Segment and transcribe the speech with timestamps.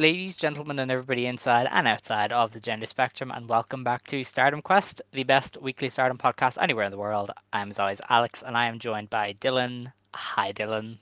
[0.00, 4.22] Ladies, gentlemen, and everybody inside and outside of the gender spectrum, and welcome back to
[4.22, 7.32] Stardom Quest, the best weekly Stardom podcast anywhere in the world.
[7.52, 9.92] I'm as always Alex, and I am joined by Dylan.
[10.14, 10.98] Hi, Dylan.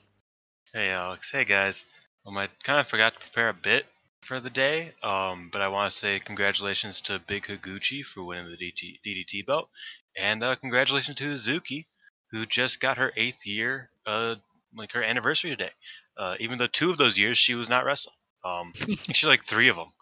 [0.72, 1.84] Hey Alex, hey guys.
[2.24, 3.84] Um, I kind of forgot to prepare a bit
[4.22, 8.48] for the day, um, but I want to say congratulations to Big Higuchi for winning
[8.48, 9.68] the DT, DDT belt,
[10.16, 11.84] and uh, congratulations to Hazuki,
[12.30, 14.36] who just got her eighth year, uh,
[14.74, 15.72] like her anniversary today.
[16.16, 19.68] Uh, even though two of those years she was not wrestling, um, she's like three
[19.68, 19.92] of them.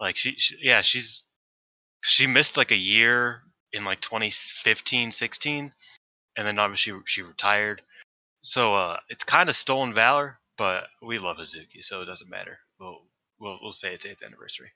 [0.00, 1.24] Like she, she, yeah, she's
[2.02, 5.72] she missed like a year in like 2015, 16,
[6.36, 7.82] and then obviously she retired.
[8.42, 12.58] So uh, it's kind of stolen valor, but we love Hazuki, so it doesn't matter.
[12.78, 13.00] We'll
[13.40, 14.70] we'll, we'll say it's eighth anniversary.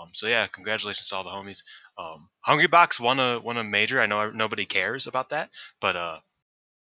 [0.00, 1.62] Um, so yeah, congratulations to all the homies.
[1.98, 4.00] Um, Hungrybox won a won a major.
[4.00, 6.18] I know nobody cares about that, but uh,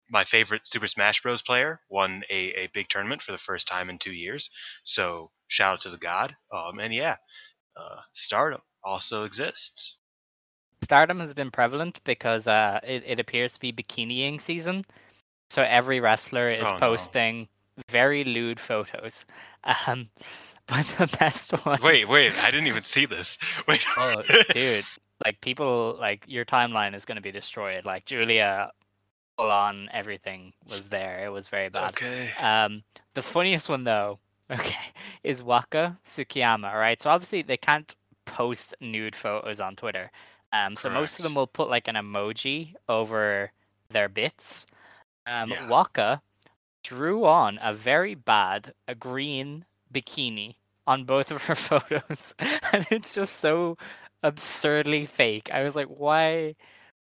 [0.09, 1.43] my favorite Super Smash Bros.
[1.43, 4.51] player won a, a big tournament for the first time in two years.
[4.85, 6.37] So shout out to the god.
[6.53, 7.17] Um, and yeah,
[7.77, 9.97] uh, Stardom also exists.
[10.83, 14.85] Stardom has been prevalent because uh, it, it appears to be bikiniing season.
[15.51, 16.79] So every wrestler is Oh, no.
[16.79, 17.49] posting
[17.89, 19.27] very lewd photos.
[19.89, 20.11] Um,
[20.69, 21.81] but the best one.
[21.83, 23.37] Wait, wait, I didn't even see this.
[23.69, 24.85] Wait, Oh, dude,
[25.25, 27.85] like people, like your timeline is going to be destroyed.
[27.85, 28.71] Like Julia,
[29.37, 31.25] full on everything was there.
[31.25, 31.95] It was very bad.
[31.95, 32.31] Okay.
[32.41, 34.21] Um, the funniest one though,
[34.51, 34.93] okay,
[35.23, 40.11] is Waka Tsukiyama, All right, so obviously they can't post nude photos on Twitter.
[40.53, 43.53] Um, so most of them will put like an emoji over
[43.91, 44.67] their bits.
[45.27, 45.69] Um, Yeah.
[45.69, 46.23] Waka
[46.83, 50.55] drew on a very bad, a green bikini
[50.87, 52.35] on both of her photos,
[52.73, 53.77] and it's just so
[54.23, 55.51] absurdly fake.
[55.53, 56.55] I was like, why?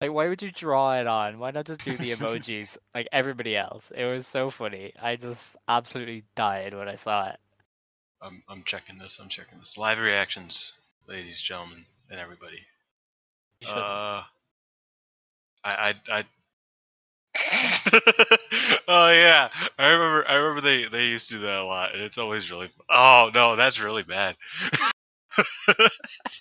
[0.01, 1.37] Like, why would you draw it on?
[1.37, 3.91] Why not just do the emojis like everybody else?
[3.95, 4.93] It was so funny.
[4.99, 7.37] I just absolutely died when I saw it.
[8.19, 9.19] I'm I'm checking this.
[9.19, 9.77] I'm checking this.
[9.77, 10.73] Live reactions,
[11.07, 12.59] ladies, gentlemen, and everybody.
[13.67, 14.23] Uh,
[15.63, 16.25] I I I.
[18.87, 20.27] oh yeah, I remember.
[20.27, 22.69] I remember they they used to do that a lot, and it's always really.
[22.89, 24.35] Oh no, that's really bad.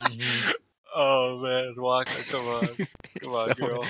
[0.03, 0.55] Mhm.
[0.95, 3.87] Oh man, Waka, come on, It's come on, so- girl.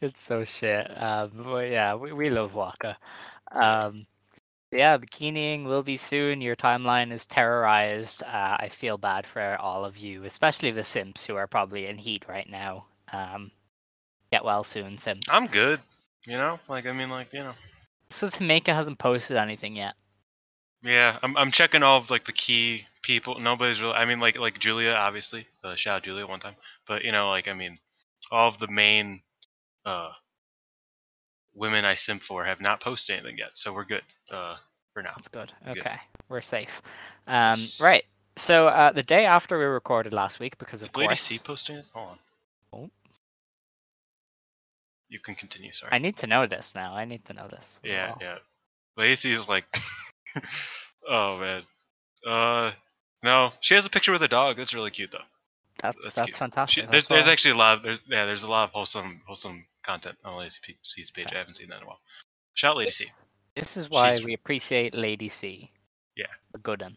[0.00, 0.86] It's so shit.
[1.02, 2.96] Um, but yeah, we, we love Waka.
[3.50, 4.06] Um,
[4.70, 6.40] yeah, bikiniing will be soon.
[6.40, 8.22] Your timeline is terrorized.
[8.22, 11.98] Uh, I feel bad for all of you, especially the simps who are probably in
[11.98, 12.86] heat right now.
[13.12, 13.50] Um,
[14.30, 15.26] get well soon, simps.
[15.30, 15.80] I'm good.
[16.26, 17.54] You know, like I mean, like you know.
[18.10, 19.94] So Tameka hasn't posted anything yet.
[20.82, 23.40] Yeah, I'm I'm checking all of like the key people.
[23.40, 23.94] Nobody's really.
[23.94, 25.46] I mean, like like Julia, obviously.
[25.64, 26.54] Uh, shout out Julia one time.
[26.86, 27.78] But you know, like I mean,
[28.30, 29.22] all of the main
[29.84, 30.12] uh
[31.54, 34.02] women I simp for have not posted anything yet, so we're good.
[34.30, 34.56] Uh,
[34.98, 35.12] for now.
[35.16, 35.52] That's good.
[35.64, 35.78] Good.
[35.78, 35.96] Okay,
[36.28, 36.82] we're safe.
[37.26, 38.04] Um, right.
[38.36, 41.38] So uh, the day after we recorded last week, because of Did Lady course C
[41.38, 41.84] posting it?
[41.94, 42.18] Hold on.
[42.72, 42.90] Oh.
[45.08, 45.72] You can continue.
[45.72, 45.92] Sorry.
[45.92, 46.94] I need to know this now.
[46.94, 47.80] I need to know this.
[47.82, 48.18] Yeah, well.
[48.20, 48.38] yeah.
[48.96, 49.64] Lacey is like,
[51.08, 51.62] oh man.
[52.26, 52.72] Uh,
[53.22, 54.56] no, she has a picture with a dog.
[54.56, 55.18] That's really cute though.
[55.80, 56.34] That's That's that's, cute.
[56.34, 56.90] She, fantastic.
[56.90, 57.78] there's That's there's actually a lot.
[57.78, 61.28] Of, there's yeah, there's a lot of wholesome wholesome content on Lacey P- C's page.
[61.32, 62.00] I haven't seen that in a while.
[62.54, 63.04] Shout Lady C.
[63.04, 63.12] This,
[63.54, 65.70] this is why She's- we appreciate Lady C.
[66.16, 66.26] Yeah.
[66.54, 66.96] A good one.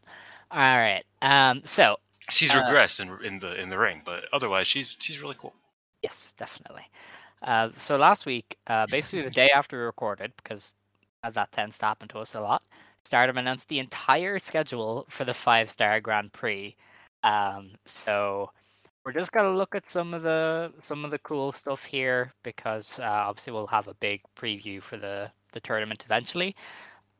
[0.49, 1.03] All right.
[1.21, 1.61] Um.
[1.63, 1.97] So
[2.31, 5.53] She's uh, regressed in in the in the ring, but otherwise she's she's really cool.
[6.01, 6.83] yes, definitely.
[7.43, 10.75] Uh, so last week, uh, basically the day after we recorded, because
[11.33, 12.63] that tends to happen to us a lot.
[13.05, 16.75] Stardom announced the entire schedule for the five star Grand Prix.
[17.23, 18.51] Um, so
[19.05, 22.99] we're just gonna look at some of the some of the cool stuff here because
[22.99, 26.55] uh, obviously we'll have a big preview for the the tournament eventually.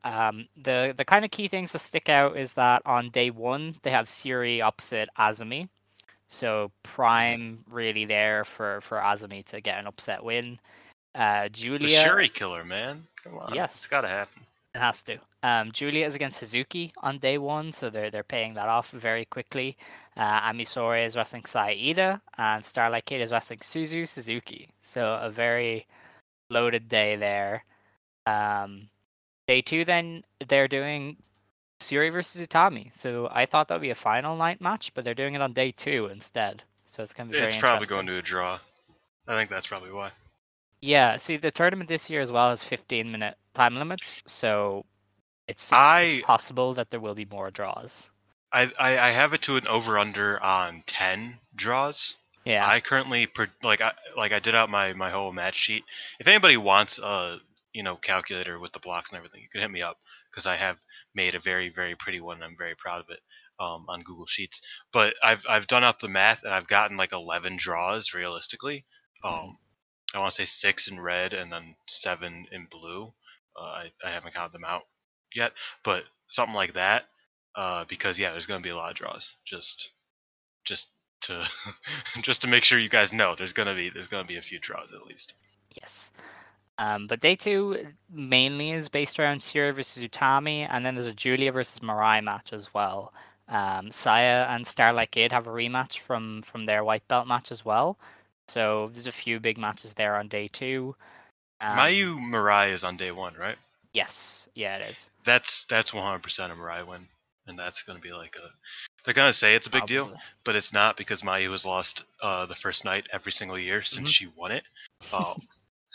[0.04, 3.76] Um, the the kind of key things to stick out is that on day one
[3.82, 5.68] they have Syuri opposite Azumi,
[6.28, 10.58] so prime really there for for Azumi to get an upset win.
[11.14, 13.06] Uh, Julia, The Syuri killer, man.
[13.22, 13.54] Come on.
[13.54, 13.74] Yes.
[13.74, 14.42] It's gotta happen.
[14.74, 15.18] It has to.
[15.42, 19.26] Um, Julia is against Suzuki on day one, so they're they're paying that off very
[19.26, 19.76] quickly.
[20.16, 24.70] Uh, Ami Sourei is wrestling Saida, and Starlight Kid is wrestling Suzu Suzuki.
[24.80, 25.86] So a very
[26.48, 27.64] loaded day there.
[28.24, 28.88] Um,
[29.46, 31.16] day two, then they're doing
[31.80, 32.94] Syuri versus Utami.
[32.94, 35.72] So I thought that'd be a final night match, but they're doing it on day
[35.72, 36.62] two instead.
[36.86, 38.58] So it's gonna be very It's probably going to a draw.
[39.28, 40.12] I think that's probably why.
[40.82, 44.84] Yeah, see, the tournament this year as well has 15 minute time limits, so
[45.46, 48.10] it's I possible that there will be more draws.
[48.52, 52.16] I I I have it to an over under on ten draws.
[52.44, 53.28] Yeah, I currently
[53.62, 55.84] like I like I did out my my whole match sheet.
[56.18, 57.38] If anybody wants a
[57.72, 59.98] you know calculator with the blocks and everything, you can hit me up
[60.30, 60.78] because I have
[61.14, 62.36] made a very very pretty one.
[62.36, 63.20] and I'm very proud of it
[63.60, 64.60] um, on Google Sheets.
[64.92, 68.84] But I've I've done out the math and I've gotten like eleven draws realistically.
[69.24, 69.56] Um,
[70.14, 73.12] I want to say six in red and then seven in blue.
[73.56, 74.82] Uh, I I haven't counted them out
[75.34, 75.52] yet,
[75.84, 77.04] but something like that.
[77.54, 79.36] Uh, because yeah, there's gonna be a lot of draws.
[79.44, 79.92] Just
[80.64, 80.90] just
[81.22, 81.48] to
[82.22, 84.58] just to make sure you guys know there's gonna be there's gonna be a few
[84.58, 85.34] draws at least.
[85.74, 86.12] yes.
[86.78, 91.12] Um, but day two mainly is based around Syuri versus Utami, and then there's a
[91.12, 93.12] Julia versus Mirai match as well.
[93.48, 97.64] Um, Saya and Starlight Kid have a rematch from from their white belt match as
[97.64, 97.98] well.
[98.48, 100.94] So there's a few big matches there on day two.
[101.60, 103.56] Um, Mayu Mirai is on day one, right?
[103.92, 105.10] Yes, yeah, it is.
[105.24, 107.06] That's that's 100% a Mirai win,
[107.46, 108.48] and that's gonna be like a.
[109.04, 112.46] They're gonna say it's a big deal, but it's not because Mayu has lost uh,
[112.46, 114.12] the first night every single year since Mhm.
[114.12, 114.64] she won it,
[115.12, 115.40] um,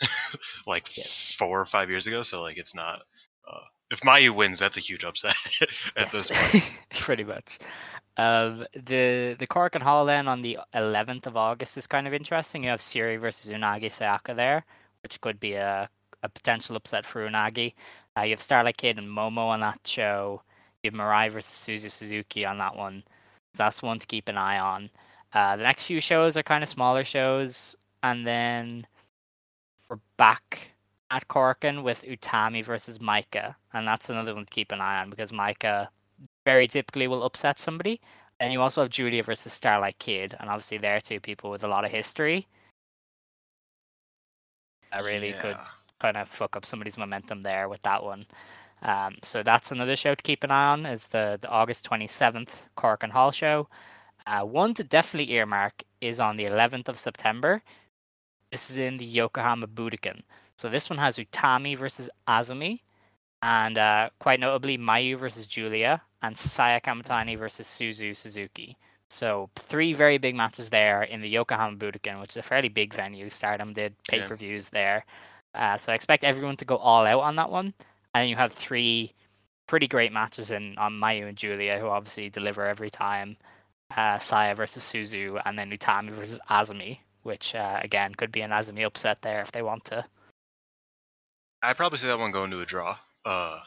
[0.66, 1.34] like Yes.
[1.38, 2.22] four or five years ago.
[2.22, 3.02] So like it's not.
[3.50, 3.60] Uh,
[3.90, 5.34] if Mayu wins, that's a huge upset
[5.96, 6.72] at this point.
[6.90, 7.58] pretty much.
[8.18, 12.64] Um, the the Korakuen Hall then on the 11th of August is kind of interesting.
[12.64, 14.64] You have Syuri versus Unagi Sayaka there,
[15.04, 15.88] which could be a,
[16.24, 17.74] a potential upset for Unagi.
[18.16, 20.42] Uh, you have Starlight Kid and Momo on that show.
[20.82, 23.04] You have Mirai versus Suzu Suzuki on that one.
[23.54, 24.90] So that's one to keep an eye on.
[25.32, 28.86] Uh, the next few shows are kind of smaller shows, and then
[29.88, 30.72] we're back
[31.10, 35.10] at Korakuen with Utami versus Maika, and that's another one to keep an eye on
[35.10, 35.88] because Maika
[36.48, 38.00] very typically will upset somebody.
[38.40, 41.68] And you also have Julia versus Starlight Kid, and obviously they're two people with a
[41.68, 42.46] lot of history.
[44.90, 45.58] I really could
[46.00, 48.24] kind of fuck up somebody's momentum there with that one.
[48.80, 52.52] Um, so that's another show to keep an eye on is the, the August 27th
[52.78, 53.68] Korakuen Hall show.
[54.26, 57.60] Uh, one to definitely earmark is on the 11th of September.
[58.50, 60.22] This is in the Yokohama Budokan.
[60.56, 62.80] So this one has Utami versus Azumi,
[63.42, 68.76] and uh, quite notably Mayu versus Julia, and Saya Kamatani versus Suzu Suzuki.
[69.10, 72.92] So three very big matches there in the Yokohama Budokan, which is a fairly big
[72.92, 73.30] venue.
[73.30, 75.04] Stardom did pay per views there,
[75.54, 77.72] uh, so I expect everyone to go all out on that one.
[78.14, 79.12] And you have three
[79.66, 83.36] pretty great matches in on Mayu and Julia, who obviously deliver every time.
[83.96, 88.50] Uh, Saya versus Suzu, and then Utami versus Azumi, which uh, again could be an
[88.50, 90.04] Azumi upset there if they want to.
[91.62, 92.98] I'd probably say that one going to a draw.
[93.24, 93.60] Uh,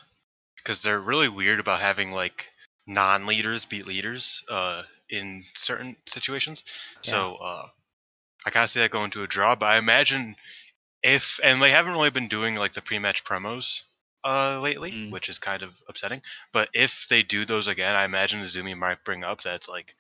[0.64, 2.51] because they're really weird about having like
[2.88, 4.44] non-leaders beat leaders.
[4.50, 6.64] Uh, in certain situations.
[7.02, 7.68] So uh,
[8.46, 9.56] I kind of see that going to a draw.
[9.56, 10.36] But I imagine
[11.04, 13.82] if and they haven't really been doing like the pre-match promos
[14.24, 15.12] uh lately, Mm.
[15.12, 16.22] which is kind of upsetting.
[16.54, 19.96] But if they do those again, I imagine Azumi might bring up that it's like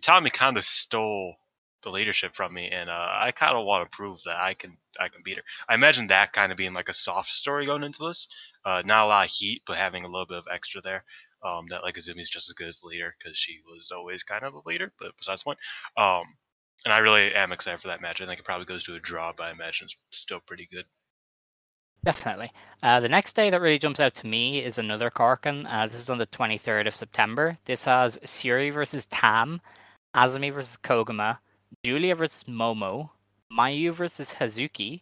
[0.00, 1.34] Tommy kind of stole
[1.82, 4.78] the leadership from me, and uh, I kind of want to prove that I can
[4.98, 5.42] I can beat her.
[5.68, 8.28] I imagine that kind of being like a soft story going into this.
[8.64, 11.04] Uh, not a lot of heat, but having a little bit of extra there.
[11.44, 14.44] Um, that like Azumi's just as good as the leader because she was always kind
[14.44, 14.92] of the leader.
[14.98, 15.58] But besides the point,
[15.96, 16.24] um,
[16.84, 18.20] and I really am excited for that match.
[18.20, 20.84] I think it probably goes to a draw, but I imagine it's still pretty good.
[22.04, 22.52] Definitely.
[22.82, 25.66] Uh, the next day that really jumps out to me is another Korakuen.
[25.66, 27.56] Uh, this is on the 23rd of September.
[27.64, 29.62] This has Syuri versus Tam,
[30.14, 31.38] Azumi versus Koguma,
[31.82, 33.08] Julia versus Momo,
[33.50, 35.00] Mayu versus Hazuki,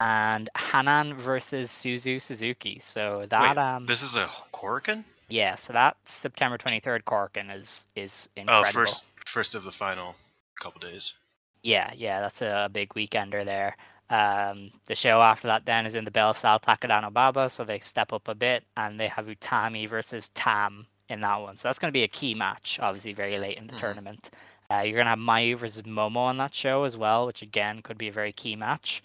[0.00, 2.78] and Hanan versus Suzu Suzuki.
[2.78, 5.04] So that Wait, um This is a Korakuen?
[5.28, 8.68] Yeah, so that September 23rd Korakuen is is incredible.
[8.68, 10.14] Oh, first first of the final
[10.60, 11.14] couple days.
[11.62, 13.76] Yeah, yeah, that's a big weekender there.
[14.10, 18.12] Um, the show after that then is in the Bell Takadano Baba, so they step
[18.12, 21.56] up a bit, and they have Utami versus Tam in that one.
[21.56, 23.80] So that's going to be a key match, obviously very late in the Mhm.
[23.80, 24.30] tournament.
[24.70, 27.82] Uh, you're going to have Mayu versus Momo on that show as well, which again
[27.82, 29.02] could be a very key match.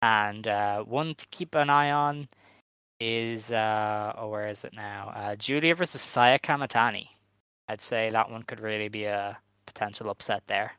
[0.00, 2.28] And uh, one to keep an eye on
[3.00, 5.12] is uh, oh, where is it now?
[5.14, 7.08] Uh, Julia versus Saya Kamatani.
[7.68, 10.72] I'd say that one could really be a potential upset there.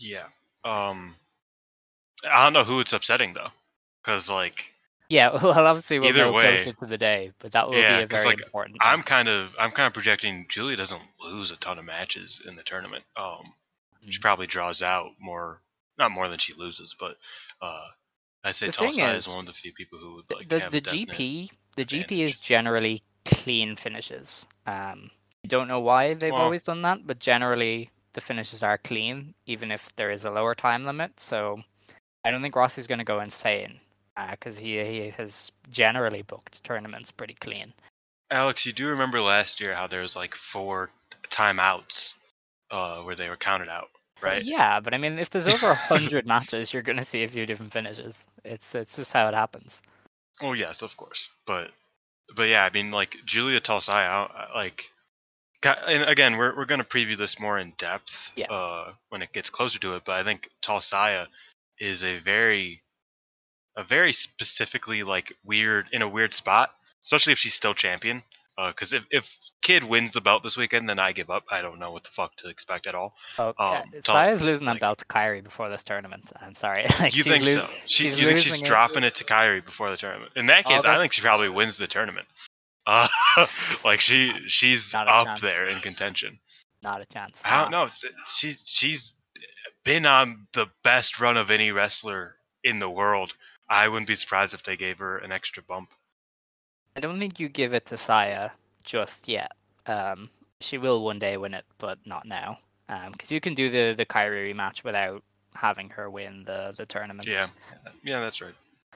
[0.00, 0.24] Yeah.
[0.64, 1.14] Um,
[2.30, 3.48] I don't know who it's upsetting though,
[4.02, 4.74] because like
[5.08, 7.98] Yeah, well, obviously we'll Either go way- closer to the day, but that will Yeah,
[7.98, 8.76] be a very like, important.
[8.80, 12.56] I'm kind of I'm kind of projecting Julia doesn't lose a ton of matches in
[12.56, 13.04] the tournament.
[13.16, 13.52] Um,
[14.08, 14.22] she Mm.
[14.22, 15.60] probably draws out more,
[15.98, 17.16] not more than she loses, but
[17.60, 17.86] uh,
[18.44, 20.34] I say The thing Tulsa is is, one of the few people who would The-
[20.36, 24.46] like the have the GP the GP is generally clean finishes.
[24.66, 25.10] Um,
[25.44, 29.34] I don't know why they've Well- always done that, but generally the finishes are clean,
[29.46, 31.20] even if there is a lower time limit.
[31.20, 31.62] So
[32.24, 33.80] I don't think Rossy's going to go insane
[34.30, 37.74] because he he has generally booked tournaments pretty clean.
[38.30, 40.90] Alex, you do remember last year how there was like four
[41.30, 42.14] timeouts
[42.70, 44.44] uh, where they were counted out, right?
[44.44, 47.28] Yeah, but I mean, if there's over a hundred matches, you're going to see a
[47.28, 48.26] few different finishes.
[48.44, 49.82] It's it's just how it happens.
[50.42, 51.70] Oh yes, of course, but
[52.36, 54.84] but yeah, I mean like Julia Tulsaya, I- like,
[55.64, 58.46] and again, we're we're gonna preview this more in depth Yeah.
[58.50, 60.04] uh, when it gets closer to it.
[60.04, 61.26] But I think Tulsaya
[61.80, 62.82] is a very
[63.76, 66.70] a very specifically like weird in a weird spot,
[67.04, 68.22] especially if she's still champion.
[68.66, 71.44] Because if if Kid wins the belt this weekend, then I give up.
[71.50, 73.14] I don't know what the fuck to expect at all.
[73.38, 76.32] Oh, yeah, Um, Saya's losing that like- belt to Kairi before this tournament.
[76.40, 76.84] I'm sorry.
[77.00, 77.68] like, you think so?
[77.86, 78.64] She, she's you think she's it.
[78.64, 80.32] dropping it to Kairi before the tournament?
[80.34, 82.26] In that Oh, case, I think she probably wins the tournament.
[82.90, 83.06] Uh,
[83.84, 85.40] like she she's up chance.
[85.42, 86.38] there in contention.
[86.82, 87.42] Not a chance.
[87.44, 87.90] I don't know.
[88.34, 89.12] She's she's
[89.84, 93.34] been on the best run of any wrestler in the world.
[93.68, 95.90] I wouldn't be surprised if they gave her an extra bump.
[96.98, 98.50] I don't think you give it to Saya
[98.82, 99.52] just yet.
[99.86, 102.58] Um, she will one day win it, but not now.
[103.12, 105.22] Because you can do the the Kairi rematch without
[105.54, 107.28] having her win the the tournament.
[107.28, 107.50] Yeah,
[108.02, 108.54] yeah, that's right.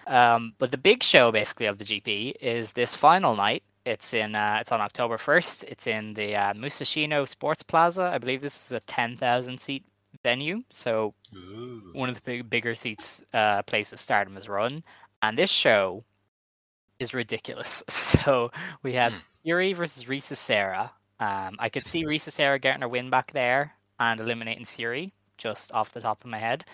[0.08, 3.62] Um, but the big show basically of the GP is this final night.
[3.84, 5.62] It's in uh, it's on October first.
[5.68, 8.10] It's in the uh, Musashino Sports Plaza.
[8.12, 9.84] I believe this is a ten thousand seat
[10.24, 10.64] venue.
[10.70, 11.92] So Ooh.
[11.92, 14.82] one of the big, bigger seats uh, places Stardom has run,
[15.22, 16.02] and this show
[17.02, 17.82] is ridiculous.
[17.90, 18.50] So
[18.82, 19.18] we had Hmm.
[19.42, 20.92] Fury versus Risa Sera.
[21.18, 25.72] Um, I could see Risa Sera getting her win back there and eliminating Syuri just
[25.72, 26.64] off the top of my head.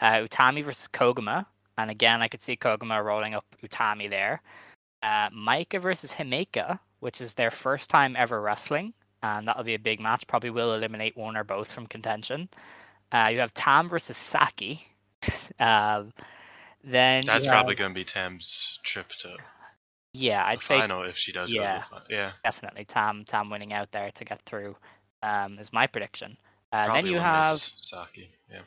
[0.00, 1.46] Uh, Utami versus Koguma,
[1.78, 4.42] and again I could see Koguma rolling up Utami there.
[5.02, 8.92] Uh, Maika versus Himeka, which is their first time ever wrestling,
[9.22, 10.26] and that'll be a big match.
[10.26, 12.48] Probably will eliminate one or both from contention.
[13.12, 14.86] Uh, you have Tam versus Saki.
[15.60, 16.12] um,
[16.84, 19.36] then That's you probably gonna be Tam's trip to
[20.12, 20.44] yeah.
[20.44, 21.60] I'd say final if she does yeah.
[21.60, 22.06] go to the final.
[22.10, 24.76] Yeah, definitely Tam Tam winning out there to get through.
[25.22, 26.36] Um, is my prediction.
[26.72, 28.30] Uh, then you have Saki.
[28.50, 28.60] Yeah.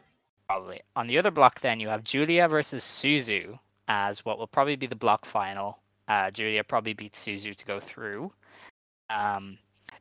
[0.48, 1.62] probably on the other block.
[1.62, 5.80] Then you have Julia versus Suzu as what will probably be the block final.
[6.08, 8.34] Uh, Julia probably beats Suzu to go through.
[9.10, 9.58] Um,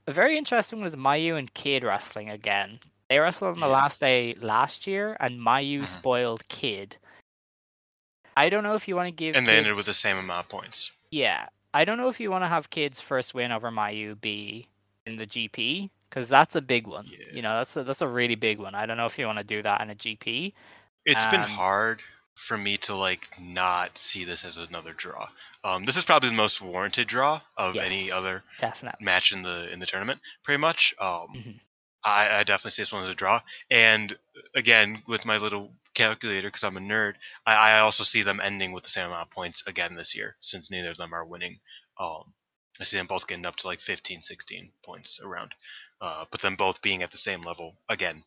[0.06, 2.78] a very interesting one is Mayu and Kid wrestling again.
[3.09, 3.73] They wrestled on the Yeah.
[3.73, 5.87] last day last year, and Mayu Mhm.
[5.87, 6.97] spoiled Kid.
[8.37, 9.37] I don't know if you want to give.
[9.37, 10.92] And they ended with the same amount of points.
[11.11, 14.69] Yeah, I don't know if you want to have Kid's first win over Mayu be
[15.07, 17.07] in the GP because that's a big one.
[17.07, 17.25] Yeah.
[17.31, 18.75] You know, that's a, that's a really big one.
[18.75, 20.55] I don't know if you want to do that in a GP.
[21.05, 22.02] It's been Um, hard
[22.35, 25.29] for me to like not see this as another draw.
[25.64, 29.05] Um, this is probably the most warranted draw of any other Definitely.
[29.05, 30.95] match in the in the tournament, pretty much.
[30.99, 31.61] Um, Mhm.
[32.05, 33.43] I, I definitely see this one as a draw.
[33.71, 34.17] And
[34.55, 37.14] again, with my little calculator, because I'm a nerd,
[37.47, 40.37] I, I also see them ending with the same amount of points again this year,
[40.40, 41.59] since neither of them are winning.
[41.99, 42.32] Um,
[42.80, 45.54] I see them both getting up to like 15, 16 points around,
[46.00, 48.23] uh, but them both being at the same level again.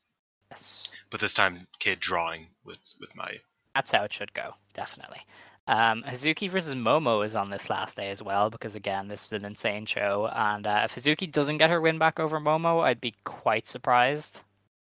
[0.52, 0.90] Yes.
[1.10, 3.40] But this time, kid drawing with with my
[3.74, 4.54] That's how it should go.
[4.76, 5.22] Definitely.
[5.66, 9.34] Um, Hazuki versus Momo is on this last day as well because again, this is
[9.34, 10.30] an insane show.
[10.32, 14.42] And uh, if Hazuki doesn't get her win back over Momo, I'd be quite surprised.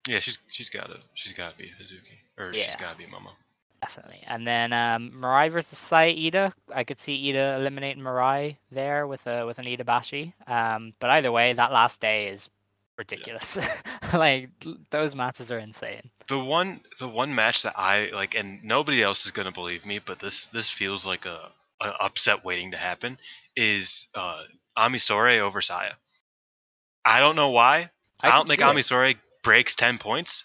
[0.06, 0.18] yeah.
[0.18, 2.76] She's she's got to she's got to be Hazuki or she's Yeah.
[2.81, 3.31] got to be Momo.
[3.83, 4.23] Definitely.
[4.26, 6.52] And then um, Mirai versus Sai Ida.
[6.75, 10.35] I could see Ida eliminating Mirai there with a with an Ida Bashi.
[10.47, 12.49] Um, but either way, that last day is
[12.99, 13.59] ridiculous.
[14.14, 14.49] like
[14.90, 16.11] those matches are insane.
[16.28, 19.99] The one the one match that I like, and nobody else is gonna believe me,
[19.99, 21.50] but this this feels like a,
[21.83, 23.19] a upset waiting to happen.
[23.55, 24.43] Is uh,
[24.76, 25.93] Ami Sourei over Saya?
[27.05, 27.90] I don't know why.
[28.23, 28.64] I, I don't think it.
[28.66, 30.45] Ami Sourei breaks ten points,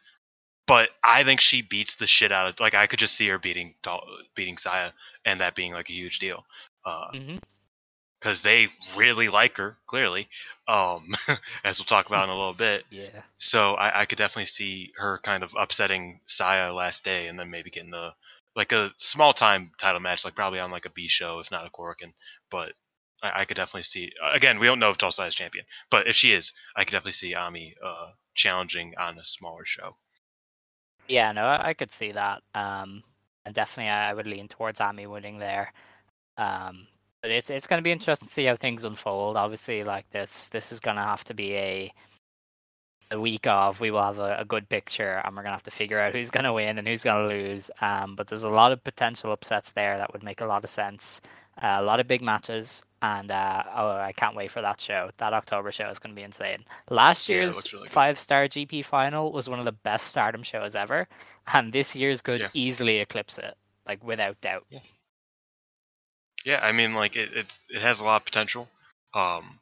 [0.71, 3.37] but I think she beats the shit out of like I could just see her
[3.37, 3.75] beating
[4.35, 4.91] beating Saya
[5.25, 6.45] and that being like a huge deal.
[6.85, 7.35] Uh, hmm
[8.19, 10.29] because they really like her clearly
[10.67, 11.15] um
[11.65, 13.23] as we'll talk about in a little bit Yeah.
[13.39, 17.49] so I, I could definitely see her kind of upsetting Saya last day and then
[17.49, 18.13] maybe getting the
[18.55, 21.65] like a small time title match like probably on like a b show if not
[21.65, 22.13] a Korakuen.
[22.51, 22.73] but
[23.23, 26.15] I, I could definitely see again we don't know if Tulsa is champion but if
[26.15, 29.95] she is i could definitely see ami uh challenging on a smaller show
[31.11, 32.43] Yeah, no, I I could see that.
[32.55, 33.03] Um,
[33.45, 35.73] and definitely, I would lean towards Ami winning there.
[36.37, 36.87] Um,
[37.21, 39.37] but it's it's going to be interesting to see how things unfold.
[39.37, 41.93] Obviously, like this, this is going to have to be a
[43.11, 43.79] a week of.
[43.79, 46.13] We will have a, a good picture, and we're going to have to figure out
[46.13, 47.71] who's going to win and who's going to lose.
[47.81, 50.69] Um, but there's a lot of potential upsets there that would make a lot of
[50.69, 51.21] sense.
[51.61, 55.11] Uh, a lot of big matches, and uh, oh, I can't wait for that show.
[55.19, 56.65] That October show is going to be insane.
[56.89, 60.75] Last year's looks really five star GP final was one of the best Stardom shows
[60.75, 61.07] ever,
[61.53, 62.47] and this year's could Yeah.
[62.53, 63.55] easily eclipse it,
[63.87, 64.65] like without doubt.
[66.43, 68.67] Yeah, I mean, like it, it, it has a lot of potential.
[69.13, 69.59] Um,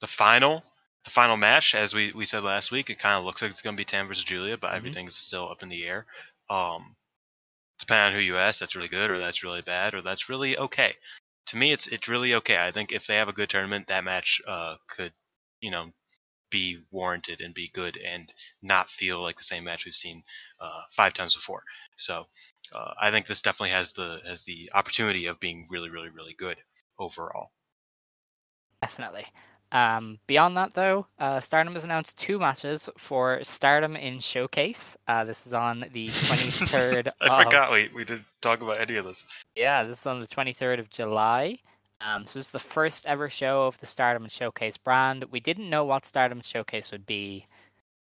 [0.00, 0.62] the final,
[1.04, 3.62] the final match, as we, we said last week, it kind of looks like it's
[3.62, 4.76] going to be Tam versus Julia, but Mhm.
[4.76, 6.06] everything's still up in the air.
[6.48, 6.94] Um,
[7.80, 10.56] depending on who you ask, that's really good, or that's really bad, or that's really
[10.56, 10.92] okay.
[11.46, 12.58] To me, it's it's really okay.
[12.58, 15.12] I think if they have a good tournament, that match uh, could,
[15.60, 15.92] you know,
[16.50, 18.32] be warranted and be good and
[18.62, 20.22] not feel like the same match we've seen
[20.60, 21.62] uh, five times before.
[21.96, 22.26] So
[22.72, 26.34] uh, I think this definitely has the has the opportunity of being really, really, really
[26.34, 26.58] good
[26.98, 27.50] overall.
[28.82, 29.26] Definitely.
[29.72, 34.96] Um, beyond that, though, uh, Stardom has announced two matches for Stardom in Showcase.
[35.06, 37.12] Uh, this is on the 23rd.
[37.20, 39.24] I of, forgot we, we didn't talk about any of this.
[39.54, 41.58] Yeah, this is on the 23rd of July.
[42.00, 45.24] Um, so this is the first ever show of the Stardom and Showcase brand.
[45.30, 47.46] We didn't know what Stardom and Showcase would be.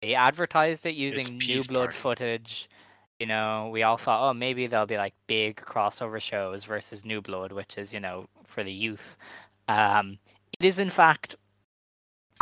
[0.02, 1.96] They advertised it using New Blood Party.
[1.96, 2.68] footage.
[3.20, 7.22] You know, we all thought, oh, maybe there'll be like big crossover shows versus New
[7.22, 9.16] Blood, which is, you know, for the youth.
[9.68, 10.18] Um,
[10.58, 11.36] it is, in fact,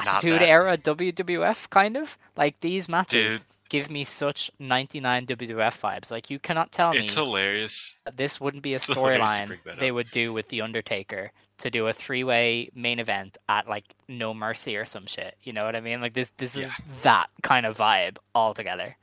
[0.09, 0.43] Attitude.
[0.43, 2.17] Era WWF, kind of.
[2.37, 3.47] Like, these matches Dude.
[3.69, 6.11] give me such 99 WWF vibes.
[6.11, 7.95] Like, you cannot tell me It's hilarious.
[8.15, 11.71] this wouldn't be a It's hilarious to storyline they would do with The Undertaker to
[11.71, 15.37] do a three way main event at like No Mercy or some shit.
[15.43, 16.01] You know what I mean?
[16.01, 16.73] Like this this is
[17.03, 18.97] that kind of vibe altogether.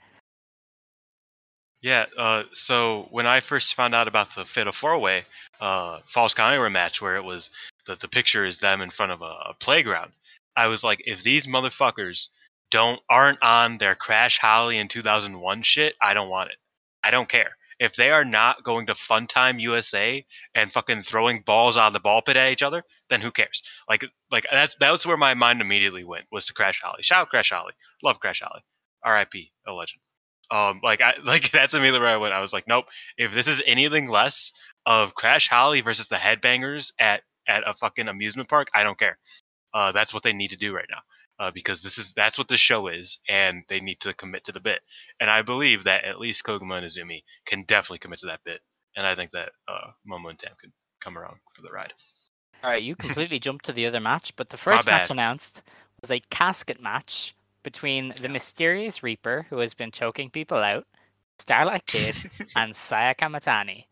[1.81, 5.23] Yeah, uh, so when I first found out about the Fatal Four Way
[5.61, 7.49] uh, Falls County match, where it was
[7.85, 10.11] the, the picture is them in front of a, a playground,
[10.59, 12.27] I was like, if these motherfuckers
[12.69, 16.57] don't aren't on their Crash Holly in 2001 shit, I don't want it.
[17.01, 17.55] I don't care.
[17.79, 22.01] If they are not going to Funtime USA and fucking throwing balls out of the
[22.01, 23.63] ball pit at each other, then who cares?
[23.87, 27.03] Like, like that's that was where my mind immediately went was to Crash Holly.
[27.03, 27.71] Shout out Crash Holly,
[28.03, 28.61] love Crash Holly,
[29.05, 29.53] R.I.P.
[29.65, 30.01] a legend.
[30.51, 32.33] Um, like I like that's immediately where I went.
[32.33, 32.87] I was like, nope.
[33.17, 34.51] If this is anything less
[34.85, 39.17] of Crash Holly versus the Headbangers at at a fucking amusement park, I don't care.
[39.73, 41.01] Uh, that's what they need to do right now.
[41.39, 44.51] Uh, because this is that's what the show is, and they need to commit to
[44.51, 44.81] the bit.
[45.21, 48.59] And I believe that at least Koguma and Azumi can definitely commit to that bit.
[48.97, 51.93] And I think that uh, Momo and Tam could come around for the ride.
[52.61, 55.61] All right, you completely jumped to the other match, but the first match announced
[56.01, 60.85] was a casket match between the mysterious Reaper, who has been choking people out,
[61.39, 62.15] Starlight Kid,
[62.55, 63.85] and Saya Kamatani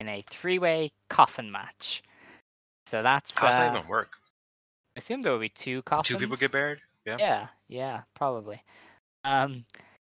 [0.00, 2.02] in a three way coffin match.
[2.86, 4.18] So that's How's that uh, even work?
[4.94, 6.08] I assume there will be two coffins.
[6.08, 6.78] Two people get buried.
[7.04, 7.16] Yeah.
[7.18, 8.62] Yeah, yeah, probably.
[9.24, 9.64] Um,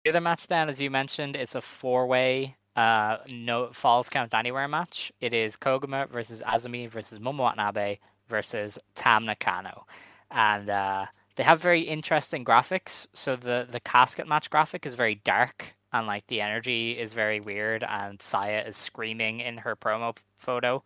[0.04, 4.68] the other match then, as you mentioned, it's a four-way uh no falls count anywhere
[4.68, 5.12] match.
[5.20, 7.98] It is Koguma versus Azumi versus Momo Watanabe
[8.30, 9.88] versus Tam Nakano,
[10.30, 13.08] and uh, they have very interesting graphics.
[13.14, 17.40] So the the casket match graphic is very dark and like the energy is very
[17.40, 20.84] weird, and Saya is screaming in her promo photo,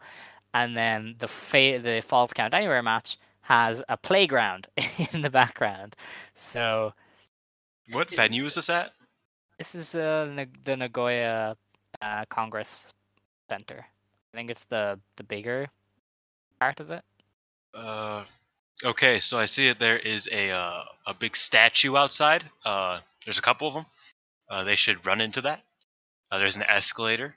[0.53, 4.67] and then the fa- the falls count anywhere match has a playground
[5.13, 5.95] in the background.
[6.35, 6.93] So
[7.91, 8.91] What venue is this at?
[9.57, 11.55] this is uh, the Nagoya
[12.01, 12.93] uh, Congress
[13.49, 13.85] Center.
[14.33, 15.67] I think it's the the bigger
[16.59, 17.03] part of it.
[17.73, 18.23] Uh,
[18.83, 22.43] okay, so I see that there is a uh, a big statue outside.
[22.65, 23.85] Uh, there's a couple of them.
[24.49, 25.61] Uh, they should run into that.
[26.31, 27.35] Uh, there's an escalator.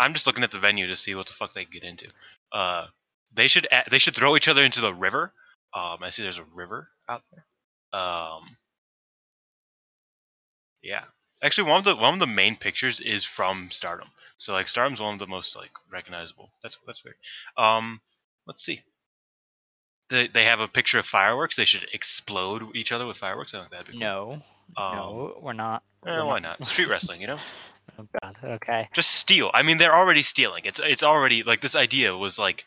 [0.00, 2.08] I'm just looking at the venue to see what the fuck they can get into.
[2.52, 2.86] Uh,
[3.34, 5.32] they should they should throw each other into the river.
[5.72, 7.44] Um, I see there's a river out there.
[8.00, 8.42] Um,
[10.82, 11.02] yeah,
[11.42, 14.08] actually, one of the one of the main pictures is from Stardom.
[14.38, 16.50] So like Stardom's one of the most like recognizable.
[16.62, 17.16] That's that's weird.
[17.56, 18.00] Um,
[18.46, 18.82] let's see.
[20.10, 23.54] they, they have a picture of fireworks, they should explode each other with fireworks.
[23.54, 24.00] I think that'd be cool.
[24.00, 24.32] No,
[24.76, 25.82] Um, no, we're not.
[26.06, 26.64] eh, we're why not?
[26.66, 27.38] Street wrestling, you know.
[27.98, 28.36] Oh god.
[28.42, 28.88] Okay.
[28.92, 29.50] just steal.
[29.54, 30.64] I mean, they're already stealing.
[30.64, 32.64] It's it's already like this idea was like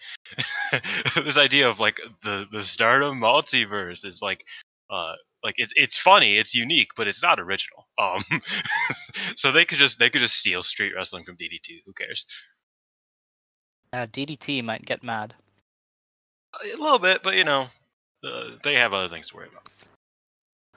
[1.15, 4.45] this idea of like the the Stardom multiverse is like
[4.89, 7.87] uh like it's it's funny, it's unique, but it's not original.
[7.97, 8.23] Um,
[9.35, 11.83] so they could just they could just steal street wrestling from DDT.
[11.85, 12.25] Who cares?
[13.93, 15.33] Uh, DDT might get mad.
[16.61, 17.67] A little bit, but you know,
[18.23, 19.69] uh, they have other things to worry about.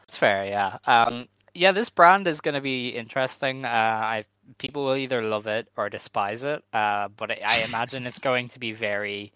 [0.05, 0.79] It's fair, yeah.
[0.87, 3.65] Um, yeah, this brand is going to be interesting.
[3.65, 4.25] Uh, I
[4.59, 6.65] people will either love it or despise it.
[6.73, 9.33] Uh, but I, I imagine it's going to be very.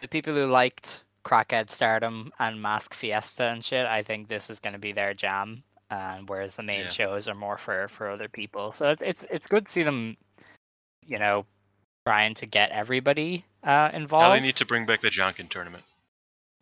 [0.00, 4.60] The people who liked Crackhead Stardom and Mask Fiesta and shit, I think this is
[4.60, 5.62] going to be their jam.
[5.90, 6.88] And whereas the main Yeah.
[6.88, 10.16] shows are more for for other people, so it's it's it's good to see them,
[11.06, 11.44] you know,
[12.06, 14.36] trying to get everybody uh, Now involved.
[14.36, 15.84] they need to bring back the Janken tournament.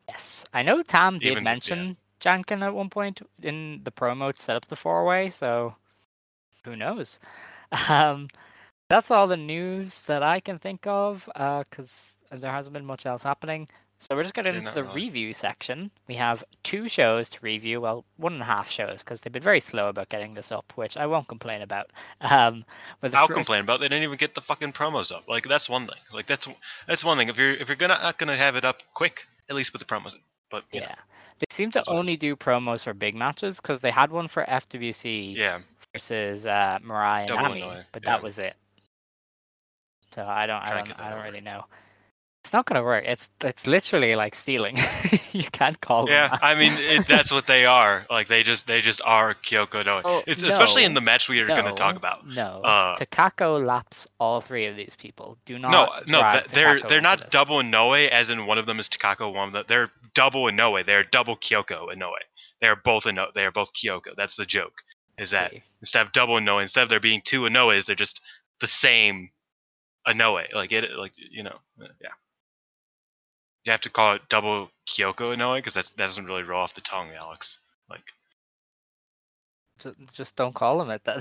[0.09, 4.41] Yes, I know Tam did Even- mention Janken at one point in the promo to
[4.41, 5.75] set up the four way, so
[6.65, 7.19] who knows?
[7.89, 8.29] Um,
[8.89, 13.23] that's all the news that I can think of because there hasn't been much else
[13.23, 13.69] happening.
[13.99, 15.93] So we're just getting into the review section.
[16.09, 17.81] We have two shows to review.
[17.81, 20.73] Well, one and a half shows because they've been very slow about getting this up,
[20.75, 21.91] which I won't complain about.
[22.21, 22.65] Um,
[23.01, 25.29] but I'll first- complain about they didn't even get the fucking promos up.
[25.29, 25.99] Like that's one thing.
[26.13, 26.49] Like that's
[26.89, 27.29] that's one thing.
[27.29, 29.85] If you're if you're gonna not gonna have it up quick, at least put the
[29.85, 30.21] promos in.
[30.53, 30.95] But know, Yeah,
[31.38, 35.35] they seem to only do promos for big matches because they had one for FWC.
[35.35, 35.61] yeah,
[35.93, 37.61] versus uh, Mariah and Nami,
[37.91, 38.12] but yeah.
[38.12, 38.55] that was it.
[40.15, 41.65] So I don't, I don't, and get that I don't really know.
[42.42, 43.05] It's not gonna work.
[43.07, 44.76] It's it's literally like stealing.
[45.33, 46.37] you can't call yeah.
[46.42, 48.05] I mean, it, that's what they are.
[48.11, 50.02] Like they just they just are Kyoko Inoue.
[50.05, 52.26] Oh, it's, especially in the match we are gonna talk about.
[52.26, 55.38] No, Uh, Takako laps all three of these people.
[55.44, 55.70] Do not.
[55.70, 57.28] No, no, they're Takako they're not this.
[57.31, 60.85] double Inoue, as in one of them is Takako, one of them they're double Inoue.
[60.85, 62.11] They're double Kyoko Inoue.
[62.61, 63.33] They are both Inoue.
[63.35, 64.16] They are both Kyoko.
[64.16, 64.83] That's the joke.
[65.16, 68.20] Is that instead of double Inoue, instead of there being two Inoues, they're just
[68.61, 69.31] the same
[70.09, 70.52] Inoue.
[70.52, 72.09] Like it, like you know, yeah.
[73.64, 76.81] You have to call it double Kyoko Inoue because that doesn't really roll off the
[76.81, 77.59] tongue, Alex.
[77.88, 78.12] Like
[79.79, 81.20] Ju- Just don't call them it then.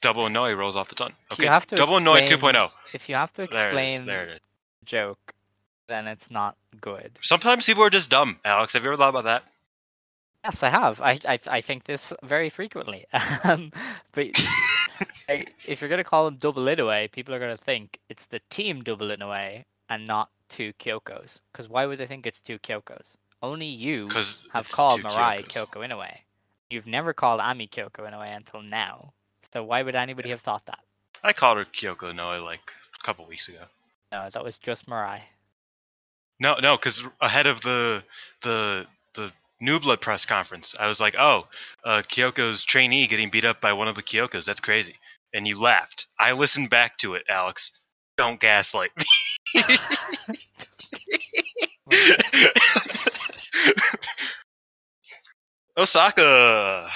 [0.00, 1.12] double Inoue rolls off the tongue.
[1.32, 2.68] Okay, you have to double Inoue 2.0.
[2.92, 3.90] If you have to There it is.
[3.92, 4.34] explain There it is.
[4.80, 5.34] the joke,
[5.88, 7.18] then it's not good.
[7.22, 8.72] Sometimes people are just dumb, Alex.
[8.74, 9.44] Have you ever thought about that?
[10.44, 11.00] Yes, I have.
[11.00, 13.06] I I, I think this very frequently.
[13.44, 13.72] Um,
[14.12, 14.26] but
[15.28, 18.40] I, if you're gonna call them double it away, people are gonna think it's the
[18.50, 21.40] team double it away and not two Kyokos.
[21.52, 23.16] Because why would they think it's two Kyokos?
[23.42, 24.08] Only you
[24.52, 26.18] have called Mirai Kyoko Inoue.
[26.70, 29.12] You've never called Ami Kyoko Inoue until now.
[29.52, 30.80] So why would anybody have thought that?
[31.22, 33.62] I called her Kyoko Inoue like a couple weeks ago.
[34.12, 35.20] No, that was just Mirai.
[36.38, 38.02] No, no, because ahead of the
[38.42, 41.46] the the New Blood press conference, I was like, "Oh,
[41.84, 44.44] uh, Kyoko's trainee getting beat up by one of the Kyokos.
[44.44, 44.96] That's crazy."
[45.32, 46.06] And you laughed.
[46.18, 47.72] I listened back to it, Alex.
[48.16, 49.04] Don't gaslight me.
[55.76, 56.88] Osaka.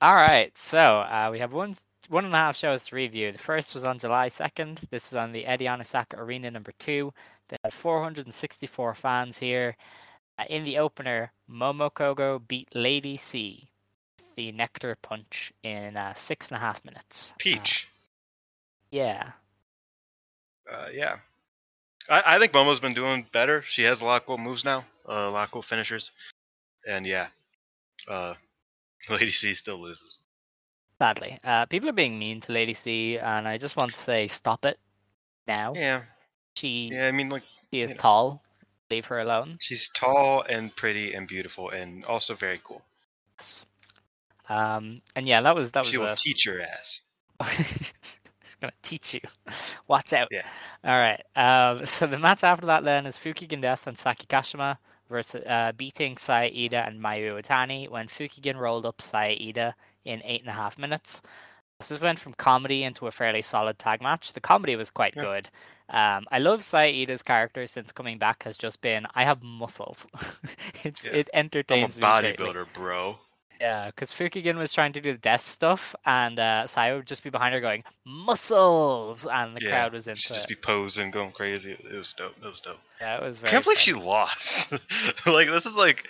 [0.00, 1.76] All right, so uh, we have one
[2.08, 3.32] one and a half shows to review.
[3.32, 4.80] The first was on July second.
[4.90, 7.12] This is on the Eddie Onisaka Arena number two.
[7.48, 9.76] They had 464 fans here.
[10.38, 13.68] Uh, in the opener, Momo Kohgo beat Lady C,
[14.36, 17.32] the Nectar Punch, in uh, six and a half minutes.
[17.32, 17.86] Uh, Peach.
[18.90, 19.32] yeah,
[20.70, 21.16] Uh, yeah.
[22.08, 23.62] I, I think Momo's been doing better.
[23.62, 26.10] She has a lot of cool moves now, uh, a lot of cool finishers.
[26.86, 27.28] And yeah,
[28.08, 28.34] uh,
[29.10, 30.20] Lady C still loses.
[31.00, 34.26] sadly, uh, people are being mean to Lady C, and I just want to say,
[34.26, 34.78] stop it
[35.46, 35.72] now.
[35.74, 36.02] Yeah,
[36.56, 37.08] She yeah.
[37.08, 38.00] I mean, like she is you know.
[38.02, 38.42] tall.
[38.90, 39.56] Leave her alone.
[39.60, 42.82] she's tall and pretty and beautiful and also very cool.
[44.48, 47.00] Um, and yeah, that was that was She will a- teach your ass.
[48.64, 49.20] She's gonna teach you.
[49.88, 50.28] Watch out.
[50.30, 50.46] Yeah.
[50.84, 51.22] All right.
[51.36, 55.72] Um, so the match after that then is Fukigen Death and Saki Kashima versus uh,
[55.76, 59.74] beating Saya Ida and Mayu Iwatani when Fukigen rolled up Saya Ida
[60.04, 61.20] in eight and a half minutes.
[61.78, 64.32] This has went from comedy into a fairly solid tag match.
[64.32, 65.22] The comedy was quite Yeah.
[65.22, 65.50] good.
[65.90, 70.06] Um, I love Saya Ida's character since coming back has just been I have muscles.
[70.84, 71.12] it's Yeah.
[71.12, 73.18] it I'm a entertains me bodybuilder, bro.
[73.64, 77.24] Yeah, because Fukigen was trying to do the death stuff, and uh, Saya would just
[77.24, 80.48] be behind her going muscles, and the yeah, crowd was into she'd just it.
[80.50, 81.72] be posing, going crazy.
[81.72, 82.36] It was dope.
[82.36, 82.76] It was dope.
[83.00, 83.50] Yeah, it was I very.
[83.52, 83.82] can't believe fun.
[83.82, 84.72] she lost.
[85.26, 86.06] like this is like,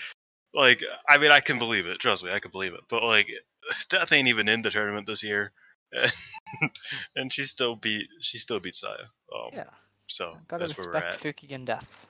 [0.53, 2.01] like I mean I can believe it.
[2.01, 2.81] Trust me, I can believe it.
[2.89, 3.29] But like,
[3.89, 5.53] Death ain't even in the tournament this year,
[7.15, 8.95] and she still beat she still beat Saya.
[9.33, 9.71] Um, Yeah,
[10.09, 11.23] So gotta that's respect.
[11.23, 12.09] Fukigen death.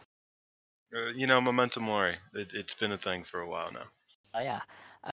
[0.96, 2.14] Uh, you know, memento mori.
[2.32, 3.88] It, it's been a thing for a while now.
[4.34, 4.60] Oh yeah.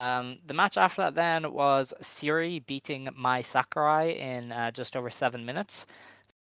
[0.00, 5.10] Um, the match after that then was Syuri beating Mai Sakurai in uh, just over
[5.10, 5.86] seven minutes.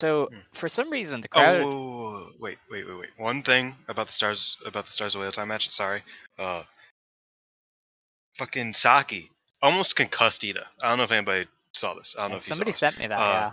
[0.00, 0.38] So Hmm.
[0.52, 1.62] for some reason the Oh, crowd.
[1.62, 2.30] whoa, whoa, whoa, whoa.
[2.38, 3.10] wait, wait, wait, wait.
[3.16, 5.70] One thing about the stars about the stars of whale time match.
[5.70, 6.02] Sorry.
[6.38, 6.62] Uh,
[8.36, 9.30] fucking Saki
[9.62, 10.66] almost concussed Ida.
[10.82, 12.14] I don't know if anybody saw this.
[12.16, 12.96] I don't know if you somebody saw this.
[12.96, 13.18] sent me that.
[13.18, 13.52] Uh, yeah.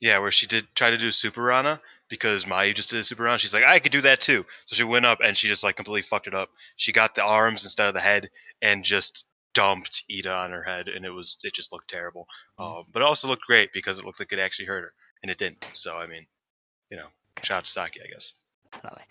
[0.00, 1.78] Yeah, where she did try to do Super Rana
[2.08, 3.38] because Mayu just did a Super Rana.
[3.38, 4.44] She's like, I could do that too.
[4.64, 6.48] So she went up and she just like completely fucked it up.
[6.76, 8.30] She got the arms instead of the head
[8.62, 12.26] and just dumped Ida on her head, and it was it just looked terrible.
[12.58, 14.92] Um, but it also looked great because it looked like it actually hurt her,
[15.22, 15.64] and it didn't.
[15.74, 16.26] So I mean,
[16.90, 17.06] you know,
[17.42, 18.32] shout out to Saki, I guess.
[18.72, 19.04] definitely.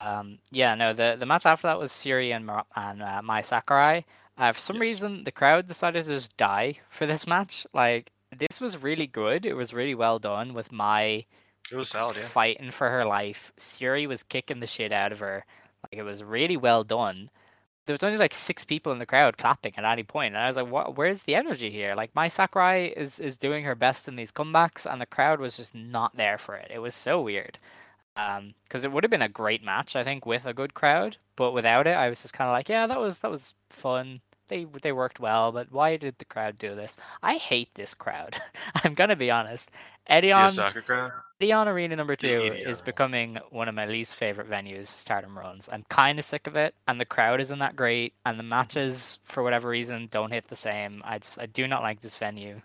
[0.00, 3.42] Um, yeah, no, the the match after that was Syuri and Mar- and uh, Mai
[3.42, 4.04] Sakurai.
[4.36, 4.80] Uh, for some Yes.
[4.80, 7.66] reason, the crowd decided to just die for this match.
[7.72, 9.46] Like this was really good.
[9.46, 11.26] It was really well done with Mai
[11.70, 12.28] It was solid, yeah.
[12.28, 13.52] fighting for her life.
[13.56, 15.44] Siri was kicking the shit out of her.
[15.84, 17.30] Like it was really well done.
[17.86, 20.46] There was only like six people in the crowd clapping at any point, and I
[20.46, 20.96] was like, "What?
[20.96, 24.90] Where's the energy here?" Like Mai Sakurai is is doing her best in these comebacks,
[24.90, 26.70] and the crowd was just not there for it.
[26.72, 27.58] It was so weird.
[28.16, 31.18] Um, because it would have been a great match, I think, with a good crowd,
[31.36, 34.20] but without it, I was just kind of like, "Yeah, that was that was fun."
[34.48, 36.96] They they worked well, but why did the crowd do this?
[37.22, 38.36] I hate this crowd.
[38.84, 39.70] I'm gonna be honest.
[40.06, 41.12] Eddie You soccer crowd?
[41.40, 42.26] Leon Arena number two
[42.66, 45.68] is becoming one of my least favorite venues, Stardom runs.
[45.72, 49.18] I'm kind of sick of it, and the crowd isn't that great, and the matches,
[49.24, 51.02] for whatever reason, don't hit the same.
[51.04, 52.60] I just I do not like this venue,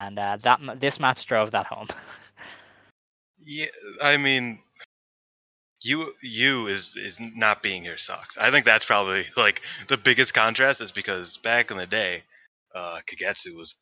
[0.00, 1.88] and uh, that this match drove that home.
[3.42, 3.66] Yeah,
[4.02, 4.60] I mean,
[5.86, 8.36] you you is is not being here sucks.
[8.38, 12.24] I think that's probably like the biggest contrast is because back in the day,
[12.74, 13.76] uh, Kagetsu was,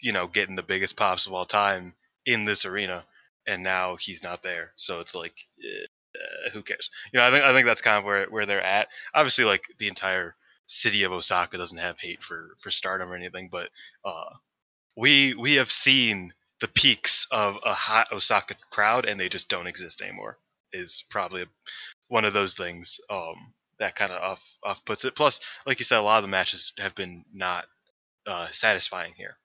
[0.00, 1.94] you know, getting the biggest pops of all time
[2.26, 3.04] in this arena,
[3.46, 4.72] and now he's not there.
[4.76, 6.90] So it's like, uh, who cares?
[7.12, 8.88] You know, I think I think that's kind of where where they're at.
[9.14, 10.34] Obviously, like the entire
[10.66, 13.68] city of Osaka doesn't have hate for for Stardom or anything, but
[14.04, 14.30] uh,
[14.96, 19.66] we we have seen the peaks of a hot Osaka crowd, and they just don't
[19.66, 20.38] exist anymore.
[20.76, 21.46] Is probably
[22.08, 25.14] one of those things um, that kind of off off puts it.
[25.14, 27.66] Plus, like you said, a lot of the matches have been not
[28.26, 29.36] uh, satisfying here,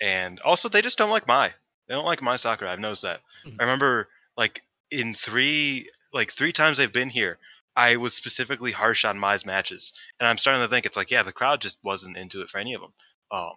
[0.00, 1.52] and also they just don't like my.
[1.88, 2.66] They don't like my soccer.
[2.66, 3.20] I've noticed that.
[3.44, 3.56] Mhm.
[3.58, 7.38] I remember like in three like three times they've been here.
[7.76, 11.24] I was specifically harsh on Mai's matches, and I'm starting to think it's like, yeah,
[11.24, 12.92] the crowd just wasn't into it for any of them.
[13.32, 13.54] Um,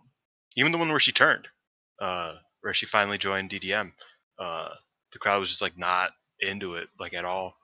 [0.55, 1.47] even the one where she turned,
[1.99, 3.91] uh, where she finally joined DDM,
[4.39, 4.73] uh,
[5.11, 7.55] the crowd was just like not into it like at all.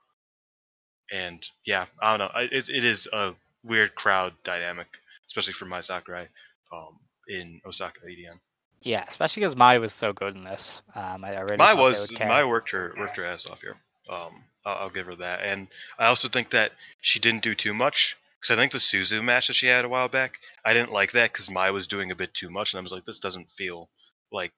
[1.11, 2.41] And yeah, I don't know.
[2.41, 3.33] It, it is a
[3.63, 4.87] weird crowd dynamic,
[5.27, 6.27] especially for Mai Sakurai
[6.71, 8.39] um, in Osaka EDM.
[8.81, 10.81] yeah, especially because Mai was so good in this.
[10.95, 13.75] Um, I, I really My was my worked her worked her ass off here.
[14.09, 14.33] Um,
[14.65, 15.67] I'll, I'll give her that, and
[15.99, 19.47] I also think that she didn't do too much because I think the Suzu match
[19.47, 22.15] that she had a while back, I didn't like that because Mai was doing a
[22.15, 23.89] bit too much, and I was like, this doesn't feel
[24.31, 24.51] like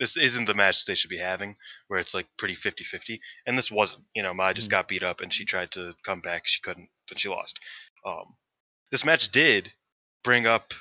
[0.00, 1.54] this isn't the match they should be having,
[1.86, 3.20] where it's like pretty 50-50.
[3.46, 4.02] and this wasn't.
[4.14, 4.72] You know, Mai just Mhm.
[4.72, 7.60] got beat up, and she tried to come back, she couldn't, then she lost.
[8.04, 8.34] Um,
[8.90, 9.72] this match did
[10.24, 10.74] bring up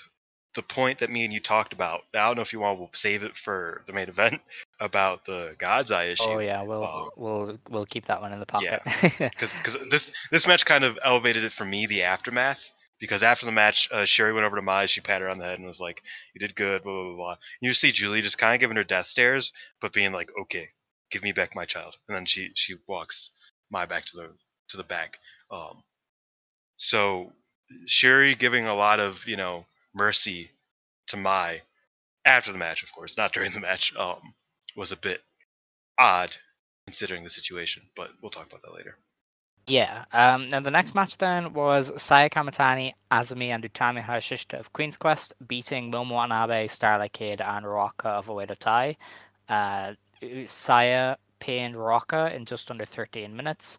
[0.55, 2.01] the point that me and you talked about.
[2.13, 4.41] I don't know if you want to save it for the main event
[4.79, 6.23] about the God's Eye issue.
[6.23, 8.81] Oh yeah, we'll uh, we'll we'll keep that one in the pocket.
[9.19, 13.45] Yeah because this this match kind of elevated it for me the aftermath because after
[13.45, 15.67] the match uh, Syuri went over to Mai she patted her on the head and
[15.67, 17.35] was like you did good blah blah blah, blah.
[17.61, 20.67] you see Julie just kind of giving her death stares but being like okay
[21.11, 23.31] give me back my child and then she she walks
[23.71, 24.29] Mai back to the
[24.69, 25.17] to the back
[25.51, 25.83] um
[26.77, 27.31] so
[27.87, 30.51] Syuri giving a lot of you know mercy
[31.07, 31.61] to Mai
[32.25, 34.33] after the match of course not during the match um
[34.75, 35.21] was a bit
[35.97, 36.35] odd
[36.85, 38.97] considering the situation but we'll talk about that later
[39.69, 40.05] Yeah.
[40.11, 44.97] Um, now the next match then was Saya Kamatani, Azumi, and Utami Hayashishita of Queen's
[44.97, 48.97] Quest beating Momo Watanabe, Starlight Kid, and Ruaka of Oedo Tai.
[49.47, 49.93] Uh,
[50.45, 53.77] Saya pinned Ruaka in just under 13 minutes.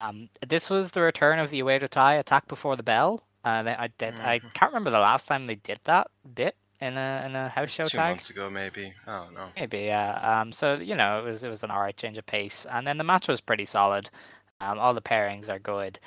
[0.00, 3.22] Um, this was the return of the Oedo Tai attack before the bell.
[3.44, 4.14] Uh, they, I did.
[4.14, 4.52] I Mhm.
[4.54, 7.84] can't remember the last time they did that bit in a in a house show
[7.84, 8.10] two tag.
[8.16, 10.40] months ago maybe i don't know Maybe, yeah.
[10.40, 12.98] Um, so you know, it was it was an alright change of pace, and then
[12.98, 14.10] the match was pretty solid.
[14.62, 15.98] Um, all the pairings are good.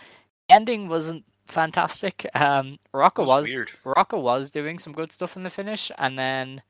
[0.49, 2.25] ending wasn't fantastic.
[2.33, 6.17] Um, Ruaka It was weird Ruaka was doing some good stuff in the finish, and
[6.17, 6.61] then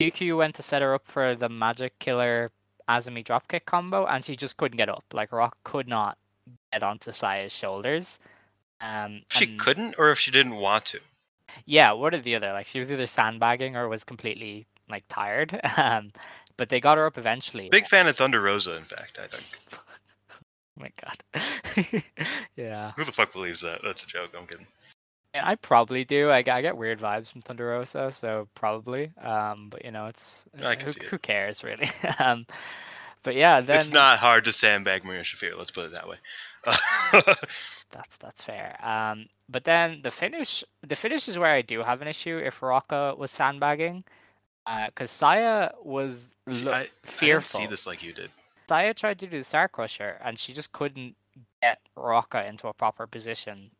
[0.00, 2.50] QQ went to set her up for the Magic Killer
[2.88, 5.04] Azumi dropkick combo, and she just couldn't get up.
[5.12, 6.16] Like Rock could not
[6.72, 8.18] get onto Saya's shoulders.
[8.80, 11.00] Um, she and- couldn't or if she didn't want to
[11.64, 12.52] yeah, one or the other.
[12.52, 15.58] Like she was either sandbagging or was completely like tired.
[15.76, 16.12] Um,
[16.58, 17.68] but they got her up eventually.
[17.68, 19.44] big fan of thunder rosa in fact i think
[20.76, 22.02] my god.
[22.56, 22.92] yeah.
[22.96, 23.80] Who the fuck believes that?
[23.82, 24.30] That's a joke.
[24.38, 24.66] I'm kidding.
[25.34, 26.30] And I probably do.
[26.30, 29.10] I, get- I get weird vibes from Thunder Rosa, so probably.
[29.22, 31.06] Um, but you know, it's I can who, see it.
[31.08, 31.90] who cares really?
[32.18, 32.46] um,
[33.22, 35.56] but yeah, then it's not hard to sandbag Marina Shafir.
[35.58, 36.16] Let's put it that way.
[37.90, 38.76] that's that's fair.
[38.84, 42.38] Um, but then the finish, the finish is where I do have an issue.
[42.38, 44.04] If Ruaka was sandbagging,
[44.86, 47.60] because Saya was lo- I, I fearful.
[47.60, 48.30] see this like you did.
[48.68, 51.16] Saya tried to do the Star Crusher, and she just couldn't
[51.62, 53.70] get Rocca into a proper position.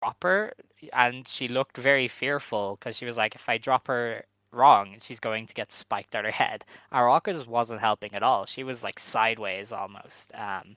[0.00, 0.52] Proper,
[0.92, 5.20] and she looked very fearful because she was like, if I drop her wrong, she's
[5.20, 6.64] going to get spiked on her head.
[6.90, 8.46] And Rocca just wasn't helping at all.
[8.46, 10.32] She was like sideways almost.
[10.34, 10.76] Um,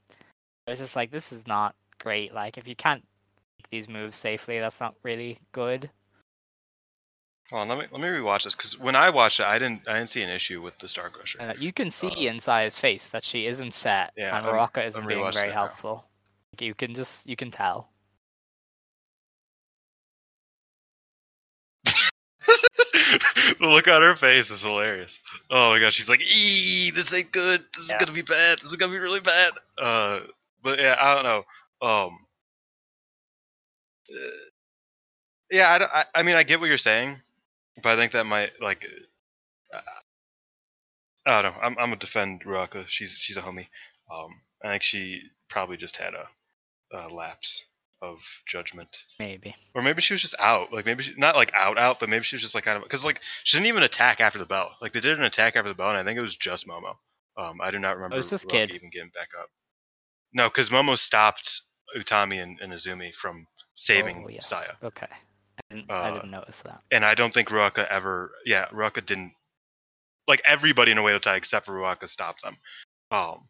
[0.68, 2.34] it was just like this is not great.
[2.34, 3.04] Like if you can't
[3.58, 5.90] make these moves safely, that's not really good.
[7.52, 9.82] Hold on, let me let me rewatch this because when I watched it, I didn't
[9.86, 11.42] I didn't see an issue with the Star Crusher.
[11.42, 14.82] Uh, you can see Uh, in Saya's face that she isn't set, Yeah, and Rocca
[14.86, 15.54] isn't being very now.
[15.54, 16.06] helpful.
[16.60, 17.90] You can just you can tell.
[21.84, 25.20] the look on her face is hilarious.
[25.50, 27.66] Oh my gosh, she's like, "Ee, this ain't good.
[27.76, 27.98] This Yeah.
[27.98, 28.60] is gonna be bad.
[28.60, 30.22] This is gonna be really bad." Uh,
[30.64, 31.44] but yeah, I don't know.
[31.86, 32.18] Um,
[34.10, 34.48] uh,
[35.52, 37.22] yeah, I, don't, I, I mean, I get what you're saying,
[37.78, 38.86] but I think that might like,
[39.74, 39.80] uh,
[41.26, 41.62] I don't know.
[41.62, 42.88] I'm, I'm gonna defend Ruaka.
[42.88, 43.68] She's she's a homie.
[44.12, 44.30] Um,
[44.64, 46.28] I think she probably just had a,
[46.94, 47.66] a lapse
[48.02, 49.56] of judgment Maybe.
[49.76, 50.74] or maybe she was just out.
[50.74, 52.84] Like maybe she, not like out out, but maybe she was just like kind of
[52.84, 54.76] because like she didn't even attack after the bell.
[54.82, 56.96] Like they did an attack after the bell, and I think it was just Momo.
[57.38, 58.18] Um, I do not remember.
[58.18, 58.72] was this kid.
[58.72, 59.50] even getting back up.
[60.34, 61.62] No, because Momo stopped
[61.98, 64.48] Utami and, and Azumi from saving oh, yes.
[64.48, 65.08] Saya, Okay.
[65.70, 66.82] I didn't, I Uh, didn't notice that.
[66.92, 68.32] and I don't think Ruaka ever.
[68.46, 69.34] Yeah, Ruaka didn't.
[70.28, 72.58] Like everybody in a Oedo Tai except for Ruaka stopped them.
[73.12, 73.48] Um,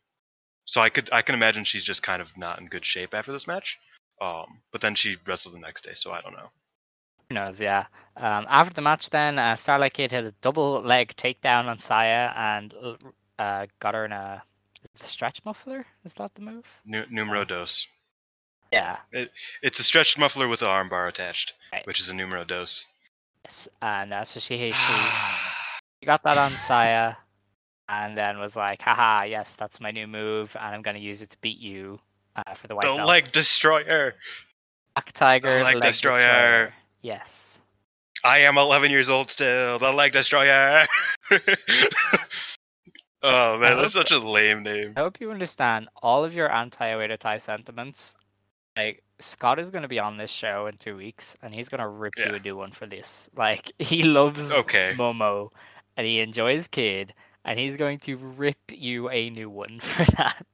[0.65, 3.31] so I could I can imagine she's just kind of not in good shape after
[3.31, 3.77] this match.
[4.21, 6.49] Um, but then she wrestled the next day, so I don't know.
[7.29, 7.59] Who knows?
[7.61, 7.85] Yeah.
[8.17, 12.31] Um, after the match, then uh, Starlight Kid had a double leg takedown on Saya
[12.35, 12.73] and
[13.39, 14.43] uh, got her in a
[14.99, 15.85] stretch muffler.
[16.05, 16.65] Is that the move?
[16.85, 17.87] Nu- numero dos.
[18.71, 18.97] Yeah.
[19.61, 21.85] It's a stretched muffler with an armbar attached, Right.
[21.85, 22.85] which is a numero dos.
[23.45, 23.67] Yes.
[23.81, 24.73] And uh, so she she
[26.01, 27.15] She got that on Saya,
[27.89, 31.21] and then was like, haha, yes, that's my new move, and I'm going to use
[31.21, 31.99] it to beat you
[32.35, 33.07] uh, for the white the belt.
[33.07, 34.15] leg destroyer.
[34.95, 36.73] Black Tiger, the leg destroyer.
[37.01, 37.61] Yes.
[38.23, 39.79] I am 11 years old still.
[39.79, 40.83] The leg destroyer.
[43.23, 44.93] oh man, that's such a lame name.
[44.95, 48.15] I hope you understand all of your anti-Oedo Tai sentiments.
[48.85, 51.81] Like, Scott is going to be on this show in two weeks, and he's going
[51.81, 53.29] to rip you a new one for this.
[53.35, 54.95] Like, he loves Okay.
[54.97, 55.49] Momo,
[55.95, 57.13] and he enjoys Kid,
[57.45, 60.45] and he's going to rip you a new one for that.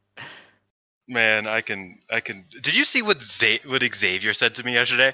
[1.08, 2.44] Man, I can, I can.
[2.50, 5.14] Did you see what Z- what Xavier said to me yesterday,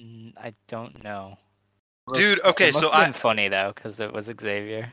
[0.00, 1.36] Mm, I don't know.
[2.14, 2.40] dude?
[2.44, 4.92] Okay, so I, funny though, because it was Xavier.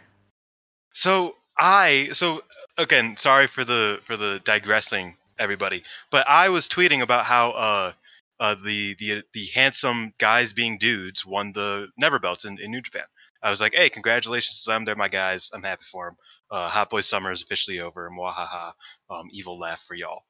[0.93, 2.41] So I so
[2.79, 7.91] again, sorry for the for the digressing everybody, but I was tweeting about how uh
[8.39, 12.81] uh the the the handsome guys being dudes won the NEVER belts in, in New
[12.81, 13.03] Japan.
[13.43, 14.85] I was like, hey, congratulations to them.
[14.85, 15.51] They're my guys.
[15.53, 16.17] I'm happy for them.
[16.49, 18.09] Uh, Hot Boy Summer is officially over.
[18.09, 18.73] Mwahaha.
[19.09, 20.23] Um, evil laugh for y'all.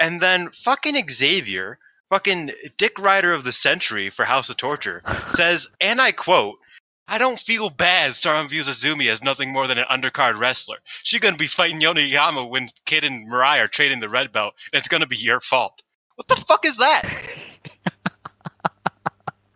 [0.00, 1.78] And then fucking Xavier,
[2.10, 6.58] fucking Dick Rider of the Century for House of Torture, says, and I quote,
[7.08, 10.78] I don't feel bad Stardom views Azumi as nothing more than an undercard wrestler.
[11.02, 14.78] She's gonna be fighting Yonayama when Kid and Mariah are trading the red belt, and
[14.78, 15.82] it's gonna be your fault.
[16.16, 17.02] What the fuck is that?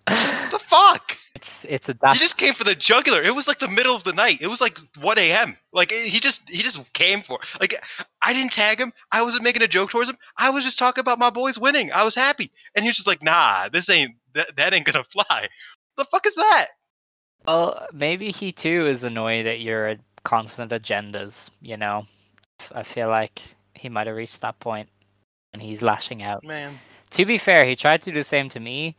[0.07, 1.17] What the fuck?
[1.35, 3.23] It's it's a He just came for the jugular.
[3.23, 4.43] It was like the middle of the night.
[4.43, 5.57] It was like 1 a.m.
[5.73, 7.39] Like he just he just came for.
[7.61, 7.75] Like
[8.23, 8.93] I didn't tag him.
[9.11, 10.19] I wasn't making a joke towards him.
[10.37, 11.93] I was just talking about my boys winning.
[11.93, 15.05] I was happy, and he was just like, "Nah, this ain't that, that ain't gonna
[15.11, 15.49] fly."
[15.97, 16.67] The fuck is that?
[17.47, 21.51] Well, maybe he too is annoyed at your constant agendas.
[21.63, 22.07] You know,
[22.75, 23.43] I feel like
[23.75, 24.89] he might have reached that point,
[25.53, 26.45] and he's lashing out.
[26.45, 26.79] Man,
[27.11, 28.97] To be fair, he tried to do the same to me.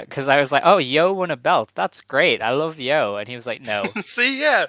[0.00, 1.70] Because I was like, "Oh, Yo won a belt.
[1.74, 2.40] That's great.
[2.40, 4.66] I love Yo," and he was like, "No." see, yeah.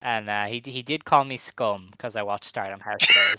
[0.00, 3.36] and uh, he he did call me scum because I watched Stardom House shows.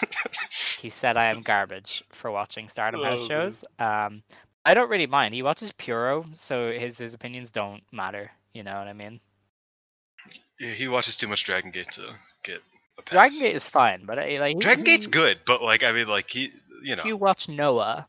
[0.80, 3.28] he said I am garbage for watching Stardom Oh, House man.
[3.28, 3.64] shows.
[3.78, 4.22] Um,
[4.64, 5.34] I don't really mind.
[5.34, 8.30] He watches Puro, so his his opinions don't matter.
[8.52, 9.20] You know what I mean?
[10.58, 12.60] Yeah, he watches too much Dragon Gate to get
[12.98, 13.12] a pass.
[13.12, 16.30] Dragon Gate is fine, but I, like Dragon Gate's good, but like I mean, like
[16.30, 16.52] he,
[16.82, 18.06] you know, If you watch Noah,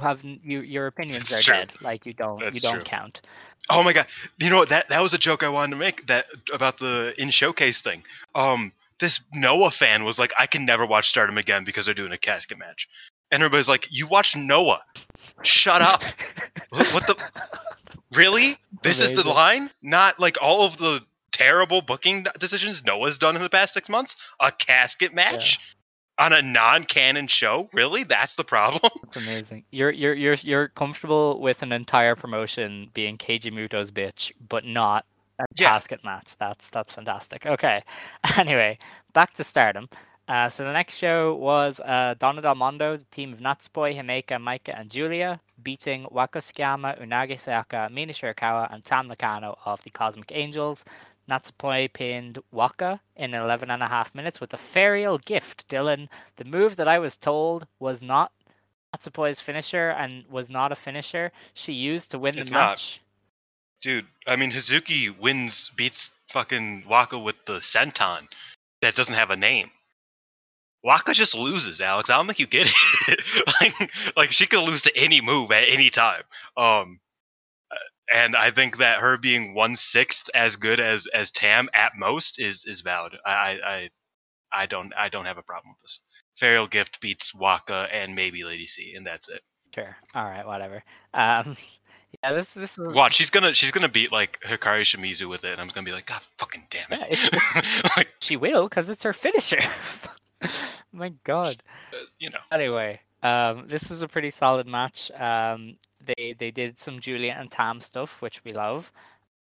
[0.00, 1.54] you have you your opinions That's are true.
[1.54, 1.72] dead.
[1.80, 2.84] Like you don't you don't true.
[2.84, 3.22] count.
[3.70, 4.06] Oh my god!
[4.38, 4.68] You know what?
[4.68, 8.02] That that was a joke I wanted to make that about the in showcase thing.
[8.34, 12.12] Um, this Noah fan was like, I can never watch Stardom again because they're doing
[12.12, 12.88] a casket match.
[13.30, 14.80] And everybody's like, You watched Noah.
[15.42, 16.02] Shut up.
[16.70, 17.16] what, the
[18.12, 18.56] Really?
[18.82, 19.70] This is the line?
[19.82, 21.00] Not like all of the
[21.32, 24.16] terrible booking decisions Noah's done in the past six months?
[24.40, 25.58] A casket match?
[26.16, 27.68] On a non-canon show?
[27.72, 28.04] Really?
[28.04, 28.88] That's the problem?
[29.02, 29.64] That's amazing.
[29.72, 35.06] You're you're you're you're comfortable with an entire promotion being Keiji Muto's bitch, but not
[35.40, 35.70] a Yeah.
[35.70, 36.36] casket match.
[36.38, 37.44] That's that's fantastic.
[37.46, 37.82] Okay.
[38.36, 38.78] Anyway,
[39.12, 39.88] back to Stardom.
[40.26, 44.38] Uh, so the next show was uh, Donna Del Mondo, the team of Natsupoi, Himeka,
[44.38, 49.90] Maika, and Julia, beating Waka Tsukiyama, Unagi Sayaka, Mina Shirakawa, and Tam Nakano of the
[49.90, 50.84] Cosmic Angels.
[51.28, 55.68] Natsupoi pinned Waka in 11 and a half minutes with a Fairial Gift.
[55.68, 58.32] Dylan, the move that I was told was not
[58.94, 62.70] Natsupoi's finisher and was not a finisher she used to win It's the not.
[62.72, 63.00] match.
[63.80, 68.28] Dude, I mean Hazuki wins beats fucking Waka with the senton
[68.82, 69.70] that doesn't have a name.
[70.84, 72.10] Waka just loses, Alex.
[72.10, 72.70] I don't think you get
[73.08, 73.20] it.
[73.60, 76.22] like, like she could lose to any move at any time.
[76.58, 77.00] Um,
[77.72, 77.76] uh,
[78.12, 82.38] and I think that her being one sixth as good as as Tam at most
[82.38, 83.14] is is valid.
[83.24, 83.88] I I I,
[84.52, 86.00] I don't I don't have a problem with this.
[86.38, 89.40] Fairial Gift beats Waka and maybe Lady C, and that's it.
[89.74, 89.96] Sure.
[90.14, 90.46] All right.
[90.46, 90.84] Whatever.
[91.14, 91.56] Um,
[92.22, 92.34] yeah.
[92.34, 95.62] This this is Watch, she's gonna she's gonna beat like Hikari Shimizu with it, and
[95.62, 97.86] I'm gonna be like, God fucking damn Yeah, it!
[97.96, 99.60] like, she will because it's her finisher.
[100.92, 101.56] My God.
[101.92, 105.10] uh, you know, Anyway, um, this was a pretty solid match.
[105.12, 108.92] Um, they they did some Julia and Tam stuff, which we love,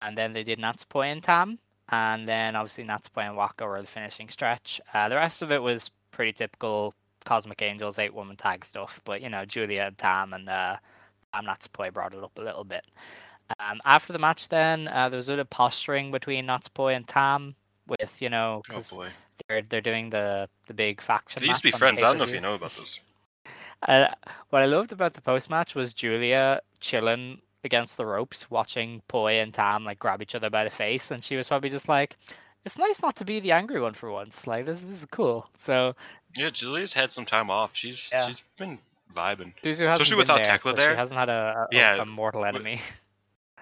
[0.02, 3.86] and then they did Natsupoi and Tam, and then obviously Natsupoi and Waka were the
[3.86, 4.80] finishing stretch.
[4.92, 6.94] Uh, the rest of it was pretty typical
[7.24, 10.76] Cosmic Angels eight woman tag stuff, but you know Julia and Tam and uh,
[11.32, 12.84] Tam Natsupoi brought it up a little bit.
[13.58, 17.06] Um, after the match, then uh, there was a bit of posturing between Natsupoi and
[17.06, 17.56] Tam,
[17.90, 19.08] with you know oh boy,
[19.48, 21.40] they're they're doing the the big faction.
[21.40, 22.02] they used to be match on the friends.
[22.02, 23.00] I don't know if you know about this.
[23.82, 24.08] Uh,
[24.50, 29.40] what I loved about the post match was Julia chilling against the ropes, watching Poi
[29.40, 32.16] and Tam like grab each other by the face, and she was probably just like,
[32.64, 34.46] "It's nice not to be the angry one for once.
[34.46, 35.94] Like this, this is cool." So
[36.36, 37.74] Yeah, Julia's had some time off.
[37.74, 38.26] She's Yeah.
[38.26, 38.78] she's been
[39.14, 40.92] vibing Suzu Especially without there, Tekla so there.
[40.92, 42.80] She hasn't had a, a, Yeah, a mortal enemy.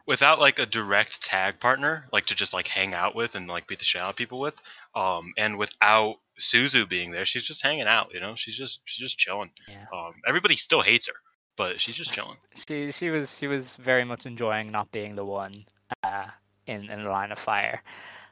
[0.09, 3.67] without like a direct tag partner, like to just like hang out with and like
[3.67, 4.61] beat the shit out of people with.
[4.95, 8.13] Um, and without Suzu being there, she's just hanging out.
[8.15, 9.51] You know, she's just she's just chilling.
[9.69, 9.85] Yeah.
[9.93, 11.15] Um, everybody still hates her,
[11.57, 12.39] but she's just chilling.
[12.67, 15.67] she she was she was very much enjoying not being the one
[16.03, 16.29] uh,
[16.67, 17.83] in in the line of fire.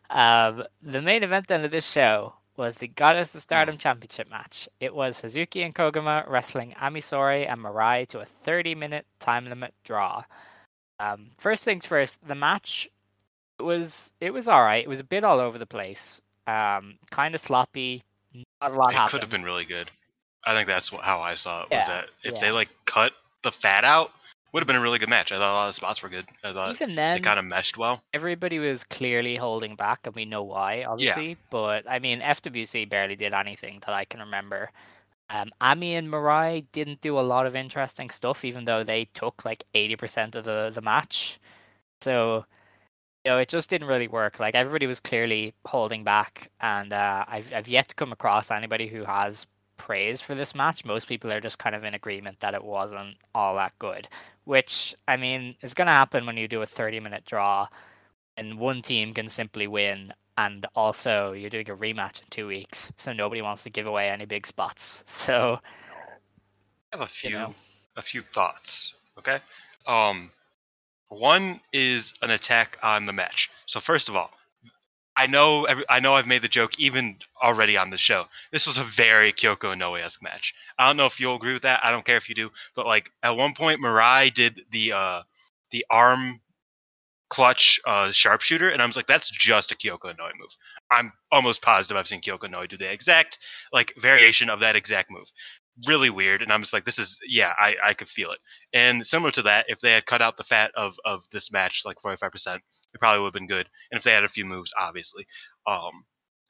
[0.08, 4.66] Um, the main event then of this show was the Goddess of Stardom Championship match.
[4.80, 9.74] It was Hazuki and Koguma wrestling Ami Sourei and Mirai to a 30-minute time limit
[9.84, 10.24] draw.
[10.98, 12.88] Um, first things first, the match
[13.58, 14.84] it was it was all right.
[14.84, 18.02] It was a bit all over the place, um, kind of sloppy.
[18.60, 19.10] Not a lot It happened.
[19.10, 19.90] could have been really good.
[20.44, 21.70] I think that's how I saw it.
[21.70, 22.40] Was that if yeah.
[22.40, 24.12] they like cut the fat out,
[24.52, 25.32] would have been a really good match.
[25.32, 26.26] I thought a lot of spots were good.
[26.44, 28.02] I thought Even they then, kind of meshed well.
[28.14, 31.36] everybody was clearly holding back, and we know why, obviously.
[31.50, 34.70] But I mean, FWC barely did anything that I can remember.
[35.30, 39.44] Um, Ami and Mirai didn't do a lot of interesting stuff, even though they took
[39.44, 41.40] like eighty percent of the the match.
[42.02, 42.46] So,
[43.24, 44.40] you know, it just didn't really work.
[44.40, 48.88] Like everybody was clearly holding back, and uh, I've I've yet to come across anybody
[48.88, 49.46] who has
[49.78, 50.84] praise for this match.
[50.84, 54.08] Most people are just kind of in agreement that it wasn't all that good
[54.44, 57.68] which I mean is going to happen when you do a 30 minute draw
[58.36, 62.92] and one team can simply win and also you're doing a rematch in 2 weeks
[62.96, 65.02] so nobody wants to give away any big spots.
[65.26, 65.58] So,
[66.92, 67.54] I have a few know.
[67.96, 68.94] a few thoughts.
[69.18, 69.40] Okay.
[69.86, 70.30] Um,
[71.08, 73.50] one is an attack on the match.
[73.66, 74.30] So first of all,
[75.16, 78.26] I know every, I know I've made the joke even already on the show.
[78.52, 80.54] This was a very Kyoko Inoue esque match.
[80.78, 81.80] I don't know if you'll agree with that.
[81.82, 85.22] I don't care if you do, but like at one point, Mirai did the uh
[85.70, 86.40] the arm
[87.28, 90.56] clutch uh sharpshooter, and I was like, that's just a Kyoko Inoue move.
[90.90, 93.38] I'm almost positive I've seen Kyoko Inoue do the exact
[93.72, 95.26] like variation of that exact move.
[95.86, 98.38] Really weird and i'm just like this is yeah i i could feel it.
[98.72, 101.82] And similar to that if they had cut out the fat of of this match
[101.84, 102.62] like 45% it
[102.98, 105.26] probably would have been good and if they had a few moves obviously.
[105.66, 106.04] Um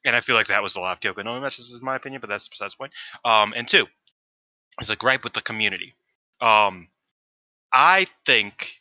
[0.05, 2.21] and i feel like that was a lot of Kyoko no matches in my opinion
[2.21, 2.93] but that's besides the point.
[3.25, 3.85] Um and two
[4.79, 5.93] it's a gripe with the community.
[6.39, 6.87] Um
[7.73, 8.79] i think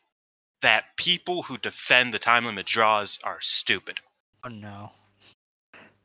[0.67, 4.01] that people who defend the time limit draws are stupid
[4.45, 4.91] oh no.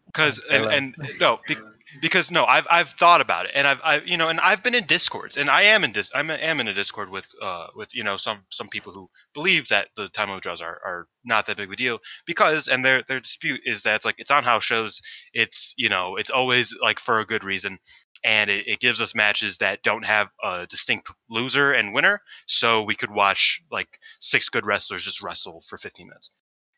[0.05, 1.55] because and, and no be,
[1.99, 4.75] because no, I've I've thought about it, and I've I you know, and I've been
[4.75, 7.93] in discords, and I am in dis I'm am in a discord with uh with
[7.93, 11.47] you know some some people who believe that the time limit draws are, are not
[11.47, 14.31] that big of a deal because and their their dispute is that it's like it's
[14.31, 15.01] on house shows,
[15.33, 17.77] it's you know it's always like for a good reason,
[18.23, 22.83] and it, it gives us matches that don't have a distinct loser and winner, so
[22.83, 26.31] we could watch like six good wrestlers just wrestle for 15 minutes,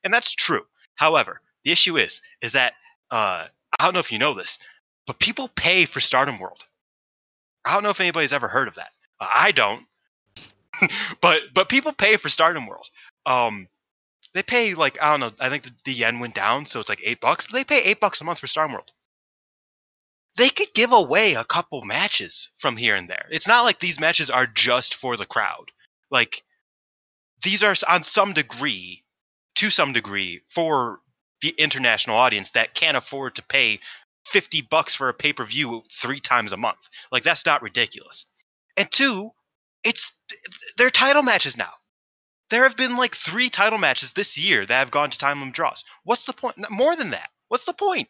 [0.04, 0.66] and that's true.
[0.96, 2.74] However, the issue is is that
[3.12, 3.48] uh
[3.80, 4.60] I don't know if you know this,
[5.08, 6.66] but people pay for Stardom World.
[7.66, 8.92] I don't know if anybody's ever heard of that.
[9.20, 9.86] Uh, I don't.
[11.22, 12.90] but but people pay for Stardom World.
[13.26, 13.68] Um,
[14.34, 15.32] they pay like I don't know.
[15.40, 17.46] I think the, the yen went down, so it's like eight bucks.
[17.46, 18.92] But they pay eight bucks a month for Stardom World.
[20.36, 23.28] They could give away a couple matches from here and there.
[23.30, 25.72] It's not like these matches are just for the crowd.
[26.10, 26.44] Like
[27.44, 29.04] these are on some degree,
[29.56, 31.02] to some degree, for
[31.42, 33.80] the international audience that can't afford to pay
[34.28, 36.90] 50 bucks for a pay-per-view three times a month.
[37.12, 38.26] Like that's not ridiculous.
[38.78, 39.32] And two,
[39.84, 40.14] it's
[40.78, 41.72] they're title matches now.
[42.50, 45.54] There have been like three title matches this year that have gone to time limit
[45.54, 45.84] draws.
[46.04, 46.56] What's the point?
[46.72, 47.30] More than that.
[47.50, 48.10] What's the point?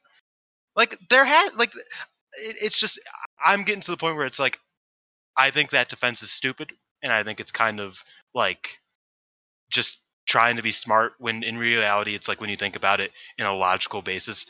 [0.75, 1.73] Like there had like
[2.41, 2.99] it, it's just
[3.43, 4.59] I'm getting to the point where it's like
[5.37, 8.03] I think that defense is stupid and I think it's kind of
[8.33, 8.79] like
[9.69, 13.11] just trying to be smart when in reality it's like when you think about it
[13.37, 14.45] in a logical basis.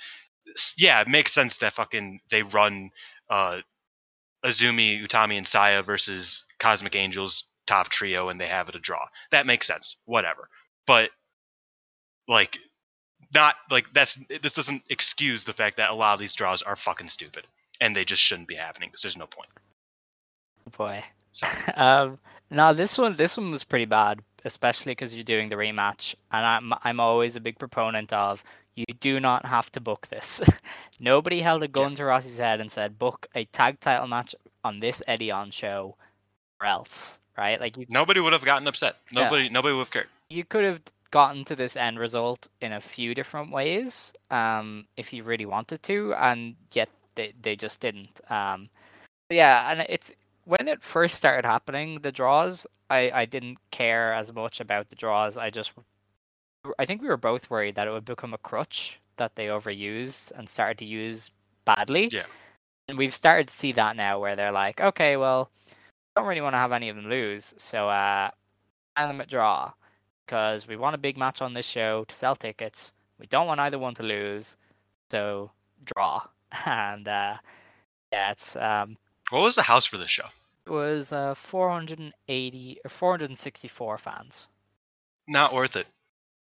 [0.77, 2.91] Yeah it makes sense that fucking they run
[3.29, 3.61] uh
[4.45, 9.05] azumi utami and saya versus cosmic angels top trio and they have it a draw.
[9.31, 9.97] That makes sense.
[10.05, 10.49] Whatever.
[10.85, 11.11] But
[12.27, 12.57] like
[13.33, 16.75] not like that's this doesn't excuse the fact that a lot of these draws are
[16.75, 17.47] fucking stupid
[17.83, 19.49] and they just shouldn't be happening because there's no point
[20.77, 21.03] Boy.
[21.33, 22.19] So- um,
[22.49, 26.45] no, this one this one was pretty bad, especially because you're doing the rematch, and
[26.45, 28.43] I'm I'm always a big proponent of
[28.75, 30.41] you do not have to book this.
[30.99, 34.79] Nobody held a gun to Rossy's head and said book a tag title match on
[34.79, 35.95] this Edion show,
[36.61, 37.59] or else, right?
[37.59, 39.23] Like you nobody would have gotten upset Yeah.
[39.23, 40.81] nobody nobody would have cared you could have
[41.11, 45.83] gotten to this end result in a few different ways um, if you really wanted
[45.83, 48.21] to, and yet they, they just didn't.
[48.29, 48.69] Um,
[49.29, 50.11] yeah, and it's
[50.45, 54.95] when it first started happening, the draws, I, I didn't care as much about the
[54.95, 55.37] draws.
[55.37, 55.73] I just,
[56.77, 60.31] I think we were both worried that it would become a crutch that they overused
[60.35, 61.31] and started to use
[61.65, 62.09] badly.
[62.11, 62.25] Yeah.
[62.87, 66.41] And we've started to see that now where they're like, okay, well, I don't really
[66.41, 68.29] want to have any of them lose, so uh,
[68.97, 69.71] them at draw
[70.25, 72.93] because we want a big match on this show to sell tickets.
[73.19, 74.55] We don't want either one to lose,
[75.11, 75.51] so
[75.85, 76.23] draw.
[76.65, 77.37] And uh,
[78.11, 78.97] yeah, it's um,
[79.31, 80.27] what was the house for this show
[80.65, 84.47] it was uh, 480 or 464 fans.
[85.27, 85.87] not worth it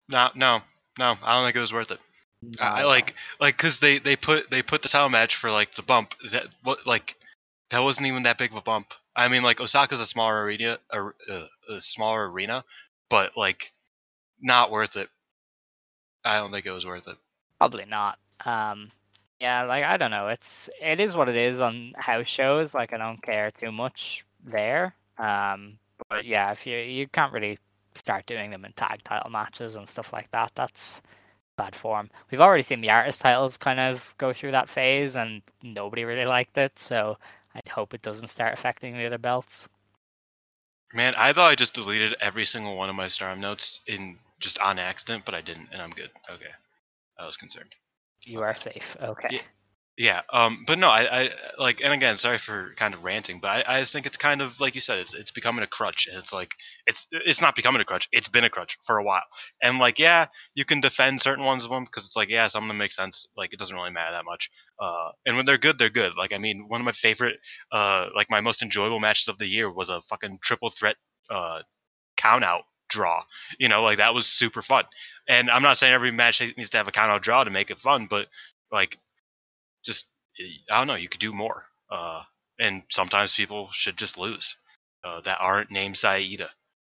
[0.10, 0.60] no no
[0.98, 2.00] no i don't think it was worth it
[2.60, 5.76] I I like like because they they put they put the title match for like
[5.76, 7.16] the bump that what like
[7.70, 8.94] that wasn't even that big of a bump.
[9.16, 11.10] I mean like Osaka's a smaller arena a,
[11.70, 12.64] a smaller arena,
[13.10, 13.74] but like
[14.42, 15.10] not worth it.
[16.24, 17.18] I don't think it was worth it.
[17.58, 18.18] Probably not.
[18.46, 18.92] Um,
[19.40, 20.28] yeah, like I don't know.
[20.28, 22.74] It's it is what it is on house shows.
[22.74, 24.96] Like I don't care too much there.
[25.18, 25.80] Um,
[26.10, 27.58] but yeah, if you you can't really
[27.96, 31.02] start doing them in tag title matches and stuff like that, that's
[31.58, 32.10] bad form.
[32.32, 36.26] We've already seen the artist titles kind of go through that phase, and nobody really
[36.26, 36.78] liked it.
[36.78, 37.18] So
[37.56, 39.70] I'd hope it doesn't start affecting the other belts.
[40.94, 44.60] Man, I thought I just deleted every single one of my Storm notes in just
[44.60, 46.10] on accident, but I didn't, and I'm good.
[46.30, 46.52] Okay,
[47.18, 47.76] I was concerned.
[48.26, 48.96] You are safe.
[49.02, 49.42] Okay.
[50.00, 53.68] Yeah, um, but no, I, I like, and again, sorry for kind of ranting, but
[53.68, 56.08] I, I just think it's kind of like you said, it's it's becoming a crutch,
[56.08, 56.54] and it's like
[56.88, 59.26] it's it's not becoming a crutch, it's been a crutch for a while,
[59.62, 62.64] and like yeah, you can defend certain ones of them because it's like yeah, some
[62.64, 64.50] of them make sense, like it doesn't really matter that much,
[64.80, 66.14] uh, and when they're good, they're good.
[66.18, 67.36] Like I mean, one of my favorite,
[67.74, 70.96] uh, like my most enjoyable matches of the year was a fucking triple threat,
[71.30, 71.62] uh,
[72.16, 73.24] count out draw.
[73.60, 74.86] You know, like that was super fun,
[75.28, 77.72] and I'm not saying every match needs to have a count out draw to make
[77.72, 78.28] it fun, but
[78.72, 78.98] like
[79.86, 80.10] just
[80.72, 81.66] I don't know, you could do more.
[81.90, 82.24] Uh,
[82.60, 84.56] and sometimes people should just lose
[85.04, 86.50] uh, that aren't named Saida.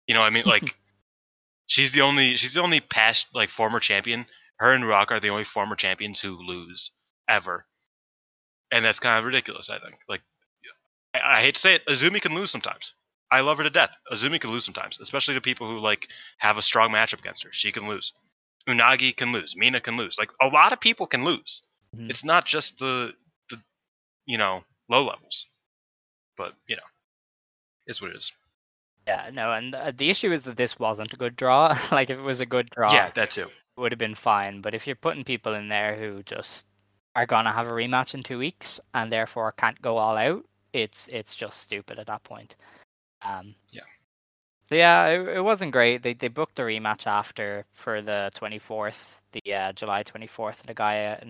[0.06, 0.76] You know, what I mean, like
[1.66, 4.26] she's the only she's the only past like former champion.
[4.58, 6.92] Her and Rock are the only former champions who lose
[7.28, 7.66] ever,
[8.70, 9.68] and that's kind of ridiculous.
[9.68, 9.98] I think.
[10.08, 10.22] Like,
[11.14, 12.94] I, I hate to say it, Azumi can lose sometimes.
[13.30, 13.96] I love her to death.
[14.12, 16.08] Azumi can lose sometimes, especially to people who like
[16.38, 17.50] have a strong matchup against her.
[17.52, 18.12] She can lose.
[18.68, 19.56] Unagi can lose.
[19.56, 20.18] Mina can lose.
[20.18, 21.62] Like a lot of people can lose.
[21.96, 22.10] Mhm.
[22.10, 23.14] It's not just the
[23.50, 23.60] the
[24.26, 25.46] you know low levels,
[26.36, 26.82] but you know,
[27.86, 28.32] is what it is.
[29.06, 29.30] Yeah.
[29.32, 31.76] No, and uh, the issue is that this wasn't a good draw.
[31.92, 33.46] like if it was a good draw, Yeah, that too.
[33.76, 34.60] it would have been fine.
[34.60, 36.66] But if you're putting people in there who just
[37.14, 41.08] are gonna have a rematch in two weeks and therefore can't go all out, it's
[41.08, 42.56] it's just stupid at that point.
[43.22, 43.80] Um, Yeah.
[44.68, 46.02] So yeah, it, it wasn't great.
[46.02, 50.66] They they booked a rematch after for the twenty fourth, the uh, July twenty fourth
[50.66, 51.20] Nagoya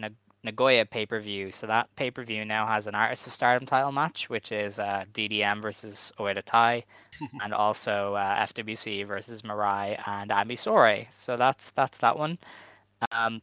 [0.45, 1.53] Nagoya pay per view.
[1.53, 4.79] So that pay per view now has an Artist of Stardom title match, which is
[4.79, 6.85] uh, DDM versus Oedo Tai,
[7.43, 11.13] and also uh, FWC versus Mirai and Ami Sourei.
[11.13, 12.39] So that's that's that one.
[13.13, 13.43] Um,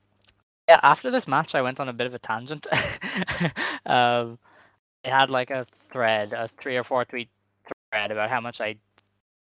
[0.69, 2.67] yeah, after this match, I went on a bit of a tangent.
[3.85, 4.39] um,
[5.03, 7.29] it had like a thread, a three or four tweet
[7.93, 8.75] thread about how much I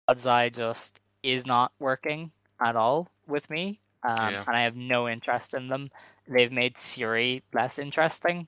[0.07, 2.31] God's Eye just is not working
[2.61, 4.43] at all with me, um, Yeah.
[4.45, 5.89] and I have no interest in them.
[6.27, 8.47] They've made Syuri less interesting,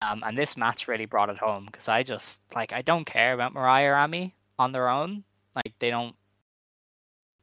[0.00, 3.32] um, and this match really brought it home because I just like I don't care
[3.32, 5.24] about Mariah or Ami on their own.
[5.54, 6.16] Like they don't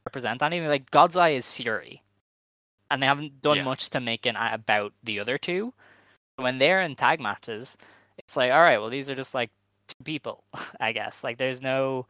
[0.06, 0.68] represent anything.
[0.68, 2.02] Like God's Eye is Syuri,
[2.92, 3.64] and they haven't done Yeah.
[3.64, 5.74] much to make it about the other two.
[6.36, 7.78] When they're in tag matches,
[8.18, 9.52] it's like all right, well these are just like
[9.90, 10.44] two people,
[10.80, 11.24] I guess.
[11.24, 12.06] Like there's no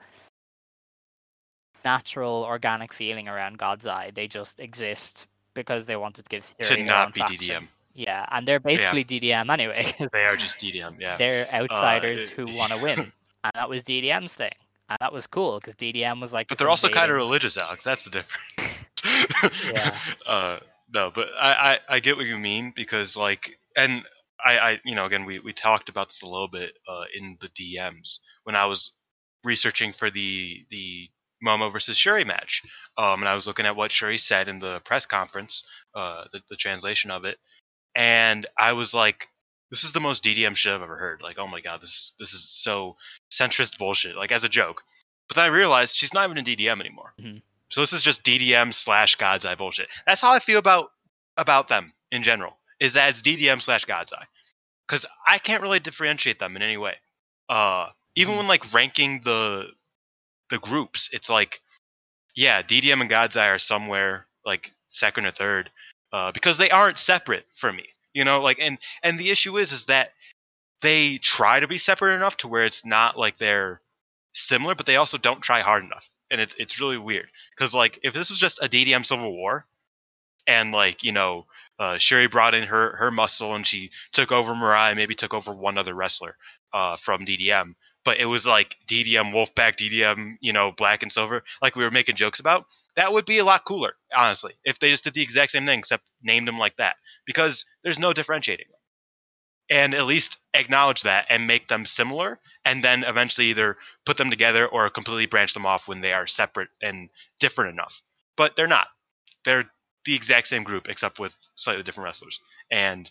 [1.85, 4.11] natural organic feeling around God's Eye.
[4.13, 7.63] They just exist because they wanted to give to Syuri their not be faction.
[7.63, 7.67] DDM.
[7.93, 9.93] Yeah, and they're basically DDM anyway.
[10.13, 10.99] They are just DDM.
[10.99, 11.17] Yeah.
[11.17, 12.99] they're outsiders it- who want to win,
[13.43, 14.53] and that was DDM's thing,
[14.89, 16.47] and that was cool because DDM was like.
[16.47, 17.83] But they're also kind of religious, Alex.
[17.83, 18.75] That's the difference.
[19.65, 19.97] Yeah.
[20.27, 20.59] Uh,
[20.93, 24.03] no, but I, I I get what you mean because like, and
[24.45, 27.37] I I you know again we we talked about this a little bit uh, in
[27.39, 28.91] the DMs when I was
[29.43, 31.09] researching for the the
[31.45, 32.63] Momo versus Syuri match.
[32.97, 35.63] Um, and I was looking at what Syuri said in the press conference,
[35.95, 37.37] uh, the, the translation of it,
[37.95, 39.27] and I was like,
[39.71, 42.33] "This is the most DDM shit I've ever heard." Like, oh my god, this this
[42.33, 42.95] is so
[43.31, 44.17] centrist bullshit.
[44.17, 44.83] Like as a joke,
[45.27, 47.13] but then I realized she's not even in DDM anymore.
[47.21, 47.41] Mhm.
[47.69, 49.89] So this is just DDM slash God's Eye bullshit.
[50.05, 50.89] That's how I feel about
[51.37, 52.58] about them in general.
[52.79, 54.25] Is that it's DDM slash God's Eye,
[54.87, 56.95] because I can't really differentiate them in any way.
[57.49, 58.37] Uh, even Mhm.
[58.37, 59.73] when like ranking the
[60.49, 61.61] the groups, it's like,
[62.35, 65.71] yeah, DDM and God's Eye are somewhere like second or third,
[66.13, 67.85] uh, because they aren't separate for me.
[68.13, 70.13] You know, like and and the issue is is that
[70.81, 73.81] they try to be separate enough to where it's not like they're
[74.33, 77.29] similar, but they also don't try hard enough, and it's it's really weird.
[77.51, 79.67] Because like if this was just a DDM Civil War,
[80.47, 81.45] and like you know.
[81.79, 85.53] Uh, Syuri brought in her her muscle and she took over Mariah, maybe took over
[85.53, 86.35] one other wrestler
[86.73, 87.75] uh, from DDM
[88.05, 91.91] but it was like DDM Wolfpack, DDM, you know, Black and Silver, like we were
[91.91, 92.65] making jokes about.
[92.95, 95.79] That would be a lot cooler, honestly, if they just did the exact same thing
[95.79, 98.79] except named them like that, because there's no differentiating them.
[99.71, 104.31] And at least acknowledge that and make them similar, and then eventually either put them
[104.31, 107.09] together or completely branch them off when they are separate and
[107.39, 108.01] different enough.
[108.35, 108.87] But they're not.
[109.45, 109.69] They're
[110.05, 112.39] the exact same group except with slightly different wrestlers.
[112.71, 113.09] And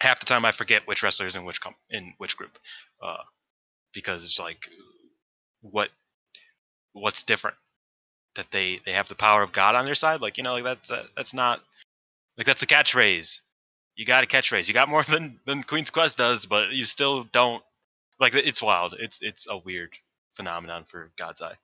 [0.00, 2.58] half the time I forget which wrestlers in which com- in which group.
[3.00, 3.22] Uh,
[3.92, 4.68] because it's like
[5.62, 5.90] what
[6.92, 7.56] what's different
[8.34, 10.20] that they they have the power of god on their side?
[10.20, 11.60] Like you know like that's uh, that's not
[12.36, 13.40] like that's a catchphrase.
[13.94, 14.68] You got a catchphrase.
[14.68, 17.62] You got more than than queen's quest does but you still don't
[18.20, 18.94] like it's wild.
[18.98, 19.94] It's it's a weird
[20.32, 21.54] phenomenon for god's eye.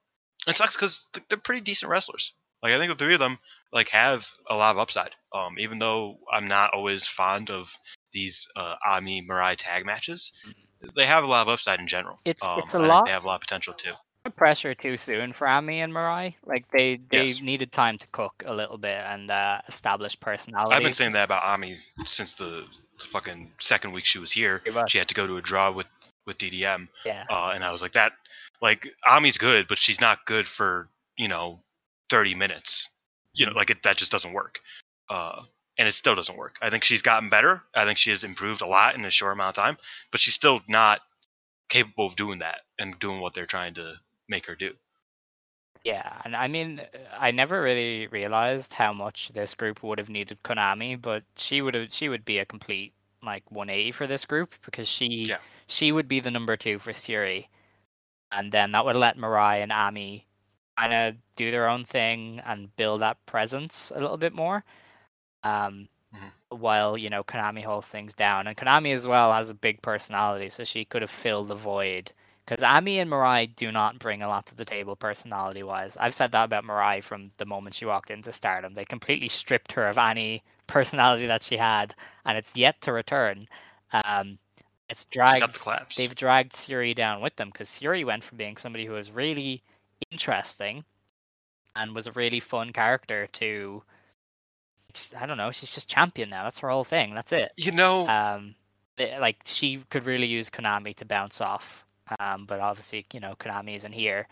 [0.49, 2.34] It sucks because they're pretty decent wrestlers.
[2.62, 3.38] Like i think the three of them
[3.73, 7.73] like have a lot of upside um even though i'm not always fond of
[8.12, 10.33] these uh ami mirai tag matches
[10.97, 12.18] they have a lot of upside in general.
[12.25, 13.93] It's- Um, it's a I lot- They have a lot of potential too.
[14.37, 16.35] pressure too soon for Ami and Mirai.
[16.45, 17.41] Like they they Yes.
[17.41, 20.75] needed time to cook a little bit and uh, establish personality.
[20.75, 22.66] I've been saying that about Ami since the
[22.99, 24.61] fucking second week she was here.
[24.89, 25.87] She had to go to a draw with
[26.27, 27.25] with DDM, yeah.
[27.31, 28.12] uh, and I was like, that
[28.61, 31.62] like Ami's good, but she's not good for you know
[32.09, 32.89] thirty minutes.
[33.35, 34.61] You know, like it, that just doesn't work.
[35.09, 35.43] Uh,
[35.78, 36.57] and it still doesn't work.
[36.61, 37.62] I think she's gotten better.
[37.74, 39.78] I think she has improved a lot in a short amount of time,
[40.11, 41.01] but she's still not
[41.68, 43.95] capable of doing that and doing what they're trying to
[44.28, 44.74] make her do.
[45.85, 46.80] Yeah, and I mean,
[47.18, 51.74] I never really realized how much this group would have needed Konami, but she would
[51.74, 55.39] have she would be a complete like 180 for this group because she Yeah.
[55.66, 57.49] she would be the number two for Syuri,
[58.33, 60.26] and then that would let Mirai and Ami
[60.79, 64.64] kind of do their own thing and build that presence a little bit more.
[65.45, 66.33] Um, Mhm.
[66.51, 70.49] while you know Konami holds things down, and Konami as well has a big personality,
[70.49, 72.12] so she could have filled the void.
[72.45, 75.97] Because Ami and Mirai do not bring a lot to the table personality wise.
[75.99, 78.75] I've said that about Mirai from the moment she walked into Stardom.
[78.75, 81.95] They completely stripped her of any personality that she had,
[82.25, 83.49] and it's yet to return.
[83.93, 84.39] Um,
[84.89, 85.05] it's
[85.39, 85.97] got the dragged.
[85.97, 89.62] They've dragged Syuri down with them because Syuri went from being somebody who was really
[90.11, 90.84] interesting
[91.76, 93.82] and was a really fun character to
[95.18, 95.50] I don't know.
[95.50, 96.44] She's just champion now.
[96.44, 97.14] That's her whole thing.
[97.14, 97.53] That's it.
[97.57, 98.55] You know, Um,
[98.98, 101.86] th- like she could really use Konami to bounce off.
[102.20, 104.28] Um, but obviously, you know, Konami isn't here.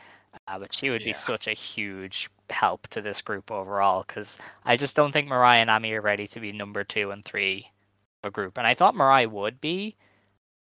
[0.47, 4.77] Uh, but she would be such a huge help to this group overall because I
[4.77, 7.71] just don't think Mariah and Ami are ready to be number two and three
[8.23, 8.59] of a group.
[8.59, 9.97] And I thought Mariah would be,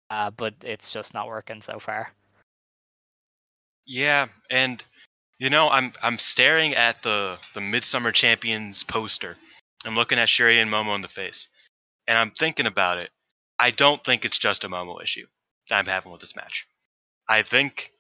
[0.09, 2.13] uh, but it's just not working so far.
[3.85, 4.83] Yeah, and
[5.39, 9.37] you know, I'm I'm staring at the the Midsummer Champions poster.
[9.85, 11.47] I'm looking at Syuri and Momo in the face,
[12.07, 13.11] and I'm thinking about it.
[13.59, 15.25] I don't think it's just a Momo issue
[15.69, 16.67] that I'm having with this match.
[17.29, 17.91] I think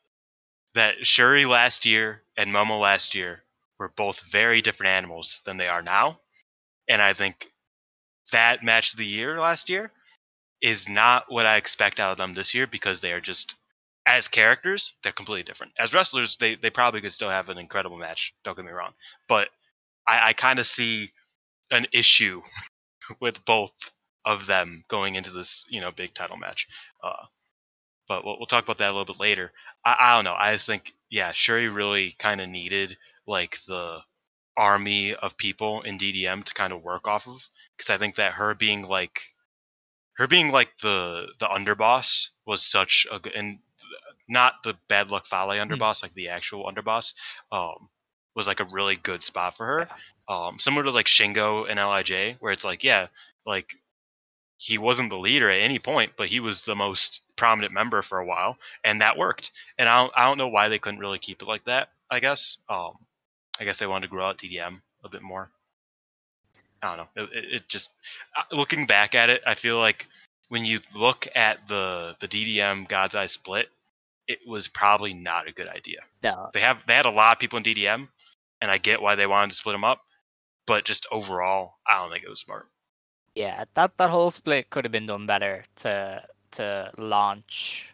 [0.73, 3.43] that Syuri last year and Momo last year
[3.79, 6.19] were both very different animals than they are now,
[6.87, 7.51] and I think
[8.31, 9.91] that match of the year last year
[10.61, 13.55] is not what I expect out of them this year because they are just
[14.07, 15.73] as characters, they're completely different.
[15.77, 18.33] As wrestlers, they, they probably could still have an incredible match.
[18.43, 18.93] Don't get me wrong,
[19.27, 19.49] but
[20.07, 21.11] I, I kind of see
[21.69, 22.41] an issue
[23.19, 23.93] with both
[24.25, 26.67] of them going into this you know big title match.
[27.03, 27.25] Uh,
[28.07, 29.51] but we'll, we'll talk about that a little bit later.
[29.83, 30.35] I, I don't know.
[30.37, 32.97] I just think yeah, Syuri really kind of needed
[33.27, 33.99] like the
[34.55, 38.33] army of people in DDM to kind of work off of because I think that
[38.33, 39.21] her being like
[40.13, 43.59] her being like the the underboss was such a good and
[44.27, 47.13] not the bad luck Fale underboss, like the actual underboss,
[47.51, 47.89] um,
[48.35, 49.89] was like a really good spot for her.
[50.27, 53.07] Um, similar to like Shingo and LIJ, where it's like, yeah,
[53.45, 53.75] like
[54.57, 58.19] he wasn't the leader at any point, but he was the most prominent member for
[58.19, 59.51] a while, and that worked.
[59.77, 61.89] And I don't, I don't know why they couldn't really keep it like that.
[62.09, 62.93] I guess, um,
[63.59, 65.49] I guess they wanted to grow out DDM a bit more.
[66.81, 67.23] I don't know.
[67.23, 67.91] It, it, it just
[68.35, 70.07] uh, looking back at it, I feel like
[70.49, 73.69] when you look at the the DDM God's Eye split,
[74.27, 75.99] it was probably not a good idea.
[76.23, 78.07] No, They have they had a lot of people in DDM,
[78.61, 80.01] and I get why they wanted to split them up,
[80.65, 82.67] but just overall, I don't think it was smart.
[83.35, 87.93] yeah, that that whole split could have been done better to to launch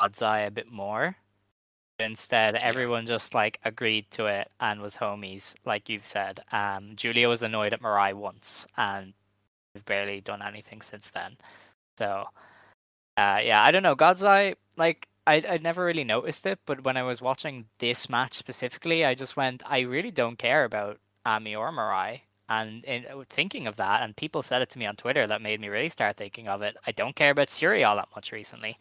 [0.00, 1.16] God's Eye a bit more.
[2.00, 6.40] Instead, everyone just like agreed to it and was homies, like you've said.
[6.50, 9.12] Um, Julia was annoyed at Mirai once, and
[9.74, 11.36] we've barely done anything since then.
[11.96, 12.24] So,
[13.16, 13.94] uh, yeah, I don't know.
[13.94, 18.08] God's Eye, like I I never really noticed it, but when I was watching this
[18.08, 22.20] match specifically, I just went, I really don't care about Ami or Mirai.
[22.48, 25.40] And in uh, thinking of that, and people said it to me on Twitter, that
[25.40, 26.76] made me really start thinking of it.
[26.86, 28.78] I don't care about Syuri all that much recently.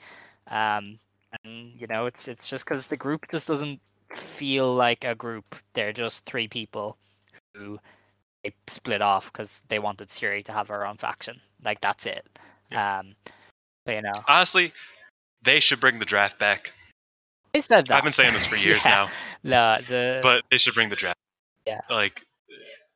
[0.47, 0.99] Um,
[1.43, 3.79] and you know, it's it's just because the group just doesn't
[4.13, 5.55] feel like a group.
[5.73, 6.97] They're just three people
[7.55, 7.79] who
[8.43, 11.39] they split off because they wanted Syuri to have her own faction.
[11.63, 12.27] Like that's it.
[12.75, 13.15] Um,
[13.85, 14.73] but, you know, Honestly,
[15.43, 16.71] they should bring the draft back.
[17.55, 17.95] I said that.
[17.95, 19.07] I've been saying this for years Yeah.
[19.43, 21.17] now, No, the but they should bring the draft.
[21.67, 21.81] Yeah.
[21.89, 22.25] Like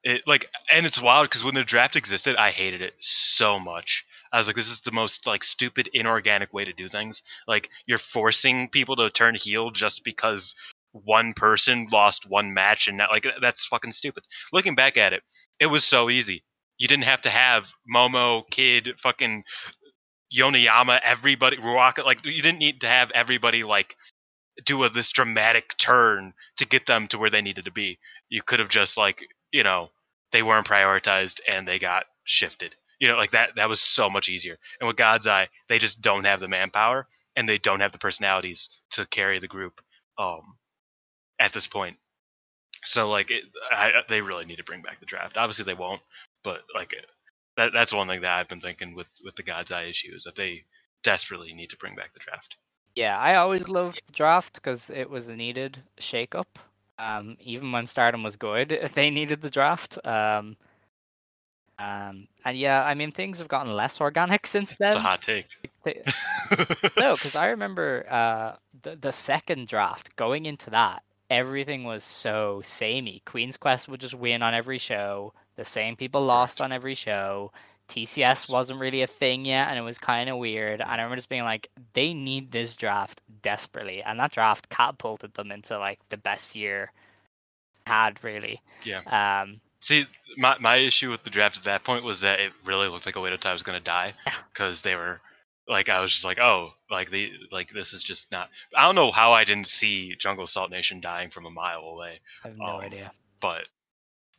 [0.03, 4.05] it like and it's wild because when the draft existed, I hated it so much.
[4.33, 7.21] I was like, this is the most like stupid, inorganic way to do things.
[7.47, 10.53] Like you're forcing people to turn heel just because
[10.91, 14.23] one person lost one match and that like that's fucking stupid.
[14.51, 15.23] Looking back at it,
[15.59, 16.43] it was so easy.
[16.77, 19.43] You didn't have to have Momo, Kid, fucking
[20.33, 22.05] Yonayama, everybody, Ruaka.
[22.05, 23.95] Like you didn't need to have everybody like
[24.65, 27.99] do a, this dramatic turn to get them to where they needed to be.
[28.29, 29.21] You could have just like
[29.51, 29.89] you know
[30.31, 32.75] they weren't prioritized and they got shifted.
[32.99, 33.55] You know, like that.
[33.55, 34.57] That was so much easier.
[34.79, 37.99] And with God's Eye, they just don't have the manpower and they don't have the
[37.99, 39.81] personalities to carry the group.
[40.17, 40.57] Um,
[41.39, 41.97] at this point,
[42.83, 45.37] so like it, I, they really need to bring back the draft.
[45.37, 46.01] Obviously, they won't,
[46.43, 46.93] but like
[47.57, 50.23] that, that's one thing that I've been thinking with with the God's Eye issue is
[50.23, 50.63] that they
[51.03, 52.57] desperately need to bring back the draft.
[52.95, 56.57] Yeah, I always loved the draft because it was a needed shake-up.
[56.97, 59.99] Um, even when Stardom was good, they needed the draft.
[60.05, 60.57] Um,
[61.79, 64.87] um, and yeah, I mean things have gotten less organic since then.
[64.87, 65.47] It's a hot take.
[66.99, 72.61] No, because I remember uh, the the second draft going into that, everything was so
[72.63, 73.21] samey.
[73.25, 75.33] Queen's Quest would just win on every show.
[75.57, 77.51] The same people lost on every show.
[77.89, 80.81] TCS wasn't really a thing yet, and it was kind of weird.
[80.81, 85.33] And I remember just being like, they need this draft desperately, and that draft catapulted
[85.35, 86.91] them into like the best year
[87.85, 88.61] had really.
[88.83, 89.41] Yeah.
[89.41, 90.05] Um, See,
[90.37, 93.15] my my issue with the draft at that point was that it really looked like
[93.15, 94.13] Oedo Tai was going to die
[94.53, 95.21] because they were
[95.67, 98.49] like I was just like, oh, like the like this is just not.
[98.75, 102.19] I don't know how I didn't see Jungle Assault Nation dying from a mile away,
[102.43, 103.11] I have no Um, idea.
[103.39, 103.65] but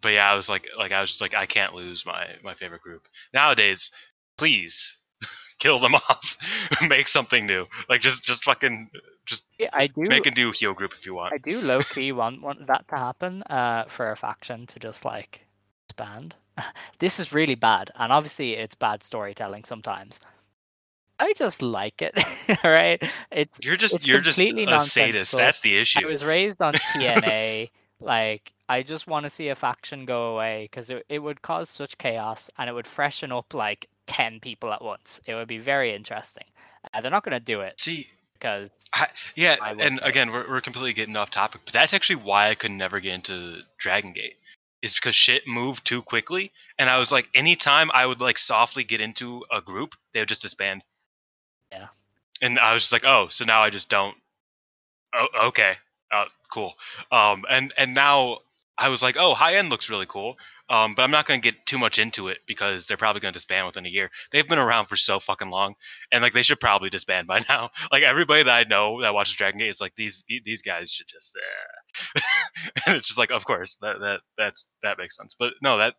[0.00, 2.54] but yeah, I was like like I was just like I can't lose my my
[2.54, 3.90] favorite group nowadays.
[4.36, 4.96] Please
[5.58, 6.36] kill them off,
[6.88, 7.66] make something new.
[7.88, 8.90] Like just just fucking
[9.26, 10.02] just Yeah, I do.
[10.02, 11.34] make a new heel group if you want.
[11.34, 15.04] I do low key want, want that to happen uh, for a faction to just
[15.04, 15.46] like
[15.86, 16.36] expand.
[16.98, 20.20] this is really bad, and obviously it's bad storytelling sometimes.
[21.20, 22.14] I just like it,
[22.64, 23.02] right?
[23.32, 25.36] It's You're just it's you're just a sadist.
[25.36, 26.00] That's the issue.
[26.04, 27.70] I was raised on TNA.
[28.00, 31.68] Like, I just want to see a faction go away because it, it would cause
[31.68, 35.20] such chaos and it would freshen up like 10 people at once.
[35.26, 36.44] It would be very interesting.
[36.92, 40.48] Uh, they're not going to do it See, because, I, yeah, I and again, we're
[40.48, 44.12] we're completely getting off topic, but that's actually why I could never get into Dragon
[44.12, 44.36] Gate.
[44.80, 48.84] Is because shit moved too quickly, and I was like, anytime I would like softly
[48.84, 50.82] get into a group, they would just disband.
[51.72, 51.88] Yeah.
[52.40, 54.16] And I was just like, oh, so now I just don't.
[55.12, 55.74] Oh, okay.
[56.10, 56.74] Uh, cool.
[57.12, 58.38] Um, and and now
[58.76, 60.36] I was like, oh, high end looks really cool.
[60.70, 63.32] Um, but I'm not going to get too much into it because they're probably going
[63.32, 64.10] to disband within a year.
[64.30, 65.76] They've been around for so fucking long,
[66.12, 67.70] and like they should probably disband by now.
[67.90, 71.08] Like everybody that I know that watches Dragon Gate, it's like these these guys should
[71.08, 71.36] just.
[71.36, 72.20] Uh...
[72.86, 75.34] and it's just like, of course, that that that's that makes sense.
[75.38, 75.94] But no, that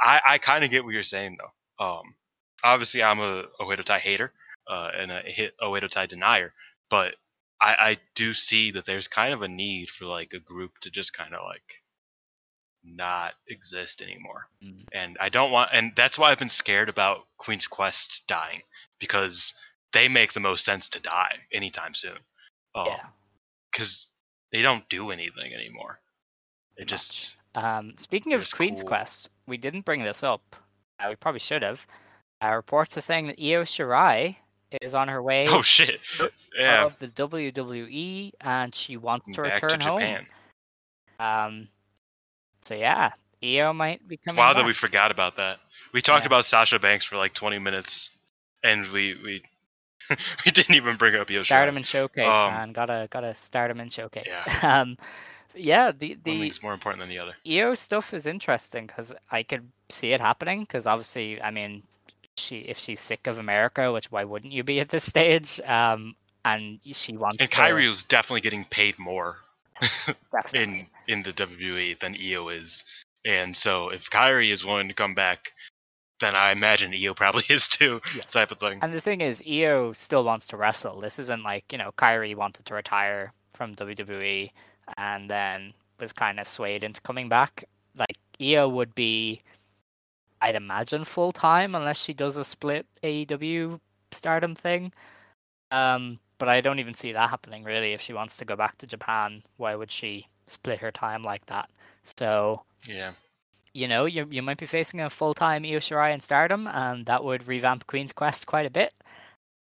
[0.00, 1.84] I I kind of get what you're saying though.
[1.84, 2.14] Um,
[2.62, 4.32] obviously I'm a Oedo Tai hater,
[4.66, 6.52] uh, and a hit Oedo Tai denier,
[6.90, 7.14] but
[7.60, 10.90] I I do see that there's kind of a need for like a group to
[10.90, 11.82] just kind of like
[12.84, 14.48] not exist anymore.
[14.64, 14.84] Mm.
[14.92, 18.62] And I don't want, and that's why I've been scared about Queen's Quest dying
[18.98, 19.54] because
[19.92, 22.18] they make the most sense to die anytime soon.
[22.76, 23.06] yeah.
[23.72, 24.08] Because
[24.52, 26.00] they don't do anything anymore.
[26.76, 26.88] They Much.
[26.88, 28.88] just, Um, speaking of Queen's cool.
[28.88, 30.56] Quest, we didn't bring this up.
[30.98, 31.86] Uh, we probably should have.
[32.42, 34.36] Uh, reports are saying that Io Shirai
[34.82, 36.00] is on her way oh shit.
[36.58, 36.84] Yeah.
[36.84, 40.26] of the WWE and she wants to Back return to home.
[41.18, 41.68] Um,
[42.64, 43.12] so yeah,
[43.42, 44.36] Io might be coming.
[44.38, 44.58] Wow, back.
[44.62, 45.58] that we forgot about that.
[45.92, 46.28] We talked Yeah.
[46.28, 48.10] about Sasha Banks for like 20 minutes,
[48.62, 49.42] and we we
[50.44, 52.72] we didn't even bring up Io Stardom and showcase, Um, man.
[52.72, 54.42] Gotta gotta stardom and showcase.
[54.46, 54.80] Yeah.
[54.80, 54.98] um,
[55.54, 57.34] yeah, the the One thing's more important than the other.
[57.48, 60.60] Io stuff is interesting because I could see it happening.
[60.60, 61.82] Because obviously, I mean,
[62.38, 65.60] she if she's sick of America, which why wouldn't you be at this stage?
[65.66, 66.14] Um,
[66.44, 69.38] and she wants And to Kairi was definitely getting paid more
[70.52, 72.84] in in the WWE than Io is,
[73.24, 75.52] and so if Kairi is willing to come back,
[76.20, 78.26] then I imagine Io probably is too, Yes.
[78.26, 78.78] type of thing.
[78.82, 81.00] And the thing is, Io still wants to wrestle.
[81.00, 84.50] This isn't like, you know, Kairi wanted to retire from WWE
[84.96, 87.64] and then was kind of swayed into coming back.
[87.96, 89.42] Like, Io would be,
[90.40, 93.80] I'd imagine, full time unless she does a split AEW
[94.12, 94.92] stardom thing.
[95.70, 97.92] Um, but I don't even see that happening really.
[97.92, 101.46] If she wants to go back to Japan, why would she split her time like
[101.46, 101.68] that?
[102.04, 103.12] So, Yeah,
[103.74, 107.06] you know, you you might be facing a full time Io Shirai in Stardom, and
[107.06, 108.92] that would revamp Queen's Quest quite a bit.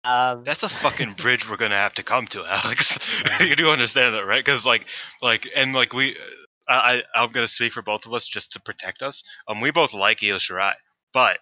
[0.04, 3.00] Um, that's a fucking bridge we're gonna have to come to, Alex.
[3.40, 4.44] you do understand that, right?
[4.44, 4.90] Because like,
[5.22, 6.16] like, and like we,
[6.68, 9.24] I, I'm gonna speak for both of us just to protect us.
[9.48, 10.74] Um, we both like Io Shirai,
[11.14, 11.40] but.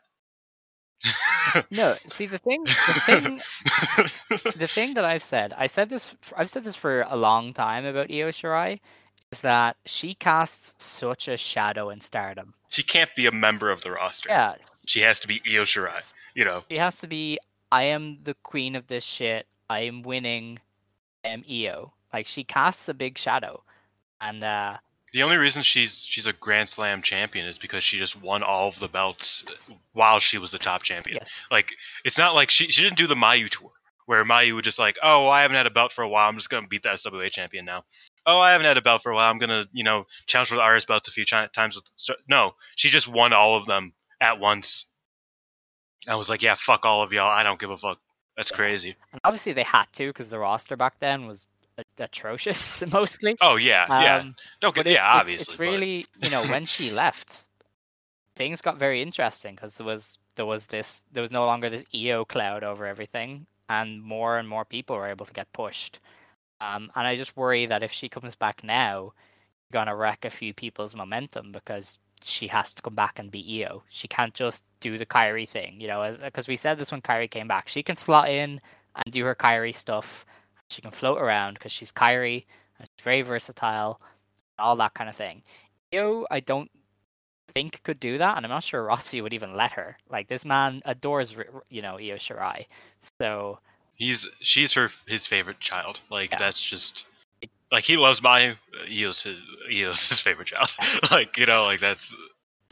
[1.72, 2.72] no, see the thing, the
[3.06, 3.42] thing,
[4.58, 7.84] the thing that I've said, I said this, I've said this for a long time
[7.86, 8.80] about Io Shirai,
[9.32, 12.54] is that she casts such a shadow in Stardom.
[12.70, 14.30] she can't be a member of the roster.
[14.30, 14.56] Yeah,
[14.86, 16.14] She has to be Io Shirai.
[16.36, 17.38] You know, she has to be.
[17.72, 19.46] I am the queen of this shit.
[19.70, 20.60] I am winning.
[21.26, 21.92] I am Io.
[22.14, 23.64] Like she casts a big shadow,
[24.22, 24.78] and uh,
[25.14, 28.68] the only reason she's she's a Grand Slam champion is because she just won all
[28.68, 31.18] of the belts while she was the top champion.
[31.22, 33.72] yes, Like it's not like she she didn't do the Mayu tour
[34.06, 36.28] where Mayu would just like, oh, I haven't had a belt for a while.
[36.28, 37.84] I'm just gonna beat the SWA champion now.
[38.26, 39.30] Oh, I haven't had a belt for a while.
[39.32, 41.76] I'm gonna you know challenge for the RS belts a few chi- times.
[41.76, 44.88] With Star-" no, she just won all of them at once.
[46.08, 47.32] I was like, yeah, fuck all of y'all.
[47.32, 48.00] I don't give a fuck.
[48.36, 48.58] That's Yeah.
[48.58, 48.96] crazy.
[49.12, 51.48] and obviously they had to because the roster back then was
[52.00, 53.38] atrocious mostly.
[53.42, 54.16] Oh yeah, yeah.
[54.18, 55.42] Um, Don't but get it- yeah, it's, obviously.
[55.42, 57.44] it's but- really you know when she left,
[58.36, 61.86] things got very interesting because there was there was this there was no longer this
[61.96, 66.00] Io cloud over everything, and more and more people were able to get pushed.
[66.62, 70.30] Um, and I just worry that if she comes back now, you're gonna wreck a
[70.30, 73.84] few people's momentum because she has to come back and be Io.
[73.90, 77.30] She can't just do the Kairi thing, you know, because we said this when Kairi
[77.30, 77.68] came back.
[77.68, 78.62] She can slot in
[78.96, 80.26] and do her Kairi stuff.
[80.70, 82.46] She can float around because she's Kairi
[82.80, 84.02] and she's very versatile,
[84.58, 85.44] all that kind of thing.
[85.94, 86.72] Io, I don't
[87.54, 89.98] think could do that, and I'm not sure Rossy would even let her.
[90.10, 91.36] Like this man adores,
[91.70, 92.66] you know, Io Shirai.
[93.20, 93.60] So
[93.98, 96.02] He's she's her his favorite child.
[96.10, 96.40] Like Yeah.
[96.40, 97.06] that's just
[97.72, 98.54] like he loves uh,
[98.90, 99.40] Io's his
[99.72, 100.72] Io's his favorite child.
[101.12, 102.16] like you know, like that's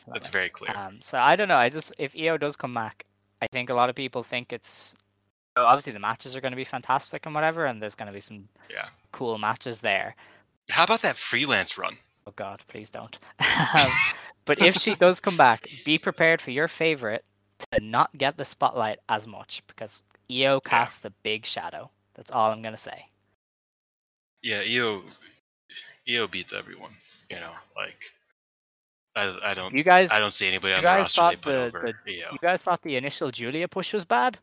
[0.07, 0.75] that's very clear.
[0.75, 1.57] Um, so I don't know.
[1.57, 3.05] I just if Io does come back,
[3.41, 4.95] I think a lot of people think it's
[5.55, 8.19] obviously the matches are going to be fantastic and whatever, and there's going to be
[8.19, 8.87] some Yeah.
[9.11, 10.15] cool matches there.
[10.69, 11.97] How about that freelance run?
[12.27, 13.19] Oh God, please don't.
[13.39, 13.91] um,
[14.45, 17.23] But if she does come back, be prepared for your favorite
[17.71, 21.91] to not get the spotlight as much because Io casts a big shadow.
[22.15, 23.05] That's all I'm gonna say.
[24.41, 25.03] Yeah, Io,
[26.09, 26.91] Io beats everyone.
[27.29, 28.11] You know, like
[29.15, 31.35] I, I don't, You guys, I don't see anybody you on the guys roster they
[31.35, 34.39] thought put the, over the you guys thought the initial Julia push was bad.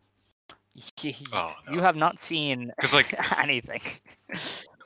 [1.33, 3.81] Oh, You have not seen 'Cause, like- anything.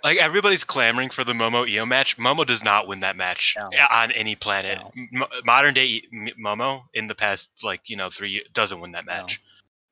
[0.04, 2.16] Like everybody's clamoring for the Momo Io match.
[2.16, 3.70] Momo does not win that match No.
[3.90, 4.78] on any planet.
[5.12, 5.22] No.
[5.22, 6.02] M- modern day
[6.44, 9.12] Momo in the past like you know three years, doesn't win that No.
[9.12, 9.40] match.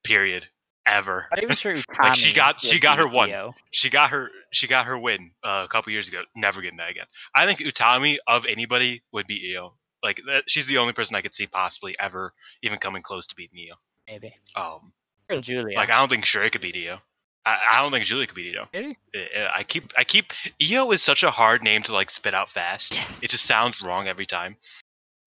[0.03, 0.49] Period.
[0.87, 1.29] Ever.
[1.31, 3.31] Not even sure Like, she got- she got her one.
[3.71, 6.23] She got her she got her win uh, a couple years ago.
[6.35, 7.07] Never getting that again.
[7.35, 9.75] I think Utami of anybody would be Io.
[10.03, 12.33] Like that, she's the only person I could see possibly ever
[12.63, 13.77] even coming close to beating Io.
[14.09, 14.35] Maybe.
[14.57, 14.93] Um,
[15.31, 15.77] Or Julia.
[15.77, 16.99] like I don't think Sherry could beat Io.
[17.47, 18.69] I, I don't think Julia could beat Io.
[18.75, 18.99] Really?
[19.15, 22.51] I- I keep I keep Io is such a hard name to like spit out
[22.51, 22.95] fast.
[22.95, 23.23] Yes.
[23.23, 24.57] It just sounds wrong every time.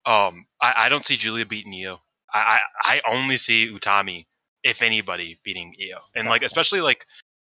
[0.06, 2.00] Um, I, I don't see Julia beating Io.
[2.32, 4.26] I, I I only see Utami,
[4.62, 7.06] if anybody, beating Io, and like especially like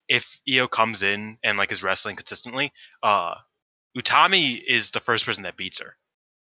[0.08, 2.72] if Io comes in and like is wrestling consistently.
[3.02, 3.34] Uh,
[3.96, 5.96] Utami is the first person that beats her,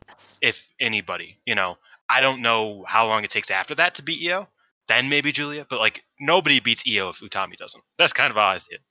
[0.07, 0.37] Yes.
[0.41, 1.35] if anybody.
[1.45, 1.77] You know,
[2.09, 4.47] I don't know how long it takes after that to beat Io.
[4.87, 7.83] Then maybe Julia, but like nobody beats Io if Utami doesn't.
[7.97, 8.81] That's kind of how I see it.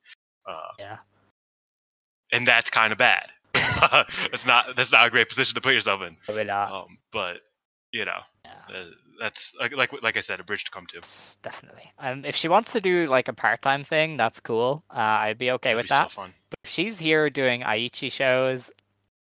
[0.45, 0.97] Uh, Yeah.
[2.31, 3.27] and that's kind of bad.
[3.53, 6.17] that's not that's not a great position to put yourself in.
[6.25, 6.71] Probably not.
[6.71, 7.37] Um, but
[7.91, 8.75] you know, Yeah.
[8.75, 8.83] uh,
[9.19, 10.95] that's like, like like I said, a bridge to come to.
[10.95, 11.91] Yes, definitely.
[11.99, 14.83] Um, if she wants to do like a part-time thing, that's cool.
[14.89, 16.11] Uh, I'd be okay That'd with be that.
[16.11, 16.33] So fun.
[16.49, 18.71] But if she's here doing Aichi shows,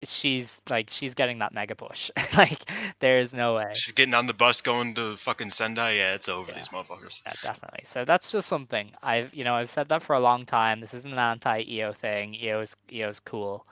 [0.09, 2.11] she's like she's getting that mega push.
[2.37, 2.63] like
[3.01, 3.73] there's no way.
[3.75, 5.93] She's getting on the bus going to fucking Sendai.
[5.97, 6.59] Yeah, it's over Yeah.
[6.59, 7.21] these motherfuckers.
[7.27, 7.81] Yeah, definitely.
[7.85, 10.81] So that's just something I've you know I've said that for a long time.
[10.81, 12.37] This isn't an anti-Io thing.
[12.43, 13.67] Io's Io's cool.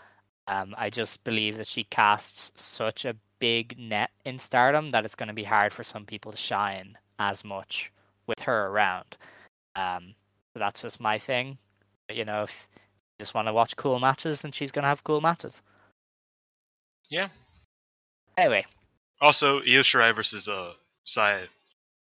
[0.46, 5.14] Um, I just believe that she casts such a big net in Stardom that it's
[5.14, 7.90] going to be hard for some people to shine as much
[8.26, 9.16] with her around.
[9.74, 10.14] Um,
[10.52, 11.58] so that's just my thing.
[12.06, 12.80] But, you know, if you
[13.24, 15.62] just want to watch cool matches, then she's going to have cool matches.
[17.10, 17.28] Yeah.
[18.36, 18.64] Anyway,
[19.20, 20.72] Also, Io Shirai versus uh
[21.04, 21.46] Saya,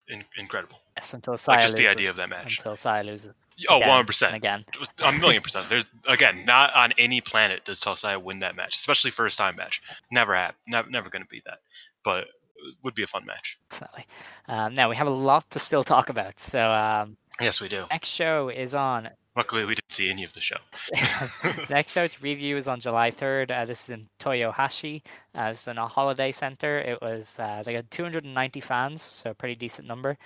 [0.07, 0.79] in- incredible.
[0.97, 1.95] yes, until Saya just the loses.
[1.95, 2.57] idea of that match.
[2.57, 3.35] Until Saya loses.
[3.69, 4.35] Oh, 100 and percent.
[4.35, 4.65] Again.
[5.05, 5.69] A million percent.
[5.69, 9.81] There's again, not on any planet does Tosaya win that match, especially first time match.
[10.11, 11.59] Never have, never, never going to be that.
[12.03, 12.23] But
[12.57, 13.59] it would be a fun match.
[13.69, 14.07] Definitely.
[14.47, 16.39] Um, now we have a lot to still talk about.
[16.39, 17.85] So um, Yes, we do.
[17.89, 19.09] next show is on.
[19.35, 20.57] Luckily, we didn't see any of the show.
[21.69, 23.51] next show to review is on July third.
[23.51, 25.01] Uh, this is in Toyohashi.
[25.35, 26.77] Uh, it's in a holiday center.
[26.77, 30.17] It was uh, they got 290 fans, so a pretty decent number.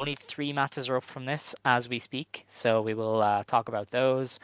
[0.00, 3.68] Only three matches are up from this as we speak, so we will uh, talk
[3.68, 4.38] about those.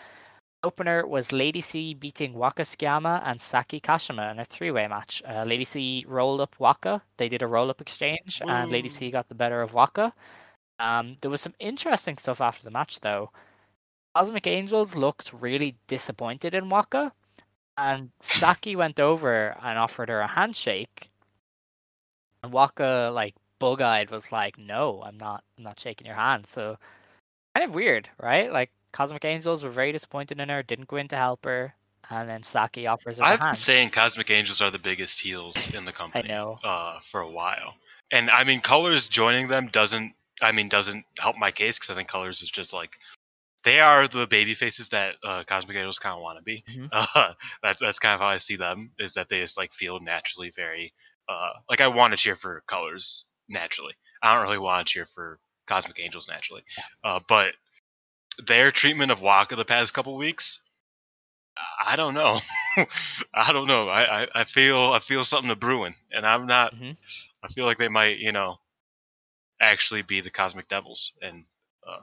[0.64, 5.20] Opener was Lady C beating Waka Tsukiyama and Saki Kashima in a three-way match.
[5.28, 7.02] Uh, Lady C rolled up Waka.
[7.16, 10.14] They did a roll-up exchange, and Lady C got the better of Waka.
[10.82, 13.30] Um, there was some interesting stuff after the match, though.
[14.16, 17.12] Cosmic Angels looked really disappointed in Waka,
[17.78, 21.10] and Saki went over and offered her a handshake.
[22.42, 25.44] And Waka, like bug-eyed, was like, "No, I'm not.
[25.56, 26.76] I'm not shaking your hand." So,
[27.54, 28.52] kind of weird, right?
[28.52, 31.74] Like Cosmic Angels were very disappointed in her, didn't go in to help her,
[32.10, 35.72] and then Saki offers her I've a been saying Cosmic Angels are the biggest heels
[35.72, 36.28] in the company.
[36.28, 36.58] know.
[36.64, 37.76] Uh, for a while,
[38.10, 40.14] and I mean, Colors joining them doesn't.
[40.42, 42.98] I mean, doesn't help my case because I think Colors is just like
[43.64, 46.64] they are the baby faces that uh, Cosmic Angels kind of want to be.
[46.70, 46.88] Mhm.
[47.14, 48.92] Uh, that's that's kind of how I see them.
[48.98, 50.92] Is that they just like feel naturally very
[51.28, 53.94] uh, like I want to cheer for Colors naturally.
[54.22, 56.64] I don't really want to cheer for Cosmic Angels naturally,
[57.04, 57.54] uh, but
[58.46, 60.62] their treatment of Waka the past couple weeks,
[61.84, 62.38] I don't know.
[63.34, 63.88] I don't know.
[63.88, 66.74] I, I, I feel I feel something to brewing, and I'm not.
[66.74, 66.96] Mhm.
[67.42, 68.58] I feel like they might, you know,
[69.62, 71.12] actually be the Cosmic Devils.
[71.22, 71.44] And
[71.88, 71.98] uh,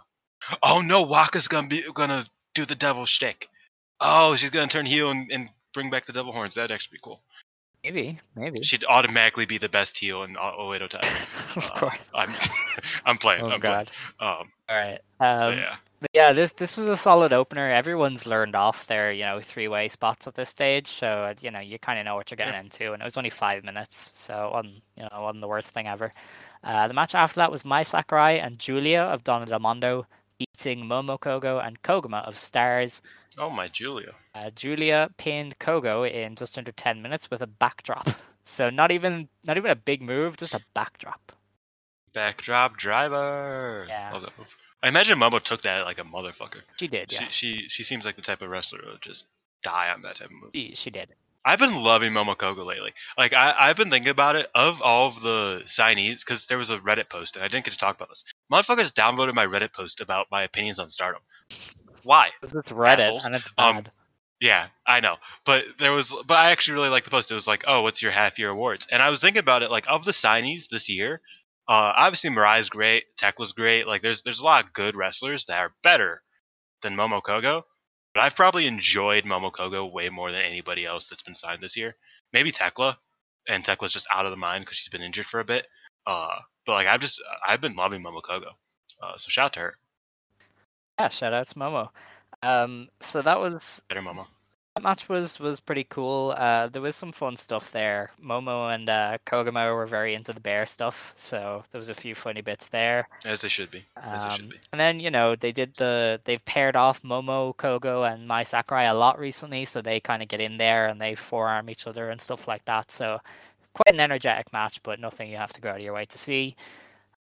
[0.63, 3.47] oh no, Waka's gonna be gonna do the Devil shtick.
[4.01, 6.55] Oh, she's gonna turn heel and, and bring back the Devil horns.
[6.55, 7.21] That'd actually be cool.
[7.83, 8.61] Maybe, maybe.
[8.63, 11.01] She'd automatically be the best heel in Oedo time.
[11.55, 12.09] of Uh, course.
[12.13, 12.33] I'm
[13.05, 13.43] I'm playing.
[13.43, 13.91] Oh I'm god.
[14.17, 14.31] playing.
[14.41, 14.99] Um, All right.
[15.19, 15.75] Um, yeah.
[16.13, 17.69] Yeah, this this was a solid opener.
[17.69, 21.51] Everyone's learned off their you know three way spots at this stage, so uh, you
[21.51, 22.61] know you kind of know what you're getting Yeah.
[22.61, 22.93] into.
[22.93, 26.13] And it was only five minutes, so wasn't you know wasn't the worst thing ever.
[26.63, 30.05] Uh, the match after that was Mai Sakurai and Julia of Donna Del Mondo
[30.37, 33.01] beating Momo Kohgo and Koguma of Stars.
[33.37, 34.13] Oh my Julia.
[34.33, 38.09] Uh, Julia pinned Kohgo in just under ten minutes with a backdrop.
[38.45, 41.33] So not even not even a big move, just a backdrop.
[42.13, 43.85] Backdrop driver.
[43.87, 44.19] Yeah.
[44.83, 45.15] Love that move.
[45.15, 46.61] I imagine Momo took that like a motherfucker.
[46.79, 47.11] She did.
[47.11, 49.27] She, she she seems like the type of wrestler who would just
[49.63, 50.51] die on that type of move.
[50.53, 51.09] She, she did.
[51.45, 52.93] I've been loving Momo Kohgo lately.
[53.17, 54.47] Like I, I've been thinking about it.
[54.53, 57.71] Of all of the signees, because there was a Reddit post and I didn't get
[57.71, 58.25] to talk about this.
[58.51, 61.21] Motherfuckers downvoted my Reddit post about my opinions on Stardom.
[62.03, 62.29] Why?
[62.41, 63.25] 'Cause It's Reddit Assholes.
[63.25, 63.91] and it's Um, bad.
[64.41, 65.17] Yeah, I know.
[65.43, 67.29] But there was but I actually really liked the post.
[67.31, 68.87] It was like, oh, what's your half year awards?
[68.89, 71.19] And I was thinking about it, like of the signees this year,
[71.69, 73.87] uh obviously Mariah's great, Tekla's great.
[73.87, 76.21] Like there's there's a lot of good wrestlers that are better
[76.81, 77.63] than Momo Kohgo.
[78.13, 81.77] But I've probably enjoyed Momo Kohgo way more than anybody else that's been signed this
[81.77, 81.95] year.
[82.33, 82.97] Maybe Tekla,
[83.47, 85.67] and Tekla's just out of the mind because she's been injured for a bit.
[86.07, 88.51] Uh, but like I've just I've been loving Momo Kohgo.
[89.01, 89.75] Uh, so shout out to her,
[90.99, 91.89] Yeah, shout out to Momo.
[92.41, 94.27] Um, so that was better Momo.
[94.79, 96.33] That match was was pretty cool.
[96.37, 98.11] Uh, there was some fun stuff there.
[98.23, 102.15] Momo and uh, Koguma were very into the bear stuff, so there was a few
[102.15, 103.09] funny bits there.
[103.25, 103.83] As they should be.
[103.97, 104.55] As they should Um, be.
[104.71, 108.85] and then you know they did the they've paired off Momo, Kohgo, and Mai Sakurai
[108.85, 112.09] a lot recently, so they kind of get in there and they forearm each other
[112.09, 112.89] and stuff like that.
[112.89, 113.19] So
[113.73, 116.17] quite an energetic match, but nothing you have to go out of your way to
[116.17, 116.55] see.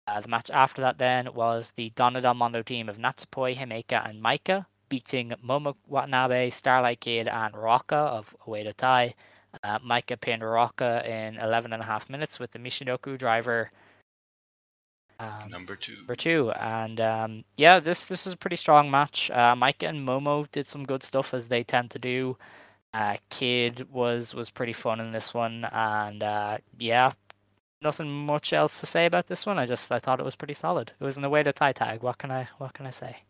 [0.07, 4.09] Uh, the match after that then was the Donna Del Mondo team of Natsupoi, Himeka,
[4.09, 9.15] and Maika beating Momo Watanabe, Starlight Kid, and Rocca of Oedo Tai.
[9.63, 13.71] Uh, Maika pinned Rocca in 11 and a half minutes with the Michinoku driver.
[15.21, 15.97] Um, Number two.
[15.97, 16.53] number two.
[16.53, 19.31] And um, yeah, this this is a pretty strong match.
[19.31, 22.37] Uh, Maika and Momo did some good stuff as they tend to do.
[22.95, 27.13] Uh, Kid was was pretty fun in this one, and uh, yeah,
[27.83, 29.59] nothing much else to say about this one.
[29.59, 30.93] I just I thought it was pretty solid.
[31.01, 32.03] It was in the way to tie tag.
[32.03, 33.25] What can I what can I say?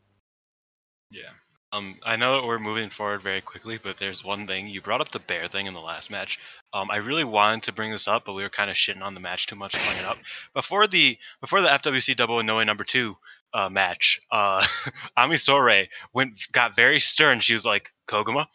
[1.11, 1.33] Yeah.
[1.71, 5.03] Um, I know that we're moving forward very quickly, but there's one thing you brought
[5.03, 6.39] up the bear thing in the last match.
[6.73, 9.12] Um, I really wanted to bring this up, but we were kind of shitting on
[9.12, 10.19] the match too much bring it up
[10.55, 13.16] before the before the FWC Double Inoue number two
[13.53, 14.21] uh, match.
[14.31, 14.64] Uh,
[15.16, 17.41] Ami Sourei went got very stern.
[17.41, 18.47] She was like, "Koguma,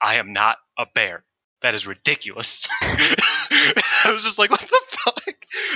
[0.00, 1.24] I am not a bear.
[1.62, 5.22] That is ridiculous." I was just like, "What the fuck?"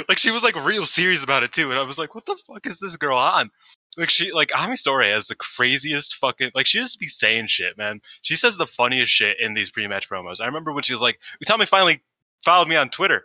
[0.09, 2.37] Like she was like real serious about it too, and I was like, "What the
[2.47, 3.51] fuck is this girl on?"
[3.97, 7.78] Like she like Ami Sourei has the craziest fucking like she just be saying shit,
[7.78, 8.01] man.
[8.22, 10.40] She says the funniest shit in these pre-match promos.
[10.40, 12.03] I remember when she was like, "Utami finally
[12.44, 13.24] followed me on Twitter.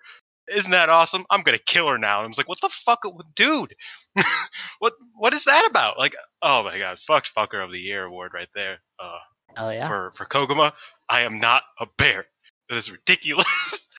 [0.53, 1.25] Isn't that awesome?
[1.29, 3.03] I'm gonna kill her now." And I was like, "What the fuck,
[3.35, 3.75] dude?
[4.79, 8.33] what what is that about?" Like, oh my god, fucked fucker of the year award
[8.33, 8.79] right there.
[8.99, 9.19] Uh,
[9.57, 10.73] Oh yeah, for for Koguma,
[11.09, 12.25] I am not a bear.
[12.69, 13.89] That is ridiculous.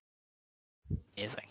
[1.17, 1.47] amazing.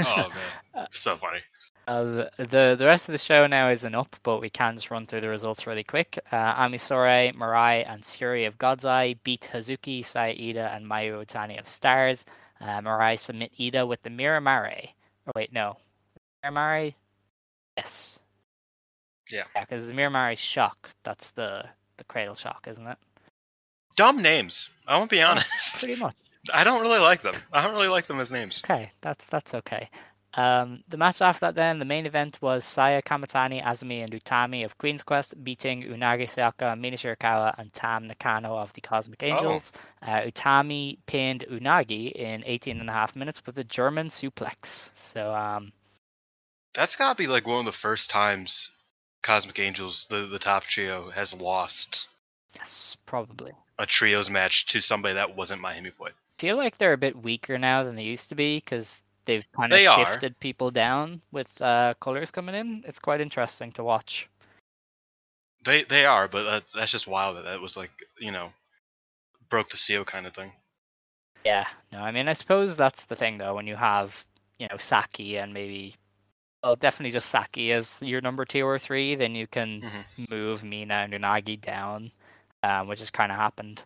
[0.00, 0.30] oh
[0.74, 1.40] man, so funny.
[1.86, 5.04] Uh, the the rest of the show now isn't up, but we can just run
[5.04, 6.18] through the results really quick.
[6.30, 11.24] Uh, Ami Sourei, Mirai, and Syuri of God's Eye beat Hazuki, Saya Iida, and Mayu
[11.24, 12.24] Iwatani of Stars.
[12.60, 14.90] Uh, Mirai submit Iida with the Miramare.
[15.26, 15.76] Oh wait, no,
[16.44, 16.94] Miramare.
[17.76, 18.20] Yes.
[19.30, 19.44] Yeah.
[19.56, 20.90] Yeah, because the Miramare shock.
[21.02, 21.64] That's the
[21.96, 22.98] the cradle shock, isn't it?
[23.96, 24.70] Dumb names.
[24.86, 25.78] I won't be honest.
[25.78, 26.14] Pretty much.
[26.54, 27.34] I don't really like them.
[27.52, 28.62] I don't really like them as names.
[28.64, 29.88] Okay, that's that's okay.
[30.34, 34.64] Um, the match after that, then the main event was Saya Kamatani, Azumi, and Utami
[34.64, 39.72] of Queen's Quest beating Unagi Sayaka, Mina Shirakawa, and Tam Nakano of the Cosmic Angels.
[40.00, 44.90] Uh, Utami pinned Unagi in 18 and a half minutes with a German suplex.
[44.94, 45.72] So, um,
[46.72, 48.70] That's gotta be like one of the first times
[49.22, 52.08] Cosmic Angels, the the top trio, has lost
[52.56, 53.52] yes, probably.
[53.78, 56.08] a trios match to somebody that wasn't Miami Boy.
[56.08, 59.50] I feel like they're a bit weaker now than they used to be because they've
[59.52, 60.06] kind of They are.
[60.06, 62.84] shifted people down with uh, colors coming in.
[62.86, 64.28] It's quite interesting to watch.
[65.64, 68.52] They they are, but that, that's just wild that that was like you know
[69.48, 70.52] broke the seal kind of thing.
[71.44, 73.54] Yeah, no, I mean, I suppose that's the thing though.
[73.54, 74.24] When you have,
[74.58, 75.94] you know, Saki and maybe,
[76.62, 80.30] well, definitely just Saki as your number two or three, then you can Mhm.
[80.30, 82.12] move Mina and Unagi down,
[82.62, 83.82] um, which has kind of happened.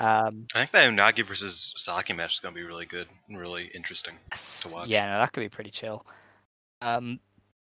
[0.00, 3.66] Um, I think that Unagi versus Saki match is gonna be really good and really
[3.74, 4.14] interesting.
[4.32, 4.88] yes, watch.
[4.88, 6.06] yeah, no, that could be pretty chill.
[6.80, 7.20] Um,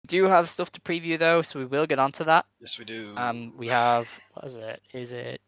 [0.04, 2.46] we do have stuff to preview though, so we will get onto that.
[2.60, 3.14] Yes, we do.
[3.18, 4.82] Um, we have what is it?
[4.94, 5.42] Is it?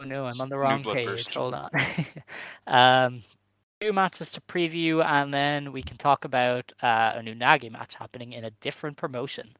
[0.00, 1.06] Oh no, I'm on the wrong page.
[1.06, 1.34] first.
[1.34, 1.70] Hold on.
[2.66, 3.22] um,
[3.80, 8.32] two matches to preview, and then we can talk about uh, a Unagi match happening
[8.32, 9.50] in a different promotion.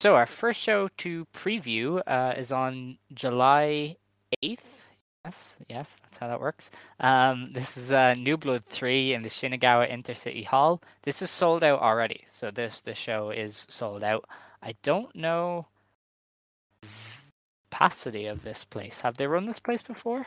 [0.00, 3.96] So our first show to preview uh, is on July
[4.42, 4.83] eighth.
[5.24, 6.70] Yes, yes, that's how that works.
[7.00, 10.82] Um, this is uh, New Blood three in the Shinagawa Intercity Hall.
[11.02, 14.28] This is sold out already, so this this show is sold out.
[14.62, 15.66] I don't know
[17.74, 19.00] capacity of this place.
[19.00, 20.26] Have they run this place before?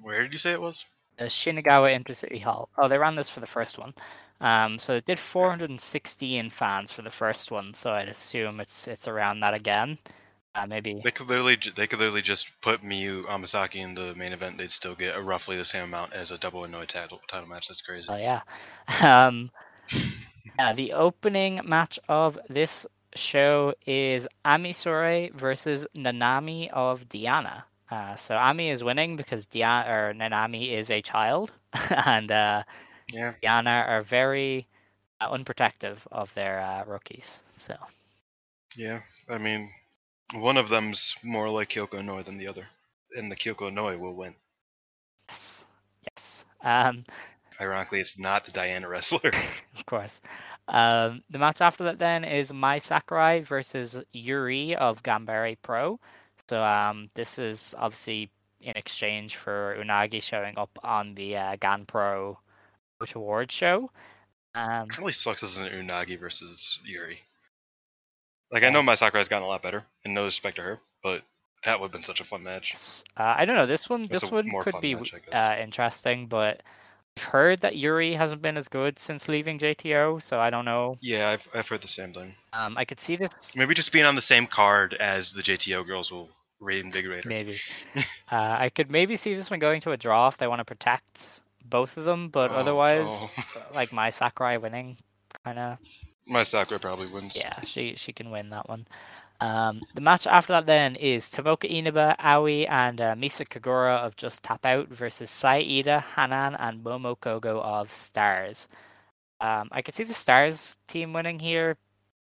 [0.00, 0.84] Where did you say it was?
[1.16, 2.68] The Shinagawa Intercity Hall.
[2.76, 3.94] Oh, they ran this for the first one.
[4.40, 7.72] Um, so it did 416 fans for the first one.
[7.72, 9.98] So I'd assume it's it's around that again.
[10.54, 11.04] Uh, maybe.
[11.04, 14.58] They could literally, they could literally just put Miyu Amasaki in the main event.
[14.58, 17.68] They'd still get a roughly the same amount as a double Inoue title title match.
[17.68, 18.08] That's crazy.
[18.08, 18.42] Oh yeah.
[19.02, 19.50] Um,
[20.58, 27.66] yeah, the opening match of this show is Ami Sourei versus Nanami of Diana.
[27.90, 31.52] Uh, so Ami is winning because Diana or Nanami is a child,
[32.06, 32.62] and uh,
[33.12, 33.34] Yeah.
[33.42, 34.66] Diana are very
[35.20, 37.40] uh, unprotective of their uh, rookies.
[37.52, 37.76] So
[38.76, 39.70] Yeah, I mean,
[40.34, 42.66] one of them's more like Kyoko Inoue than the other,
[43.16, 44.34] and the Kyoko Inoue will win.
[45.28, 45.66] yes,
[46.02, 46.44] yes.
[46.62, 47.04] Um,
[47.60, 49.30] Ironically, it's not the Diana wrestler.
[49.78, 50.20] of course.
[50.66, 56.00] Um, the match after that then is Mai Sakurai versus Yuri of Gambare Pro.
[56.48, 58.30] So um, this is obviously
[58.60, 62.38] in exchange for Unagi showing up on the uh, Gan Pro
[63.14, 63.90] Awards show.
[64.54, 67.20] Um, It really sucks as an Unagi versus Yuri.
[68.52, 71.22] Like I know Mai Sakurai's gotten a lot better, and no respect to her, but
[71.64, 72.74] that would have been such a fun match.
[73.16, 73.66] uh, I don't know.
[73.66, 76.62] This one, this one could be match, uh, interesting, but
[77.16, 80.98] I've heard that Yuri hasn't been as good since leaving JTO, so I don't know.
[81.00, 82.34] Yeah, I've I've heard the same thing.
[82.52, 85.86] Um, I could see this Maybe just being on the same card as the JTO
[85.86, 86.28] girls will
[86.60, 87.28] reinvigorate her.
[87.28, 87.58] Maybe.
[87.96, 88.02] uh,
[88.58, 91.42] I could maybe see this one going to a draw if they want to protect
[91.64, 93.30] both of them, but Oh, otherwise, oh.
[93.74, 94.96] like Mai Sakurai winning,
[95.44, 95.78] kind of.
[96.26, 97.36] Mai Sakurai probably wins.
[97.36, 98.86] Yeah, she she can win that one.
[99.40, 104.16] Um, the match after that then is Tomoka Inaba, Aoi, and uh, Misa Kagura of
[104.16, 108.68] Just Tap Out versus Saya Iida, Hanan, and Momo Kohgo of Stars.
[109.40, 111.76] Um, I could see the Stars team winning here,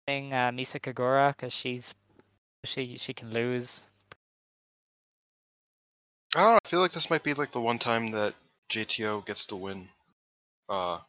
[0.05, 1.95] being uh, Misa Kagura because she's
[2.63, 3.83] she she can lose.
[6.35, 6.59] I don't know.
[6.63, 8.33] I feel like this might be like the one time that
[8.69, 9.87] JTO gets to win.
[10.69, 10.99] Uh,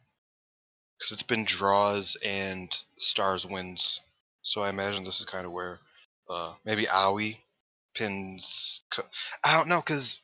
[0.99, 4.01] because it's been draws and stars wins.
[4.41, 5.79] So I imagine this is kind of where,
[6.29, 7.37] uh, maybe Aoi
[7.95, 8.83] pins.
[9.43, 10.19] I don't know because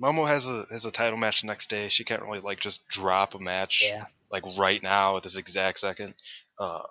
[0.00, 1.88] Momo has a has a title match the next day.
[1.88, 4.06] She can't really like just drop a match Yeah.
[4.30, 6.14] like right now at this exact second.
[6.58, 6.82] Uh,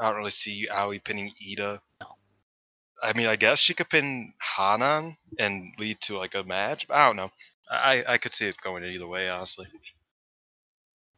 [0.00, 1.80] I don't really see Aoi pinning Iida.
[2.00, 2.06] No.
[3.02, 6.88] I mean, I guess she could pin Hanan and lead to like a match.
[6.88, 7.30] but I don't know.
[7.70, 9.66] I I could see it going either way, honestly.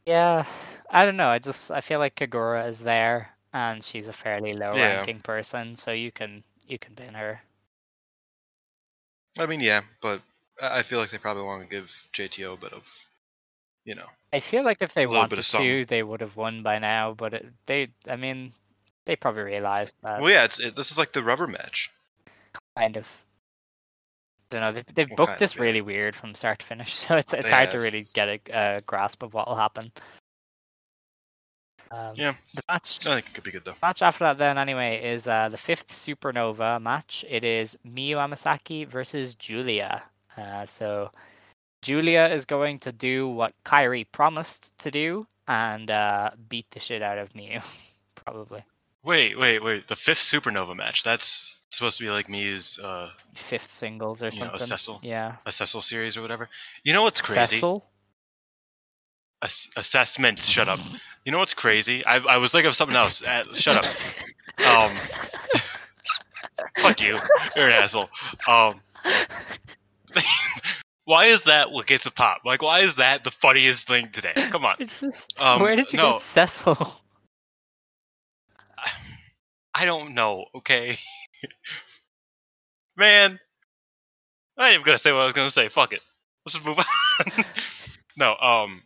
[0.06, 0.46] Yeah,
[0.90, 1.28] I don't know.
[1.28, 4.78] I just I feel like Kagura is there, and she's a fairly low Yeah.
[4.78, 7.42] ranking person, so you can you can pin her.
[9.38, 10.22] I mean, yeah, but
[10.62, 12.88] I I feel like they probably want to give JTO a bit of,
[13.84, 14.08] you know.
[14.32, 17.14] I feel like if they wanted to, they would have won by now.
[17.14, 18.52] But it, they, I mean,
[19.04, 21.90] they probably realized that Well, yeah, it's it, this is like the rubber match.
[22.76, 23.08] kind of.
[24.50, 24.72] I don't know.
[24.72, 27.70] They've, they've booked this really weird from start to finish, so it's it's They hard
[27.72, 29.92] to really get a, a grasp of what will happen.
[31.92, 33.74] Um, Yeah, the match I think it could be good though.
[33.82, 38.86] match after that then anyway is uh, the fifth supernova match it is miyu amasaki
[38.86, 40.04] versus julia
[40.36, 41.10] uh, so
[41.82, 47.02] julia is going to do what Kairi promised to do and uh, beat the shit
[47.02, 47.60] out of miyu
[48.14, 48.64] probably
[49.02, 49.88] Wait, wait, wait.
[49.88, 51.02] The fifth supernova match.
[51.04, 55.00] That's supposed to be like Miyu's uh, fifth singles or You know, something a Cecil.
[55.02, 56.48] yeah a Cecil series or whatever.
[56.84, 57.56] You know what's crazy?
[57.56, 57.84] Cecil?
[59.42, 60.38] Ass- assessment.
[60.38, 60.80] Shut up.
[61.24, 62.04] You know what's crazy?
[62.04, 63.22] I I was thinking of something else.
[63.22, 63.86] Uh, shut up.
[64.66, 64.90] Um,
[66.78, 67.18] fuck you.
[67.56, 68.10] You're an asshole.
[68.46, 68.80] Um,
[71.04, 72.42] why is that what gets a pop?
[72.44, 74.32] Like, why is that the funniest thing today?
[74.50, 74.76] Come on.
[74.78, 76.12] it's just Um, where did you no.
[76.12, 77.00] get Cecil?
[79.74, 80.46] I don't know.
[80.56, 80.98] Okay.
[82.96, 83.38] Man,
[84.58, 85.68] I ain't even gonna say what I was gonna say.
[85.68, 86.02] Fuck it.
[86.44, 87.44] Let's just move on.
[88.16, 88.82] no, um,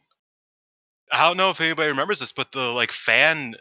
[1.13, 3.57] I don't know if anybody remembers this, but the like fan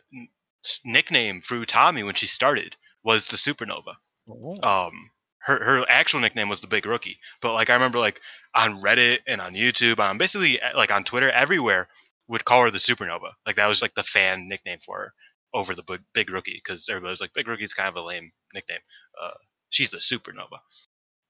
[0.86, 3.95] nickname for Utami when she started was the Supernova.
[4.30, 5.10] Oh, Um,
[5.40, 8.22] her her actual nickname was the Big Rookie, but like I remember like
[8.56, 11.88] on Reddit and on YouTube, on basically like on Twitter, everywhere
[12.28, 13.32] would call her the Supernova.
[13.45, 15.14] Like that was like the fan nickname for her
[15.54, 18.80] over the Big, Rookie because everybody's like Big Rookie's kind of a lame nickname.
[19.22, 19.32] Uh,
[19.70, 20.60] she's the Supernova,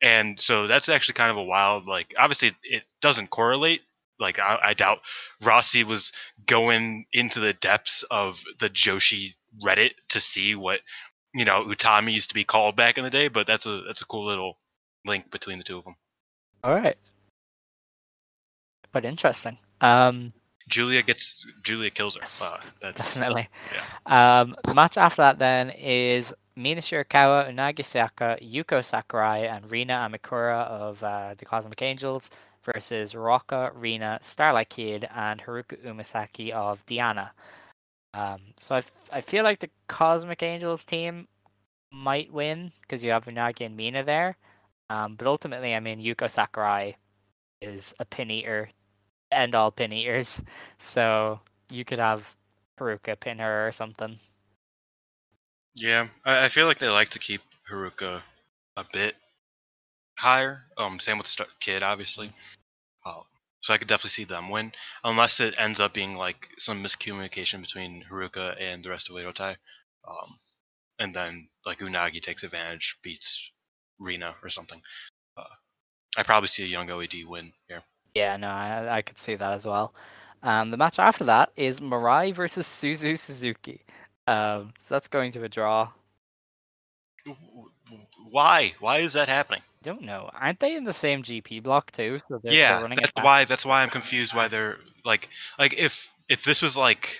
[0.01, 2.13] and so that's actually kind of a wild like.
[2.17, 3.81] Obviously, it doesn't correlate.
[4.19, 4.99] Like I, I doubt
[5.41, 6.11] Rossy was
[6.45, 9.33] going into the depths of the Joshi
[9.63, 10.81] Reddit to see what
[11.33, 14.01] you know Utami used to be called back in the day, but that's a that's
[14.01, 14.57] a cool little
[15.05, 15.95] link between the two of them.
[16.63, 16.97] all right
[18.93, 20.31] but interesting um
[20.67, 22.21] Julia gets Julia kills her.
[22.21, 23.49] Uh, that's Definitely.
[24.05, 30.67] Um, match after that then is Mina Shirakawa, Unagi Saka, Yuko Sakurai, and Rina Amikura
[30.67, 32.29] of uh, the Cosmic Angels
[32.63, 37.31] versus Rocca, Rina, Starlight Kid, and Haruka Umesaki of Diana.
[38.13, 41.27] Um, so I, f- I feel like the Cosmic Angels team
[41.91, 44.37] might win because you have Unagi and Mina there.
[44.89, 46.95] Um, but ultimately, I mean, Yuko Sakurai
[47.61, 48.69] is a pin eater,
[49.37, 50.43] end all pin eaters.
[50.77, 51.39] So
[51.69, 52.35] you could have
[52.79, 54.19] Haruka pin her or something.
[55.75, 58.21] Yeah, I, I feel like they like to keep Haruka
[58.77, 59.15] a bit
[60.17, 60.65] higher.
[60.77, 62.29] Um, same with the Kid, obviously.
[63.05, 63.21] Uh,
[63.61, 64.73] so I could definitely see them win,
[65.03, 69.55] unless it ends up being like some miscommunication between Haruka and the rest of Oedo
[70.07, 70.27] Um,
[70.99, 73.51] and then like Unagi takes advantage, beats
[73.99, 74.81] Rina or something.
[75.37, 75.43] Uh,
[76.17, 77.83] I probably see a young OED win here.
[78.15, 79.93] Yeah, no, I, I could see that as well.
[80.43, 83.81] Um, the match after that is Mirai versus Suzu Suzuki.
[84.27, 85.89] Um, so that's going to a draw.
[88.29, 88.73] Why?
[88.79, 89.61] Why is that happening?
[89.83, 90.29] Don't know.
[90.33, 92.19] Aren't they in the same GP block too?
[92.27, 93.45] So they're, they're yeah, that's why.
[93.45, 94.33] That's why I'm confused.
[94.33, 95.29] Why they're like
[95.59, 97.17] like if if this was like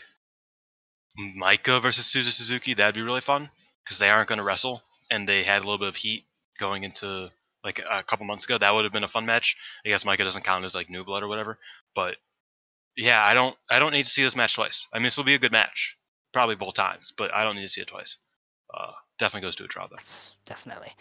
[1.37, 3.49] Maika versus Suzu Suzuki, that'd be really fun
[3.83, 6.25] because they aren't going to wrestle and they had a little bit of heat
[6.57, 7.29] going into
[7.63, 8.57] like a couple months ago.
[8.57, 9.55] That would have been a fun match.
[9.85, 11.59] I guess Maika doesn't count as like new blood or whatever,
[11.95, 12.17] but
[12.95, 14.87] yeah, I don't I don't need to see this match twice.
[14.93, 15.97] I mean, this will be a good match,
[16.31, 18.17] probably both times, but I don't need to see it twice.
[18.73, 19.95] Uh, definitely goes to a draw though.
[19.97, 20.91] Yes, definitely.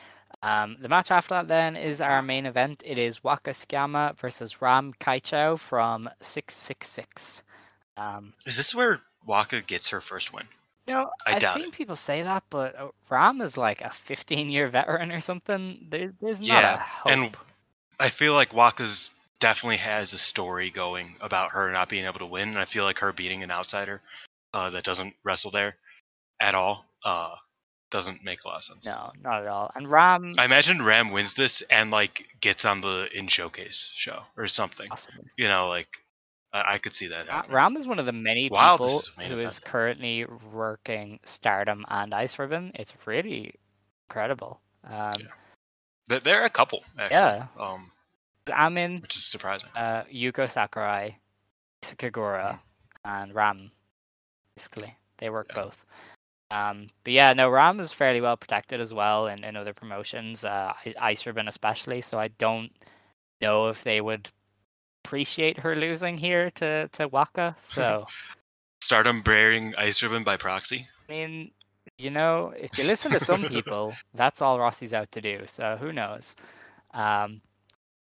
[0.43, 2.83] Um, the match after that then is our main event.
[2.85, 7.43] It is Waka Tsukiyama versus Ram Kaichou from 666.
[7.97, 10.47] Um, Is this where Waka gets her first win?
[10.87, 11.73] You know, I I've seen it.
[11.73, 15.87] people say that, but uh, Ram is like a 15 year veteran or something.
[15.89, 17.13] There, there's not Yeah, a hope.
[17.13, 17.37] and
[18.01, 19.11] I feel like Waka's
[19.41, 22.85] definitely has a story going about her not being able to win, and I feel
[22.85, 24.01] like her beating an outsider
[24.55, 25.77] uh, that doesn't wrestle there
[26.41, 27.35] at all uh,
[27.91, 28.87] doesn't make a lot of sense.
[28.87, 29.71] no, not at all.
[29.77, 34.23] And Ram, I imagine Ram wins this and like gets on the in showcase show
[34.37, 34.89] or something.
[34.89, 35.25] possibly.
[35.37, 36.02] You know, like
[36.53, 37.29] I, I could see that.
[37.29, 37.57] Happening.
[37.57, 42.13] Ram is one of the many Wow, people is who is currently working Stardom and
[42.15, 42.73] Ice Ribbon.
[42.75, 43.55] It's really
[44.09, 44.61] incredible.
[44.85, 45.15] Um,
[46.09, 47.47] There- There are a couple actually, Yeah.
[47.59, 47.91] um,
[48.53, 49.71] I'm in which is surprising.
[49.77, 51.17] uh, Yuko Sakurai,
[51.83, 52.61] Kagura,
[53.05, 53.71] and Ram.
[54.57, 55.63] Basically, they work Yeah.
[55.63, 55.85] both.
[56.51, 60.45] Um, but yeah, no, Ram is fairly well protected as well in, in other promotions,
[60.45, 62.03] uh, Ice Ribbon especially.
[62.03, 62.71] So I don't
[63.41, 64.31] know if they would
[65.05, 67.55] appreciate her losing here to to Waka.
[67.59, 68.07] So
[68.81, 70.89] Stardom bearing Ice Ribbon by proxy.
[71.09, 71.51] I mean,
[71.99, 75.41] you know, if you listen to some people, that's all Rossy's out to do.
[75.47, 76.35] So who knows?
[76.93, 77.41] Um,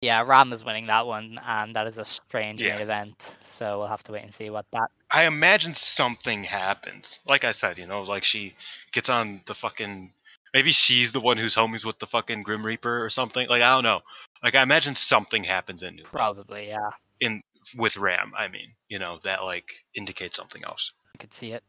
[0.00, 2.72] yeah, Ram is winning that one, and that is a strange Yeah.
[2.74, 3.36] main event.
[3.44, 4.90] So we'll have to wait and see what that.
[5.10, 7.20] I imagine something happens.
[7.28, 8.54] Like I said, you know, like she
[8.92, 10.12] gets on the fucking.
[10.54, 13.48] Maybe she's the one who's homies with the fucking Grim Reaper or something.
[13.48, 14.00] Like I don't know.
[14.42, 16.90] Like I imagine something happens in New Probably, yeah,
[17.20, 17.42] in
[17.76, 18.32] with Ram.
[18.36, 20.92] I mean, you know, that like indicates something else.
[21.14, 21.64] I could see it.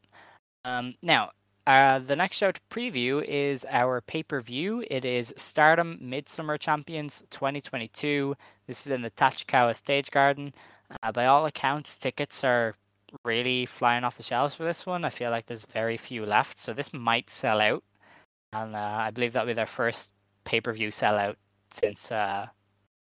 [0.64, 1.30] Um, now,
[1.66, 4.84] uh, the next show to preview is our pay per view.
[4.88, 8.36] It is Stardom Midsummer Champions 2022.
[8.68, 10.54] This is in the Tachikawa Stage Garden.
[11.02, 12.76] Uh, by all accounts, tickets are
[13.24, 15.04] really flying off the shelves for this one.
[15.04, 17.82] I feel like there's very few left, so this might sell out.
[18.52, 20.12] And uh, I believe that'll be their first
[20.44, 21.36] pay per view sellout
[21.70, 22.46] since uh,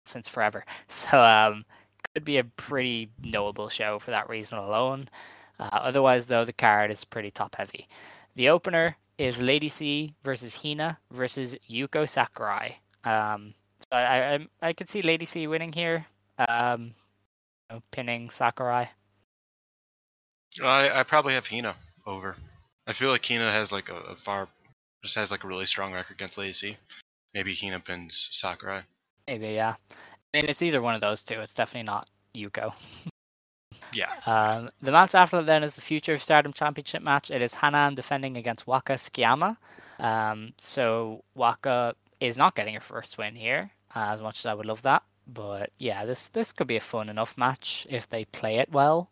[0.05, 0.65] since forever.
[0.87, 1.65] So um,
[2.13, 5.09] could be a pretty knowable show for that reason alone.
[5.59, 7.87] Uh, otherwise, though, the card is pretty top heavy.
[8.35, 12.77] The opener is Lady C versus Hina versus Yuko Sakurai.
[13.03, 16.05] Um, so I, I I could see Lady C winning here,
[16.37, 16.93] um,
[17.69, 18.87] you know, pinning Sakurai.
[20.63, 22.35] I I probably have Hina over.
[22.87, 24.47] I feel like Hina has like a, a far
[25.03, 26.77] just has like a really strong record against Lacey.
[27.33, 28.81] Maybe Hina pins Sakurai.
[29.27, 29.75] Maybe yeah.
[29.91, 31.39] I mean, it's either one of those two.
[31.39, 32.73] It's definitely not Yuko.
[33.93, 34.11] Yeah.
[34.25, 37.31] Um, the match after that then is the Future of Stardom Championship match.
[37.31, 39.55] It is Hanan defending against Waka Tsukiyama.
[39.99, 44.65] Um, so Waka is not getting her first win here, as much as I would
[44.65, 45.03] love that.
[45.25, 49.09] But yeah, this this could be a fun enough match if they play it well.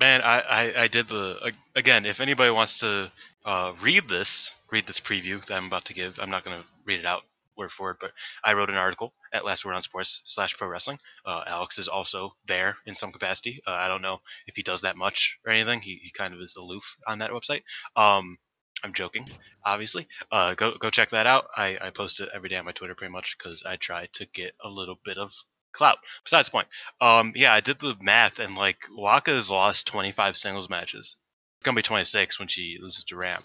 [0.00, 2.06] Man, I, I, I did the again.
[2.06, 3.12] If anybody wants to
[3.44, 6.18] uh, read this, read this preview that I'm about to give.
[6.18, 7.22] I'm not going to read it out
[7.54, 8.12] word for word, but
[8.42, 10.98] I wrote an article at Last Word on Sports slash Pro Wrestling.
[11.26, 13.60] Uh, Alex is also there in some capacity.
[13.66, 15.82] Uh, I don't know if he does that much or anything.
[15.82, 17.60] He, he kind of is aloof on that website.
[17.94, 18.38] Um,
[18.82, 19.26] I'm joking,
[19.66, 20.08] obviously.
[20.32, 21.48] Uh, go go check that out.
[21.54, 24.26] I, I post it every day on my Twitter pretty much because I try to
[24.32, 25.34] get a little bit of
[25.72, 25.98] clout.
[26.24, 26.68] Besides the point,
[27.00, 31.16] um, yeah, I did the math and like Waka has lost 25 singles matches.
[31.58, 33.40] It's gonna be 26 when she loses to Ram,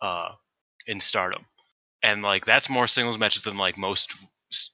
[0.00, 0.32] uh,
[0.86, 1.46] in Stardom,
[2.02, 4.12] and like that's more singles matches than like most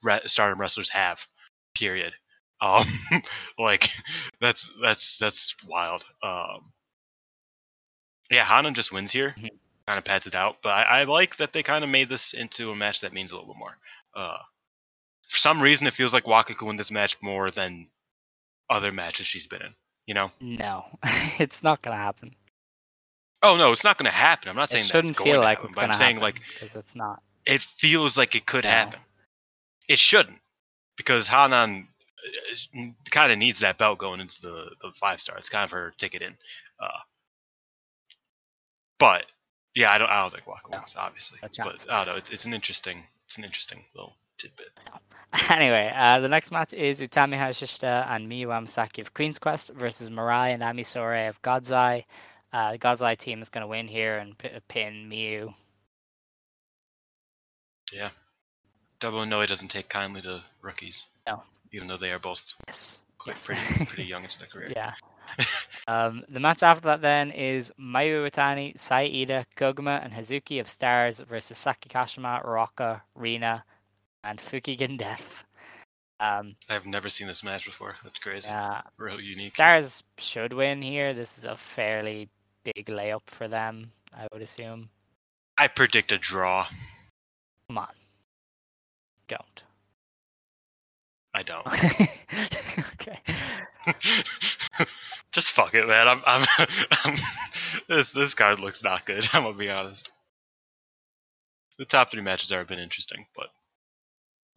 [0.03, 1.27] re- Stardom wrestlers have.
[1.75, 2.15] Period.
[2.61, 2.85] Um,
[3.59, 3.89] like
[4.41, 6.05] that's that's that's wild.
[6.23, 6.73] Um,
[8.31, 9.35] yeah, Hanan just wins here.
[9.39, 9.51] Mhm.
[9.87, 10.63] kind of pads it out.
[10.63, 13.33] But I, I like that they kind of made this into a match that means
[13.33, 13.77] a little bit more.
[14.15, 14.39] Uh,
[15.31, 17.87] for some reason, it feels like Waka could win this match more than
[18.69, 19.75] other matches she's been in.
[20.07, 20.33] You know?
[20.41, 20.85] No,
[21.39, 22.35] it's not gonna happen.
[23.43, 24.51] Oh no, it's not going to happen.
[24.51, 26.41] I'm not saying It shouldn't feel to like happen, it's but I'm saying happen like
[26.53, 27.23] because it's not.
[27.47, 28.71] it feels like it could No.
[28.71, 29.01] happen.
[29.89, 30.39] It shouldn't
[30.99, 31.89] because Hanan
[33.11, 35.39] kind of needs that belt going into the, the five star.
[35.39, 36.37] It's kind of her ticket in.
[36.79, 36.99] Uh,
[38.99, 39.25] but
[39.75, 40.83] yeah, I don't I don't think Waka No.
[40.99, 41.87] obviously, but.
[41.91, 42.17] I don't know.
[42.17, 44.69] It's it's an interesting it's an interesting little tidbit.
[45.49, 50.11] Anyway, uh, the next match is Utami Hayashishita and Miyu Amasaki of Queen's Quest versus
[50.11, 52.05] Mirai and Ami Sourei of God's Eye.
[52.53, 55.55] Uh, the God's Eye team is going to win here and p- pin Miyu.
[57.93, 58.11] Yeah,
[58.99, 61.07] Double Inoue doesn't take kindly to rookies.
[61.29, 61.45] No.
[61.73, 62.99] even though they are both Yes.
[63.19, 63.47] quite yes.
[63.47, 64.73] pretty pretty young in their career.
[64.75, 64.95] yeah.
[65.89, 70.69] Um, the match after that then is Mayu Iwatani, Saya Iida, Koguma, and Hazuki of
[70.69, 73.65] Stars versus Saki Kashima, Rocca, Rina,
[74.23, 75.45] and Fukigen Death.
[76.21, 77.97] Um, I've never seen this match before.
[78.05, 78.49] That's crazy.
[78.49, 79.55] uh, Real unique.
[79.55, 81.15] Stars should win here.
[81.15, 82.29] This is a fairly
[82.63, 84.91] big layup for them, I would assume.
[85.59, 86.67] I predict a draw.
[87.69, 87.89] Come on.
[89.29, 89.65] Don't.
[91.35, 91.67] I don't.
[92.95, 93.21] okay.
[95.33, 96.09] Just fuck it, man.
[96.09, 96.47] I'm, I'm,
[97.05, 97.15] I'm
[97.89, 99.29] this this card looks not good.
[99.33, 100.11] I'm gonna be honest.
[101.79, 103.47] The top three matches have been interesting, but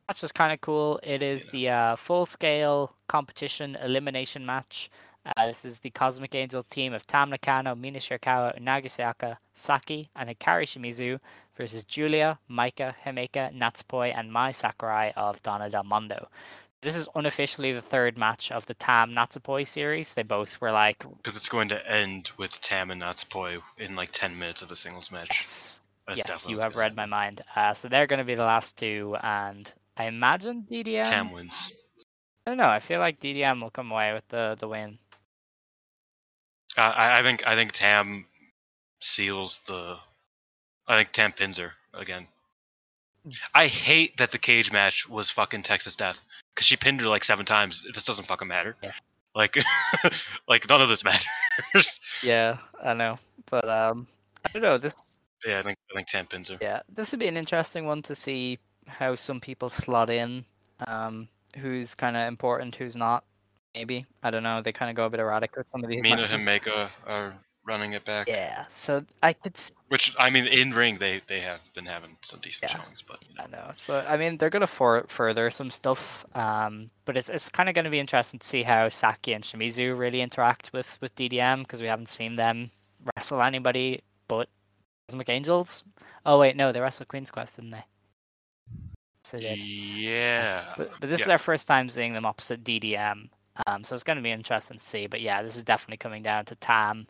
[0.10, 1.00] Match is kind of cool.
[1.04, 1.52] It is Yeah.
[1.52, 4.90] the uh, full scale competition elimination match.
[5.26, 10.66] Uh, this is the Cosmic Angel team of Tam Nakano, Mina Shirakawa, Saki, and Hikari
[10.66, 11.20] Shimizu
[11.56, 16.28] versus Julia, Maika, Himeka, Natsupoi, and Mai Sakurai of Donna Del Mondo.
[16.84, 20.14] This is unofficially the third match of the Tam Natsupoi series.
[20.14, 24.12] They both were like, because it's going to end with Tam and Natsupoi in like
[24.12, 25.30] ten minutes of a singles match.
[25.30, 27.42] yes, That's yes, you have read my mind.
[27.56, 31.06] Uh, so they're going to be the last two, and I imagine DDM.
[31.06, 31.72] Tam wins.
[32.46, 32.68] I don't know.
[32.68, 35.00] I feel like DDM will come away with the the win.
[36.78, 38.26] Uh, I, I think I think Tam
[39.00, 39.98] seals the.
[40.90, 42.28] I think Tam pins her again.
[43.54, 46.24] I hate that the cage match was fucking Texas Death
[46.54, 47.86] because she pinned her like seven times.
[47.94, 48.76] This doesn't fucking matter.
[48.84, 48.92] Yeah.
[49.36, 49.58] Like,
[50.48, 52.00] like none of this matters.
[52.22, 53.18] Yeah, I know,
[53.50, 54.08] but um,
[54.46, 54.78] I don't know.
[54.78, 54.96] This
[55.46, 56.58] yeah, I think I think Tam pins her.
[56.62, 60.46] yeah, this would be an interesting one to see how some people slot in.
[60.88, 63.24] Um, who's kind of important, who's not.
[63.74, 64.62] Maybe I don't know.
[64.62, 66.02] They kind of go a bit erratic with some of these.
[66.02, 66.32] Mina matches.
[66.36, 67.34] and Himeka are
[67.66, 68.28] running it back.
[68.28, 69.56] Yeah, so I could.
[69.56, 72.78] s- Which I mean, in ring they they have been having some decent Yeah.
[72.80, 73.44] showings, but you know.
[73.44, 73.72] I know.
[73.74, 76.26] So I mean, they're gonna for further some stuff.
[76.36, 79.98] Um, but it's it's kind of gonna be interesting to see how Saki and Shimizu
[79.98, 82.72] really interact with with DDM because we haven't seen them
[83.16, 84.50] wrestle anybody but
[85.10, 85.84] Cosmic Angels.
[86.26, 87.84] Oh wait, no, they wrestled Queen's Quest, didn't they?
[89.26, 89.56] So they.
[89.56, 90.64] Yeah.
[90.78, 93.30] But, but this is our first time seeing them opposite DDM.
[93.68, 95.08] Um, so it's going to be interesting to see.
[95.08, 97.08] But yeah, this is definitely coming down to Tam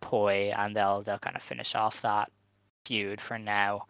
[0.00, 2.30] Poi, and they'll they'll kind of finish off that
[2.84, 3.86] feud for now.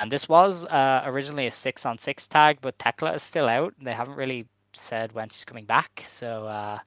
[0.00, 3.74] Um, this was uh, originally a six on six tag, but Tekla is still out.
[3.80, 6.02] They haven't really said when she's coming back.
[6.04, 6.78] So uh,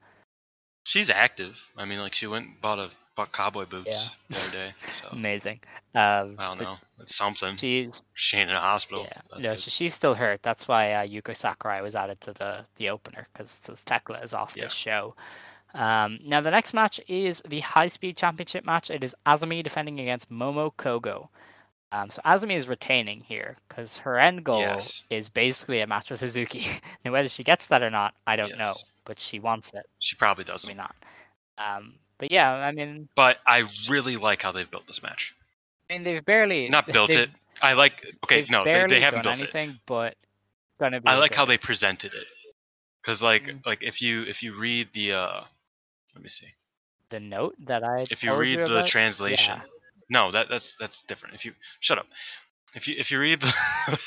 [0.84, 1.70] She's active.
[1.76, 3.88] I mean, like she went and bought a bought cowboy boots
[4.30, 4.36] Yeah.
[4.36, 4.74] the other day.
[5.00, 5.60] So amazing.
[5.94, 6.76] Um, I don't know.
[7.00, 7.56] It's something.
[7.56, 9.04] She's She ain't in a hospital.
[9.10, 10.42] Yeah, That's no, she's still hurt.
[10.42, 14.54] That's why uh, Yuko Sakurai was added to the the opener because Tekla is off
[14.56, 14.64] Yeah.
[14.64, 15.14] this show.
[15.74, 18.90] Um, now the next match is the High Speed Championship match.
[18.90, 21.28] It is Azumi defending against Momo Kohgo.
[21.92, 25.04] Um, so Azumi is retaining here because her end goal Yes.
[25.10, 26.80] is basically a match with Hazuki.
[27.04, 28.72] now whether she gets that or not, I don't know,
[29.04, 29.84] but she wants it.
[29.98, 30.74] She probably doesn't.
[30.76, 30.94] not.
[31.58, 35.34] Um, but yeah, I mean, But I really like how they've built this match.
[35.90, 37.28] I mean they've barely Not built it.
[37.60, 38.04] I like.
[38.24, 39.42] Okay, no, they, they haven't built it.
[39.42, 41.06] anything, but it's gonna be.
[41.08, 42.26] I like how they presented it.
[43.02, 43.66] Cause like Mm.
[43.66, 45.40] like if you if you read the uh,
[46.14, 46.48] let me see.
[47.10, 48.86] the note that I If you read the about?
[48.86, 49.64] translation, Yeah.
[50.08, 51.34] no, that that's that's different.
[51.34, 52.06] If you shut up.
[52.74, 53.52] If you if you read the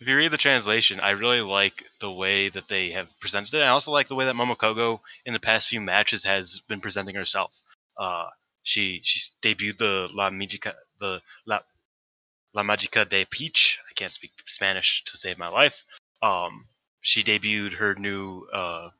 [0.00, 3.62] if you read the translation, I really like the way that they have presented it.
[3.62, 6.80] I also like the way that Momo Kohgo in the past few matches has been
[6.80, 7.56] presenting herself.
[7.96, 8.26] Uh,
[8.64, 11.60] she she debuted the La Magica the La
[12.54, 13.78] La Magica de Peach.
[13.88, 15.84] I can't speak Spanish to save my life.
[16.22, 16.64] Um,
[17.02, 18.90] she debuted her new uh,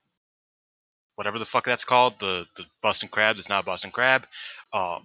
[1.17, 3.37] whatever the fuck that's called, the the Boston Crab.
[3.39, 4.27] It's not Boston Crab.
[4.73, 5.03] Um,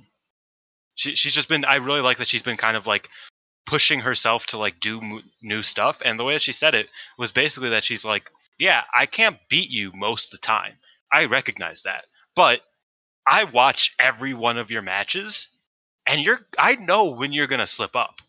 [0.95, 1.65] she she's just been.
[1.65, 3.09] I really like that she's been kind of like
[3.65, 6.01] pushing herself to like do mo- new stuff.
[6.03, 8.29] And the way that she said it was basically that she's like,
[8.59, 10.73] yeah, I can't beat you most of the time.
[11.11, 12.05] I recognize that,
[12.35, 12.61] but
[13.27, 15.47] I watch every one of your matches
[16.07, 18.21] and you're I know when you're gonna slip up,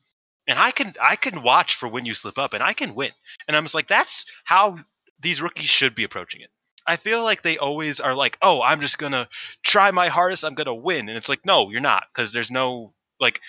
[0.46, 3.10] and I can I can watch for when you slip up, and I can win.
[3.48, 4.78] And I'm like, that's how
[5.20, 6.50] these rookies should be approaching it.
[6.86, 9.28] I feel like they always are like, oh, I'm just gonna
[9.64, 12.94] try my hardest, I'm gonna win, and it's like, no, you're not, because there's no
[13.20, 13.40] like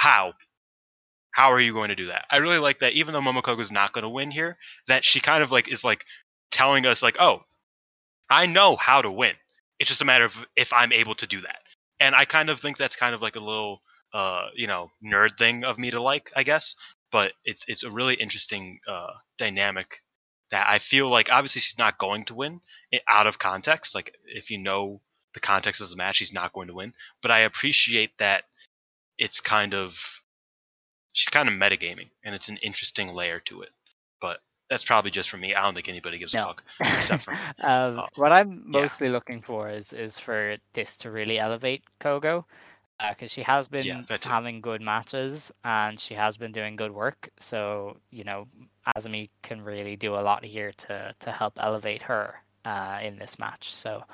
[0.00, 0.34] how
[1.32, 2.26] how are you going to do that?
[2.30, 4.56] I really like that even though Momo Kohgo's not going to win here,
[4.86, 6.04] that she kind of like is like
[6.50, 7.42] telling us like, "Oh,
[8.30, 9.34] I know how to win.
[9.78, 11.60] It's just a matter of if I'm able to do that."
[12.00, 13.82] And I kind of think that's kind of like a little
[14.14, 16.74] uh, you know, nerd thing of me to like, I guess,
[17.12, 20.02] but it's it's a really interesting uh dynamic
[20.50, 22.60] that I feel like obviously she's not going to win
[22.92, 23.94] it out of context.
[23.94, 25.00] Like if you know
[25.34, 26.94] the context of the match, she's not going to win.
[27.22, 28.44] But I appreciate that
[29.18, 30.22] it's kind of
[31.12, 33.70] she's kind of metagaming, and it's an interesting layer to it.
[34.20, 35.54] But that's probably just for me.
[35.54, 36.46] I don't think anybody gives a No.
[36.46, 36.64] fuck
[36.94, 37.48] except for me.
[37.62, 38.80] um, Oh, what I'm yeah.
[38.80, 42.44] mostly looking for is is for this to really elevate Kohgo,
[43.00, 46.92] uh, because she has been Yeah, having good matches and she has been doing good
[46.92, 47.30] work.
[47.38, 48.46] So you know,
[48.96, 52.34] Azumi can really do a lot here to to help elevate her
[52.64, 53.72] uh, in this match.
[53.74, 54.04] So.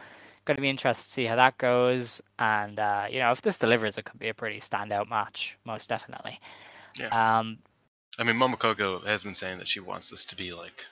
[0.45, 3.61] Going to be interested to see how that goes, and uh, you know if this
[3.61, 6.41] delivers, it could be a pretty standout match, most definitely.
[6.99, 7.39] Yeah.
[7.39, 7.59] Um,
[8.19, 10.85] I mean, Momo Kohgo has been saying that she wants this to be like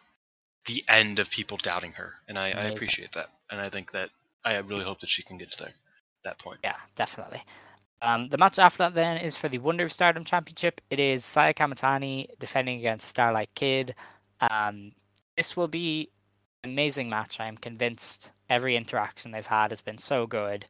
[0.67, 3.31] the end of people doubting her, and I, I appreciate that.
[3.51, 4.11] And I think that
[4.45, 5.73] I really hope that she can get to there,
[6.23, 6.61] that point.
[6.63, 7.43] Yeah, definitely.
[8.03, 10.81] Um, the match after that then is for the Wonder of Stardom Championship.
[10.91, 13.95] It is Saya Kamatani defending against Starlight Kid.
[14.41, 14.93] Um,
[15.37, 16.11] this will be
[16.65, 17.41] an amazing match.
[17.41, 20.67] I am convinced every interaction they've had has been so good.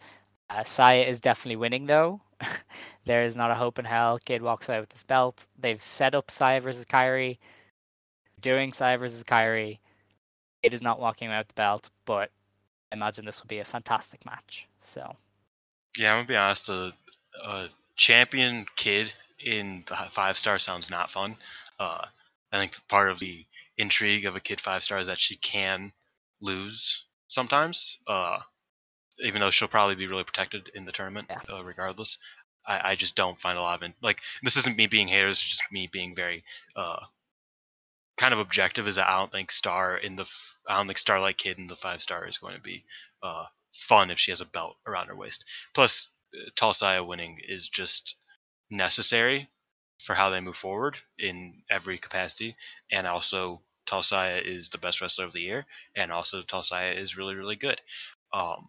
[0.48, 2.20] Uh, Saya is definitely winning though.
[3.05, 4.19] there is not a hope in hell.
[4.19, 5.47] Kid walks out with his belt.
[5.59, 7.39] They've set up Saya versus Kairi.
[8.40, 9.78] Doing Saya versus Kairi.
[10.62, 12.31] It is not walking out with the belt, but
[12.90, 14.66] I imagine this will be a fantastic match.
[14.81, 15.15] So
[15.97, 16.69] Yeah, I'm gonna be honest.
[17.45, 19.12] A champion kid
[19.45, 21.37] in the five star sounds not fun.
[21.79, 22.07] Uh,
[22.53, 23.45] I think part of the
[23.79, 25.93] intrigue of a kid five star is that she can
[26.41, 27.99] lose sometimes.
[28.07, 28.41] Uh,
[29.23, 31.57] even though she'll probably be really protected in the tournament, Yeah.
[31.57, 32.19] uh, regardless.
[32.67, 33.95] I, I just don't find a lot of it.
[34.03, 36.45] Like this isn't me being haters, it's just me being very
[36.77, 37.01] uh,
[38.17, 38.87] kind of objective.
[38.87, 41.67] Is that I don't think Star in the f- I don't think Starlight Kid in
[41.67, 42.85] the five star is going to be
[43.23, 45.45] uh, fun if she has a belt around her waist.
[45.75, 48.16] Plus, uh, winning is just
[48.70, 49.48] necessary
[49.98, 52.57] for how they move forward in every capacity,
[52.90, 55.66] and also Tall is the best wrestler of the year,
[55.97, 57.81] and also Tall is really really good.
[58.32, 58.69] Um,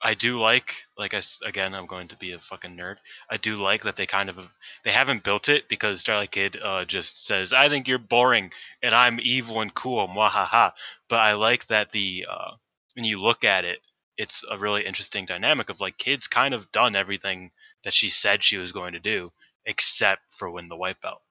[0.00, 2.96] I do like, like I again, I'm going to be a fucking nerd.
[3.28, 4.38] I do like that they kind of
[4.84, 8.52] they haven't built it because Starlight Kid uh, just says, "I think you're boring
[8.82, 10.72] and I'm evil and cool, mwahaha."
[11.08, 12.52] But I like that the uh,
[12.94, 13.80] when you look at it,
[14.18, 17.52] it's a really interesting dynamic of like Kid's kind of done everything
[17.84, 19.32] that she said she was going to do,
[19.64, 21.22] except for win the white belt,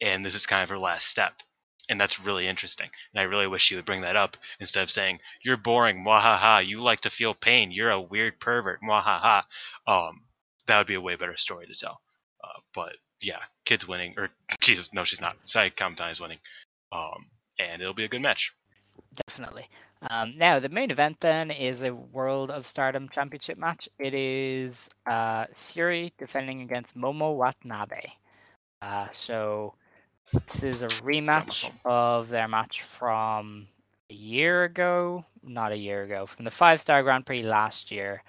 [0.00, 1.34] and this is kind of her last step.
[1.88, 2.90] And that's really interesting.
[3.12, 6.66] And I really wish she would bring that up instead of saying, You're boring, mwahaha,
[6.66, 9.44] you like to feel pain, you're a weird pervert, mwahaha.
[9.86, 10.22] Um,
[10.66, 12.00] that would be a way better story to tell.
[12.42, 14.30] Uh, but yeah, kids winning, or
[14.60, 15.36] Jesus, no, she's not.
[15.44, 15.70] Sai
[16.10, 16.38] is winning.
[16.90, 17.26] Um,
[17.58, 18.52] and it'll be a good match.
[19.28, 19.68] Definitely.
[20.02, 23.88] Um, now, the main event then is a World of Stardom Championship match.
[23.98, 28.02] It is uh, Syuri defending against Momo Watanabe.
[28.82, 29.74] Uh, so,
[30.32, 33.68] this is a rematch of their match from
[34.10, 35.24] a year ago.
[35.42, 38.22] Not a year ago, from the five star Grand Prix last year,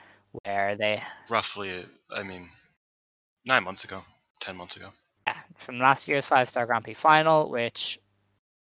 [0.43, 1.71] where they Roughly,
[2.11, 2.47] I mean,
[3.45, 4.03] nine months ago,
[4.39, 4.89] ten months ago.
[5.25, 7.99] yeah, from last year's five star Grand Prix final, which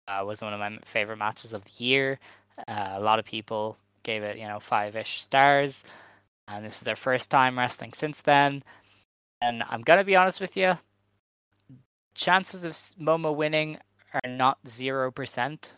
[0.06, 2.18] uh, was one of my favorite matches of the year.
[2.66, 5.84] Uh, a lot of people gave it, you know, five ish stars,
[6.48, 8.62] and this is their first time wrestling since then.
[9.40, 10.78] And I'm gonna be honest with you,
[12.14, 13.78] chances of Momo winning
[14.14, 15.76] are not zero percent.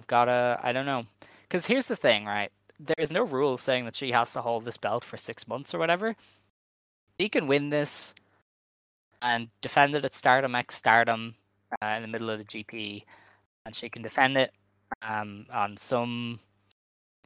[0.00, 1.04] I've gotta, I don't know,
[1.42, 2.50] because here's the thing, right?
[2.78, 5.74] There is no rule saying that she has to hold this belt for six months
[5.74, 6.14] or whatever.
[7.18, 8.14] She can win this
[9.22, 11.36] and defend it at Stardom X Stardom
[11.80, 13.04] uh, in the middle of the GP,
[13.64, 14.52] and she can defend it
[15.02, 16.40] um, on some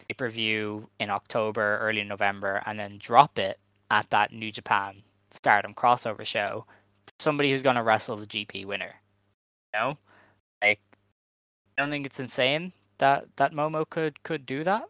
[0.09, 3.59] pay per view in October, early November, and then drop it
[3.91, 6.67] at that New Japan Stardom crossover show
[7.19, 8.95] somebody who's going to wrestle the GP winner.
[9.73, 9.99] You know,
[10.63, 10.81] like
[11.79, 14.85] I don't think it's insane that that Momo could could do that.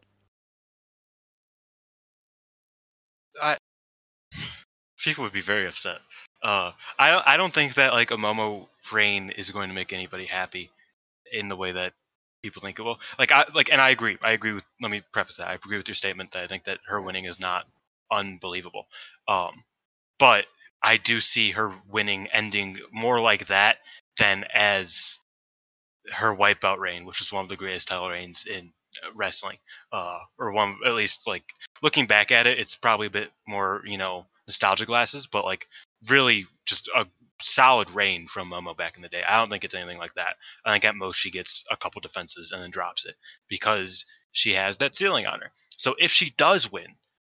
[3.43, 3.57] I
[4.99, 5.99] people would be very upset.
[6.43, 7.27] Uh, I don't.
[7.27, 10.71] I don't think that like a Momo reign is going to make anybody happy
[11.33, 11.93] in the way that
[12.43, 12.99] people think it will.
[13.19, 14.19] Like I like, and I agree.
[14.23, 14.65] I agree with.
[14.81, 15.49] Let me preface that.
[15.49, 17.67] I agree with your statement that I think that her winning is not
[18.11, 18.87] unbelievable.
[19.29, 19.65] Um,
[20.19, 20.47] but
[20.83, 23.79] I do see her winning ending more like that
[24.19, 25.19] than as
[26.13, 28.73] her belt reign, which was one of the greatest title reigns in
[29.15, 29.59] wrestling.
[29.93, 31.45] Uh, or one at least like
[31.83, 35.69] looking back at it, it's probably a bit more you know nostalgia glasses, but like
[36.09, 37.07] really just a
[37.41, 39.23] solid reign from Momo back in the day.
[39.23, 40.37] I don't think it's anything like that.
[40.65, 43.17] I think at most she gets a couple defenses and then drops it
[43.49, 45.51] because she has that ceiling on her.
[45.77, 46.95] So if she does win,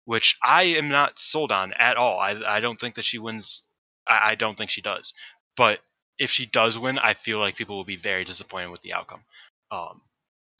[0.05, 3.63] which I am not sold on at all, I, I don't think that she wins.
[4.07, 5.13] I, I don't think she does.
[5.55, 5.79] But
[6.17, 9.23] if she does win, I feel like people will be very disappointed with the outcome
[9.71, 10.01] um,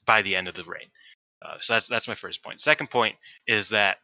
[0.06, 0.88] by the end of the reign.
[1.40, 2.60] Uh, so that's that's my first point.
[2.60, 3.16] Second point
[3.46, 3.98] is that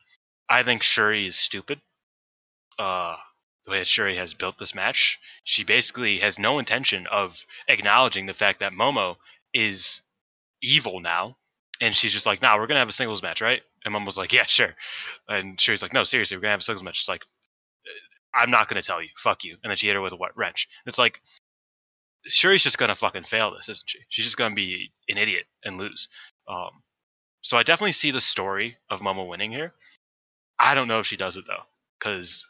[0.49, 1.81] I think Syuri is stupid.
[2.79, 3.17] Uh,
[3.69, 8.27] the way that Syuri has built this match, she basically has no intention of acknowledging
[8.27, 9.17] the fact that Momo
[9.53, 10.01] is
[10.63, 11.37] evil now.
[11.81, 13.63] And she's just like, nah, we're gonna have a singles match, right?
[13.85, 14.75] And Momo's like, yeah, sure.
[15.29, 16.97] And Syuri's like, no, seriously, we're gonna have a singles match.
[16.97, 17.25] She's like,
[18.35, 19.57] I'm not gonna tell you, fuck you.
[19.63, 20.69] And then she hit her with a wet wrench.
[20.87, 21.21] It's like,
[22.29, 23.99] Syuri's just gonna fucking fail this, isn't she?
[24.09, 26.09] She's just gonna be an idiot and lose.
[26.49, 26.71] Um,
[27.43, 29.75] so I definitely see the story of Momo winning here.
[30.59, 31.65] I don't know if she does it though,
[31.99, 32.47] because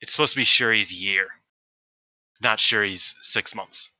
[0.00, 1.26] it's supposed to be Syuri's year,
[2.40, 3.90] not Syuri's six months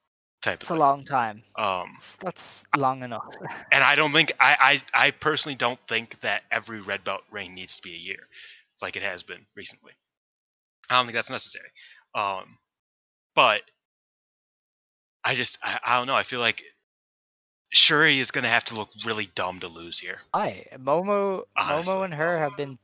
[0.43, 0.81] type of It's a thing.
[0.81, 1.43] long time.
[1.57, 3.27] Um, That's, that's long enough.
[3.73, 7.55] and I don't think I, I I personally don't think that every red belt reign
[7.55, 8.29] needs to be a year,
[8.81, 9.93] like it has been recently.
[10.91, 11.69] I don't think that's necessary.
[12.15, 12.59] Um,
[13.35, 13.63] but
[15.25, 16.15] I just I, I don't know.
[16.15, 16.63] I feel like
[17.75, 20.21] Syuri is gonna have to look really dumb to lose here.
[20.33, 21.93] I Momo, Honestly.
[21.93, 22.79] Momo and her have been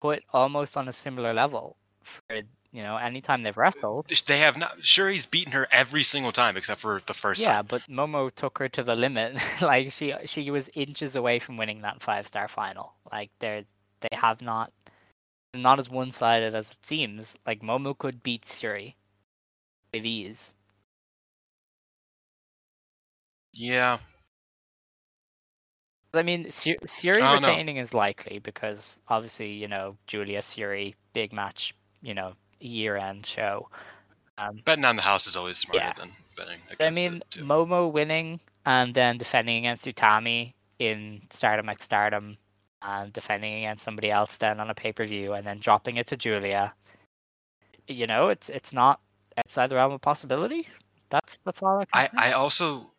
[0.00, 1.76] put almost on a similar level
[2.08, 2.36] for
[2.72, 4.06] you know anytime they've wrestled.
[4.26, 4.78] They have not.
[4.80, 7.66] Syuri's beaten her every single time except for the first Yeah, time.
[7.66, 9.36] but Momo took her to the limit.
[9.62, 12.94] like she she was inches away from winning that five star final.
[13.10, 13.62] Like they're
[14.00, 14.72] they have not
[15.54, 17.38] not as one sided as it seems.
[17.46, 18.94] Like Momo could beat Syuri
[19.92, 20.54] with ease.
[23.52, 23.98] Yeah,
[26.14, 27.48] I mean, Su- Syuri I don't know.
[27.50, 33.26] retaining is likely because obviously, you know, Julia Syuri, big match, you know, year end
[33.26, 33.68] show.
[34.38, 35.92] Um, betting on the house is always smarter Yeah.
[35.94, 37.22] than betting I mean.
[37.32, 42.36] Momo winning and then defending against Utami in Stardom X Stardom
[42.82, 46.06] and defending against somebody else then on a pay per view and then dropping it
[46.08, 46.72] to Julia.
[47.88, 49.00] You know, it's it's not
[49.36, 50.68] outside the realm of possibility.
[51.10, 52.30] That's that's all I can I, say.
[52.30, 52.92] I also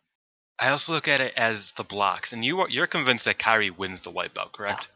[0.58, 3.76] I also look at it as the blocks, and you are, you're convinced that Kairi
[3.76, 4.88] wins the white belt, correct?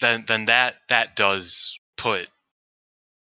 [0.00, 2.28] Then then that that does put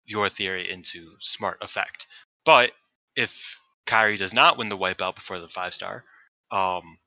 [0.07, 2.07] your theory into smart effect.
[2.45, 2.73] But
[3.17, 6.05] if Kairi does not win the belt before the five star,
[6.51, 6.99] um,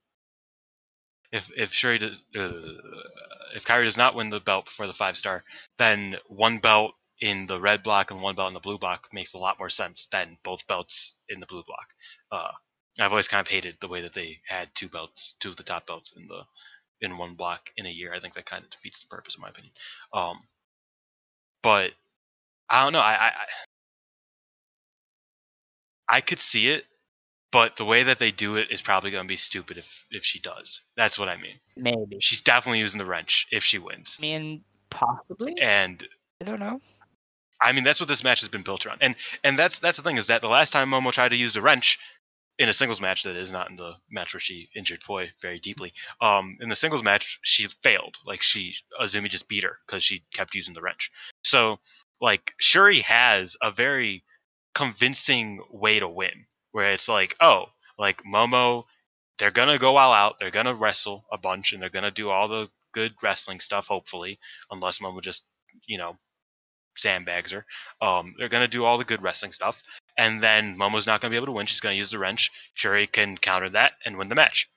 [1.32, 5.16] if if Syuri does, uh, if Kairi does not win the belt before the five
[5.16, 5.44] star,
[5.78, 9.34] then one belt in the red block and one belt in the blue block makes
[9.34, 11.94] a lot more sense than both belts in the blue block.
[12.32, 12.52] Uh,
[13.00, 15.64] I've always kind of hated the way that they had two belts, two of the
[15.64, 16.44] top belts in the
[17.02, 18.14] in one block in a year.
[18.14, 19.74] I think that kind of defeats the purpose, in my opinion.
[20.14, 20.40] Um,
[21.62, 21.92] but
[22.70, 23.00] I don't know.
[23.00, 23.32] I, I
[26.10, 26.86] I- could see it,
[27.52, 30.24] but the way that they do it is probably going to be stupid if if
[30.24, 30.82] she does.
[30.98, 31.60] That's what I mean.
[31.76, 32.18] Maybe.
[32.20, 35.56] She's definitely using the wrench if she wins, I mean, possibly.
[35.62, 36.06] and
[36.42, 36.80] I don't know.
[37.62, 39.00] I mean that's what this match has been built around.
[39.02, 41.54] And and that's that's the thing is that the last time Momo tried to use
[41.54, 42.00] the wrench
[42.62, 45.58] in a singles match that is not in the match where she injured Poi very
[45.58, 45.94] deeply.
[46.22, 48.18] Um, in the singles match, she failed.
[48.24, 51.12] Like she Azumi just beat her because she kept using the wrench.
[51.44, 51.80] So
[52.22, 54.24] like Syuri has a very
[54.76, 57.66] convincing way to win, where it's like, oh,
[57.98, 58.84] like Momo,
[59.40, 62.48] they're gonna go all out, they're gonna wrestle a bunch, and they're gonna do all
[62.48, 64.38] the good wrestling stuff, hopefully,
[64.70, 65.46] unless Momo just,
[65.88, 66.16] you know,
[66.96, 67.66] sandbags her.
[68.02, 69.82] Um, they're gonna do all the good wrestling stuff,
[70.18, 71.66] and then Momo's not gonna be able to win.
[71.66, 72.52] She's gonna use the wrench.
[72.76, 74.70] Syuri can counter that and win the match.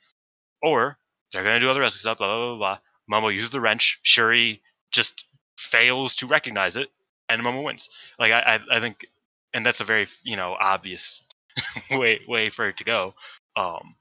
[0.62, 0.98] Or
[1.32, 2.18] they're gonna do other wrestling stuff.
[2.18, 2.78] Blah blah blah.
[3.08, 3.20] blah.
[3.20, 4.00] Momo uses the wrench.
[4.04, 5.26] Syuri just
[5.58, 6.90] fails to recognize it,
[7.28, 7.90] and Momo wins.
[8.18, 9.06] Like I, I, I think,
[9.52, 11.24] and that's a very you know obvious
[11.90, 13.14] way way for it to go.
[13.56, 13.96] Um,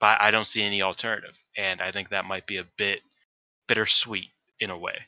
[0.00, 3.02] but I don't see any alternative, and I think that might be a bit
[3.66, 4.98] bittersweet in a way,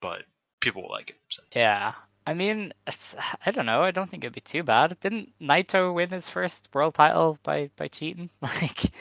[0.00, 0.24] but
[0.60, 1.16] people will like it.
[1.28, 1.42] So.
[1.54, 1.92] Yeah.
[2.26, 3.16] I mean, it's,
[3.46, 3.82] I don't know.
[3.82, 4.98] I don't think it'd be too bad.
[5.00, 8.30] Didn't Naito win his first world title by by cheating?
[8.42, 8.92] Like,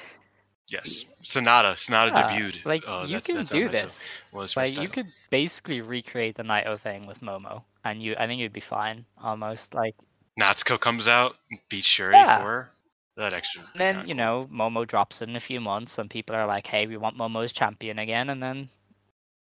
[0.70, 1.76] Yes, Sonata.
[1.76, 2.64] Sonata yeah, debuted.
[2.66, 4.22] like uh, you that's- can that's do this.
[4.56, 8.54] Like you could basically recreate the Naito thing with Momo, and you, I think you'd
[8.54, 9.04] be fine.
[9.22, 9.96] Almost like,
[10.40, 11.36] Natsuko comes out,
[11.68, 12.38] beats Syuri Yeah.
[12.38, 12.72] for her.
[13.18, 13.64] That extra.
[13.74, 16.66] and then you know Momo drops it in a few months, and people are like,
[16.68, 18.70] "Hey, we want Momo's champion again," and then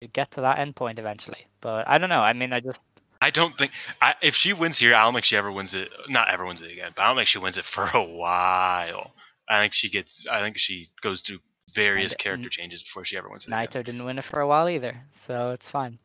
[0.00, 1.46] you get to that end point eventually.
[1.60, 2.20] But I don't know.
[2.22, 2.84] I mean, I just
[3.20, 3.72] I don't think
[4.02, 5.90] I, if she wins here, I don't think she ever wins it.
[6.08, 9.12] Not ever wins it again, but I don't think she wins it for a while.
[9.48, 10.26] I think she gets.
[10.30, 11.38] I think she goes through
[11.74, 13.48] various And- character changes before she ever wins it.
[13.48, 13.66] again.
[13.66, 15.98] Naito didn't win it for a while either, so it's fine.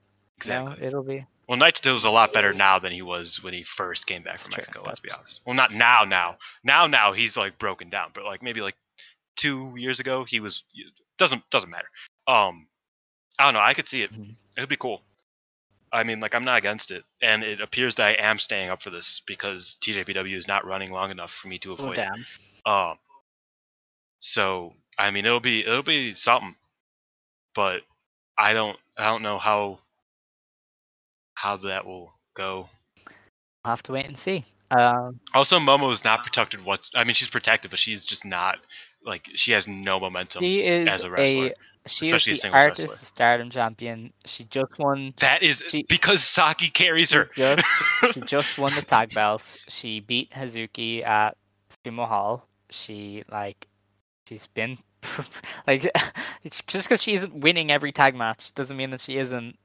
[0.43, 0.87] You know, Exactly.
[0.87, 1.25] it'll be.
[1.47, 4.33] Well, Naito is a lot better now than he was when he first came back
[4.33, 4.83] That's from true, Mexico.
[4.85, 5.41] Let's be honest.
[5.45, 6.03] Well, not now.
[6.05, 8.11] Now, now, now he's like broken down.
[8.13, 8.75] But like maybe like
[9.35, 10.63] two years ago, he was
[11.17, 11.89] doesn't doesn't matter.
[12.27, 12.67] Um,
[13.37, 13.59] I don't know.
[13.59, 14.13] I could see it.
[14.13, 14.35] Mhm.
[14.55, 15.03] It'd be cool.
[15.93, 18.81] I mean, like I'm not against it, and it appears that I am staying up
[18.81, 22.07] for this because TJPW is not running long enough for me to Oh avoid it.
[22.65, 22.71] damn!
[22.73, 22.97] Um,
[24.19, 26.55] so I mean, it'll be it'll be something,
[27.53, 27.81] but
[28.37, 29.79] I don't I don't know how
[31.35, 32.69] how that will go.
[33.65, 34.45] I'll have to wait and see.
[34.71, 36.63] Um, Also, Momo is not protected.
[36.63, 38.59] What's I mean, she's protected, but she's just not
[39.03, 40.41] like she has no momentum.
[40.43, 41.51] she is as a wrestler,
[41.87, 43.05] she especially is the artist wrestler.
[43.05, 44.13] stardom champion.
[44.25, 45.13] She just won.
[45.17, 47.29] that is she- because Saki carries She her.
[47.35, 47.65] just,
[48.13, 49.63] she just won the tag belts.
[49.67, 51.37] She beat Hazuki at
[51.85, 52.47] Sumo Hall.
[52.69, 53.67] She like
[54.27, 54.77] she's been
[55.67, 55.89] like
[56.43, 59.57] it's just because she isn't winning every tag match doesn't mean that she isn't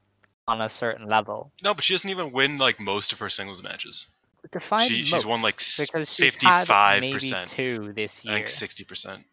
[0.48, 1.50] on a certain level.
[1.62, 4.06] no, but she doesn't even win like most of her singles matches.
[4.52, 7.00] Define She- she's won, like, most, s- because she's had 55%.
[7.00, 8.36] maybe two this I year.
[8.38, 9.24] think sixty percent.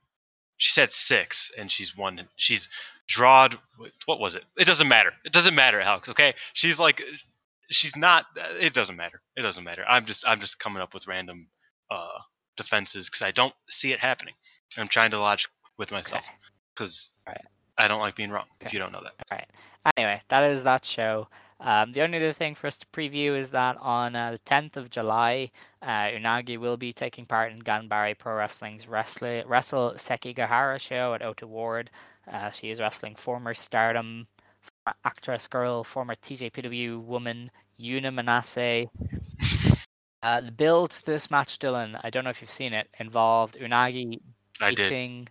[0.64, 2.22] She said six, and she's won.
[2.38, 2.70] She's
[3.06, 3.58] drawed.
[4.06, 4.46] What was it?
[4.58, 5.12] It doesn't matter.
[5.26, 6.08] It doesn't matter, Alex.
[6.08, 7.02] Okay, she's like,
[7.70, 8.28] she's not.
[8.62, 9.22] It doesn't matter.
[9.36, 9.84] It doesn't matter.
[9.90, 11.48] I'm just, I'm just coming up with random
[11.92, 12.18] uh
[12.56, 14.36] defenses because I don't see it happening.
[14.78, 16.38] I'm trying to logic with myself Okay.
[16.74, 17.12] because
[17.78, 18.46] I don't like being wrong.
[18.62, 19.50] If you don't know that, All right.
[19.98, 21.28] Anyway, that is that show.
[21.64, 24.76] Um, the only other thing for us to preview is that on uh, the 10th
[24.76, 25.50] of July,
[25.82, 31.22] uh, Unagi will be taking part in Ganbare Pro Wrestling's Wrestle, Wrestle Sekigahara show at
[31.22, 31.90] Ota Ward.
[32.30, 34.28] Uh, she is wrestling former Stardom
[34.60, 37.50] former actress girl, former TJPW woman,
[37.80, 38.90] Yuna Manase.
[40.24, 43.58] Uh, the build to this match, Dylan, I don't know if you've seen it, involved
[43.60, 44.22] Unagi
[44.62, 44.78] I did.
[44.78, 45.28] beating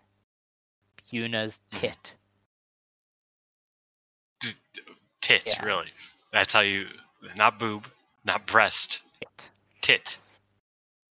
[1.11, 2.13] Yuna's tit.
[5.23, 5.65] Tits, Yeah.
[5.65, 5.87] really.
[6.33, 6.87] That's how you.
[7.37, 7.87] Not boob,
[8.25, 9.01] not breast.
[9.21, 9.49] Tit.
[9.81, 10.19] Tit.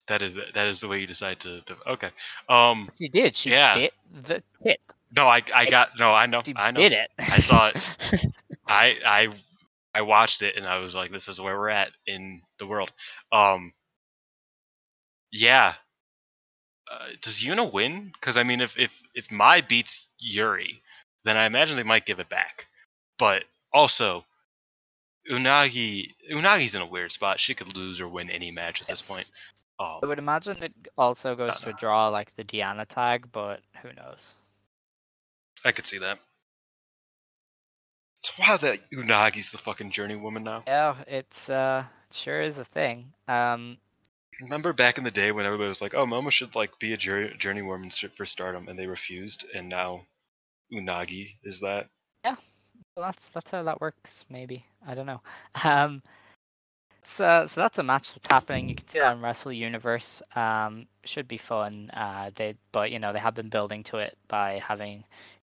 [0.08, 1.62] That is that is the way you decide to.
[1.62, 2.10] to okay.
[2.48, 2.90] Um.
[2.98, 3.36] She did.
[3.36, 3.76] She Yeah.
[3.76, 3.94] bit
[4.24, 4.80] the tit.
[5.16, 6.12] No, I I got no.
[6.12, 6.42] I know.
[6.44, 6.80] She I know.
[6.80, 7.12] bit it.
[7.20, 7.78] I saw it.
[8.68, 9.30] I I
[9.94, 12.92] I watched it and I was like, this is where we're at in the world.
[13.32, 13.74] Um.
[15.32, 15.74] Yeah.
[16.92, 18.12] Uh, does Yuna win?
[18.14, 20.82] Because I mean, if if if Mai beats Yuri,
[21.24, 22.66] then I imagine they might give it back.
[23.20, 24.26] But also,
[25.30, 27.40] Unagi Unagi's in a weird spot.
[27.40, 29.32] She could lose or win any match at this point.
[29.80, 31.78] Oh, I would imagine it also goes to a Uh-uh.
[31.78, 34.36] draw like the Diana tag, but who knows?
[35.64, 36.20] I could see that.
[38.18, 40.62] It's wild that Unagi's the fucking journey woman now.
[40.68, 43.14] Yeah, it's uh sure is a thing.
[43.28, 43.78] Um
[44.42, 46.98] Remember back in the day when everybody was like, "Oh, Momo should like be a
[46.98, 50.06] journey, journey woman for Stardom," and they refused, and now
[50.72, 51.88] Unagi is that.
[53.02, 54.66] That's that's how that works, maybe.
[54.86, 55.22] I don't know.
[55.64, 56.02] Um
[57.04, 58.70] so, so that's a match that's happening.
[58.70, 60.22] You can see that on Wrestle Universe.
[60.36, 61.90] Um, should be fun.
[61.92, 65.06] Uh, they, but you know, they have been building to it by having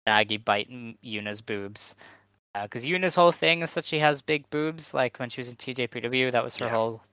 [0.07, 1.95] Nagi bite M- Yuna's boobs.
[2.61, 4.93] Because Yuna's whole thing is that she has big boobs.
[4.93, 6.71] Like when she was in TJPW, that was her Yeah.
[6.71, 7.03] whole,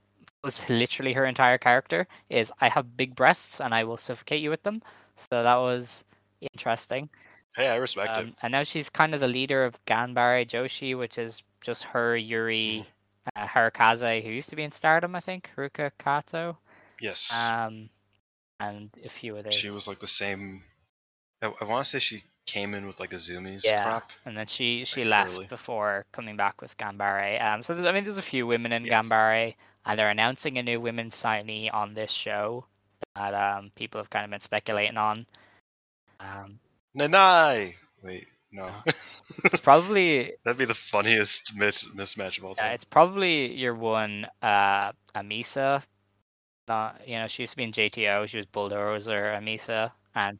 [0.43, 2.09] was literally her entire character.
[2.29, 4.83] Is I have big breasts and I will suffocate you with them.
[5.15, 6.05] So that was
[6.53, 7.11] interesting.
[7.57, 8.21] Hey, I respect it.
[8.21, 12.17] Um, and now she's kind of the leader of Ganbare Joshi, which is just her,
[12.17, 12.87] Yuri,
[13.37, 16.57] uh, Harukaze, who used to be in Stardom, I think, Ruka Kato,
[17.01, 17.91] Yes, um,
[18.61, 19.55] and a few others.
[19.55, 20.63] she was like the same.
[21.43, 24.11] I, I want to say she came in with like a Zoomies yeah, crop.
[24.25, 25.47] and then she she like, left early.
[25.47, 27.41] before coming back with Ganbare.
[27.43, 29.03] Um, so there's, I mean, there's a few women in Yeah.
[29.03, 29.55] Ganbare,
[29.85, 32.65] and they're announcing a new women's signee on this show
[33.15, 35.27] that um people have kind of been speculating on.
[36.21, 36.59] Um,
[36.97, 37.75] Nanai.
[38.03, 38.71] Wait, no,
[39.45, 42.65] it's probably that'd be the funniest mis- mismatch of all time.
[42.65, 42.75] Yeah, time.
[42.75, 45.83] it's probably your one, uh, Amisa.
[46.69, 48.27] Not, you know, she used to be in JTO.
[48.29, 50.39] She was Bulldozer Amisa, and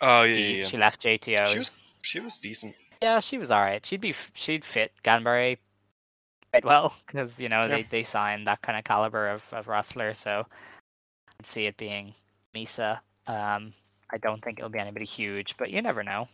[0.00, 0.66] oh yeah, she, yeah, yeah.
[0.66, 1.46] she left JTO.
[1.46, 1.70] She was
[2.02, 2.74] she was decent.
[3.02, 3.84] yeah, she was alright.
[3.84, 5.58] She'd be, she'd fit Ganbare
[6.52, 7.68] quite well because you know Yeah.
[7.68, 10.14] they they signed that kind of caliber of of wrestler.
[10.14, 10.46] So
[11.40, 12.14] I'd see it being
[12.54, 13.00] Misa.
[13.26, 13.72] Um,
[14.14, 16.28] I don't think it'll be anybody huge, but you never know.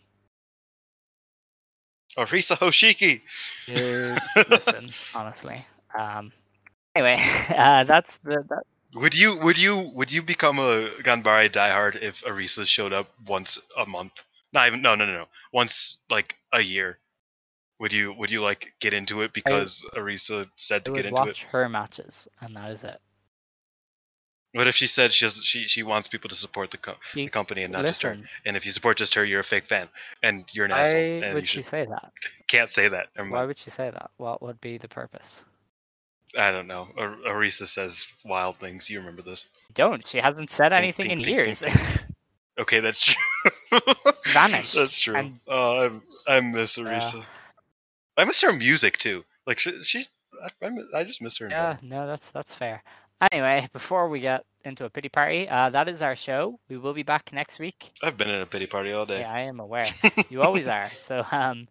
[2.19, 3.23] Arisa Hoshiki.
[3.67, 4.19] Dude,
[4.51, 5.65] listen, honestly.
[5.99, 6.31] Um,
[6.95, 7.17] anyway,
[7.57, 12.23] uh, that's the that, Would you would you would you become a Ganbare diehard if
[12.25, 14.25] Arisa showed up once a month?
[14.53, 16.99] Not even no no no no once like a year,
[17.79, 21.23] Would you would you like get into it because Arisa said I to get into
[21.23, 21.27] it?
[21.29, 23.01] watch her matches, and that is it.
[24.53, 27.29] What if she said she does, she she wants people to support the, co- the
[27.29, 28.17] company and not just her?
[28.45, 29.89] And if you support just her, you're a fake fan
[30.23, 31.01] and you're an why asshole.
[31.01, 32.13] You would she say that?
[32.49, 33.09] can't say that.
[33.17, 33.47] Why mind.
[33.49, 34.11] would she say that?
[34.17, 35.45] What would be the purpose?
[36.37, 36.89] I don't know.
[36.97, 38.91] Ar- Arisa says wild things.
[38.91, 39.49] You remember this?
[39.75, 40.07] Don't.
[40.07, 41.65] She hasn't said anything in years.
[42.59, 43.79] Okay, that's true.
[44.33, 45.17] Vanished, That's true.
[45.17, 45.89] and- Oh,
[46.29, 47.25] I I miss Arisa.
[48.19, 49.25] I miss her music too.
[49.47, 50.11] Like she, she's.
[50.63, 51.49] I, I, just miss her.
[51.49, 52.83] yeah, no, that's that's fair.
[53.21, 56.59] Anyway, before we get into a pity party, uh, that is our show.
[56.69, 57.93] We will be back next week.
[58.03, 59.21] I've been in a pity party all day.
[59.21, 59.87] Yeah, I am aware.
[60.31, 60.87] you always are.
[60.87, 61.69] So um,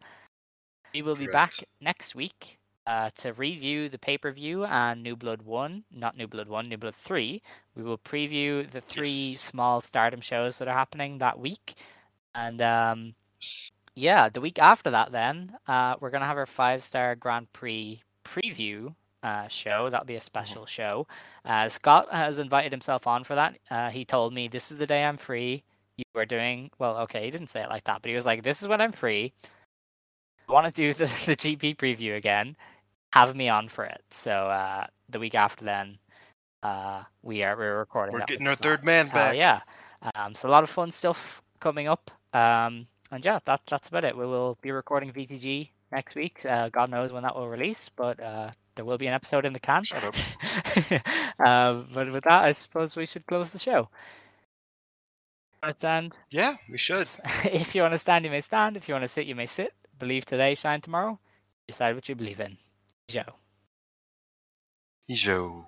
[0.93, 5.15] we will be back next week uh, to review the pay per view and New
[5.15, 7.41] Blood One, not New Blood One, New Blood Three.
[7.75, 9.41] We will preview the three Yes.
[9.41, 11.75] small Stardom shows that are happening that week,
[12.35, 13.13] and um,
[13.95, 18.01] yeah, the week after that, then uh, we're gonna have our five star Grand Prix
[18.23, 18.93] preview.
[19.21, 19.89] Uh, show.
[19.89, 21.05] That'll be a special show.
[21.43, 23.57] Uh, Scott has invited himself on for that.
[23.69, 25.63] Uh, he told me this is the day I'm free.
[25.97, 28.41] You were doing well okay he didn't say it like that but he was like
[28.41, 29.33] this is when i'm free.
[30.47, 32.55] I want to do the, the gp preview again.
[33.11, 34.01] Have me on for it.
[34.11, 35.97] So uh the week after then
[36.63, 38.63] uh we are we're recording We're getting our Scott.
[38.63, 39.35] third man back.
[39.35, 39.59] yeah.
[40.15, 42.09] Um so a lot of fun stuff coming up.
[42.33, 44.15] Um and yeah that that's about it.
[44.17, 46.45] We will be recording vtg next week.
[46.45, 49.51] Uh god knows when that will release but uh there will be an episode in
[49.51, 50.15] the can Shut up.
[51.45, 53.89] um, but with that i suppose we should close the show
[55.61, 55.83] Let's.
[56.31, 57.07] Yeah, we should.
[57.43, 58.77] If you want to stand, you may stand.
[58.77, 59.73] If you want to sit, you may sit.
[59.97, 61.19] Believe today, shine tomorrow.
[61.67, 62.57] Decide what you believe in.
[63.09, 63.35] Joe.
[65.07, 65.67] Yo.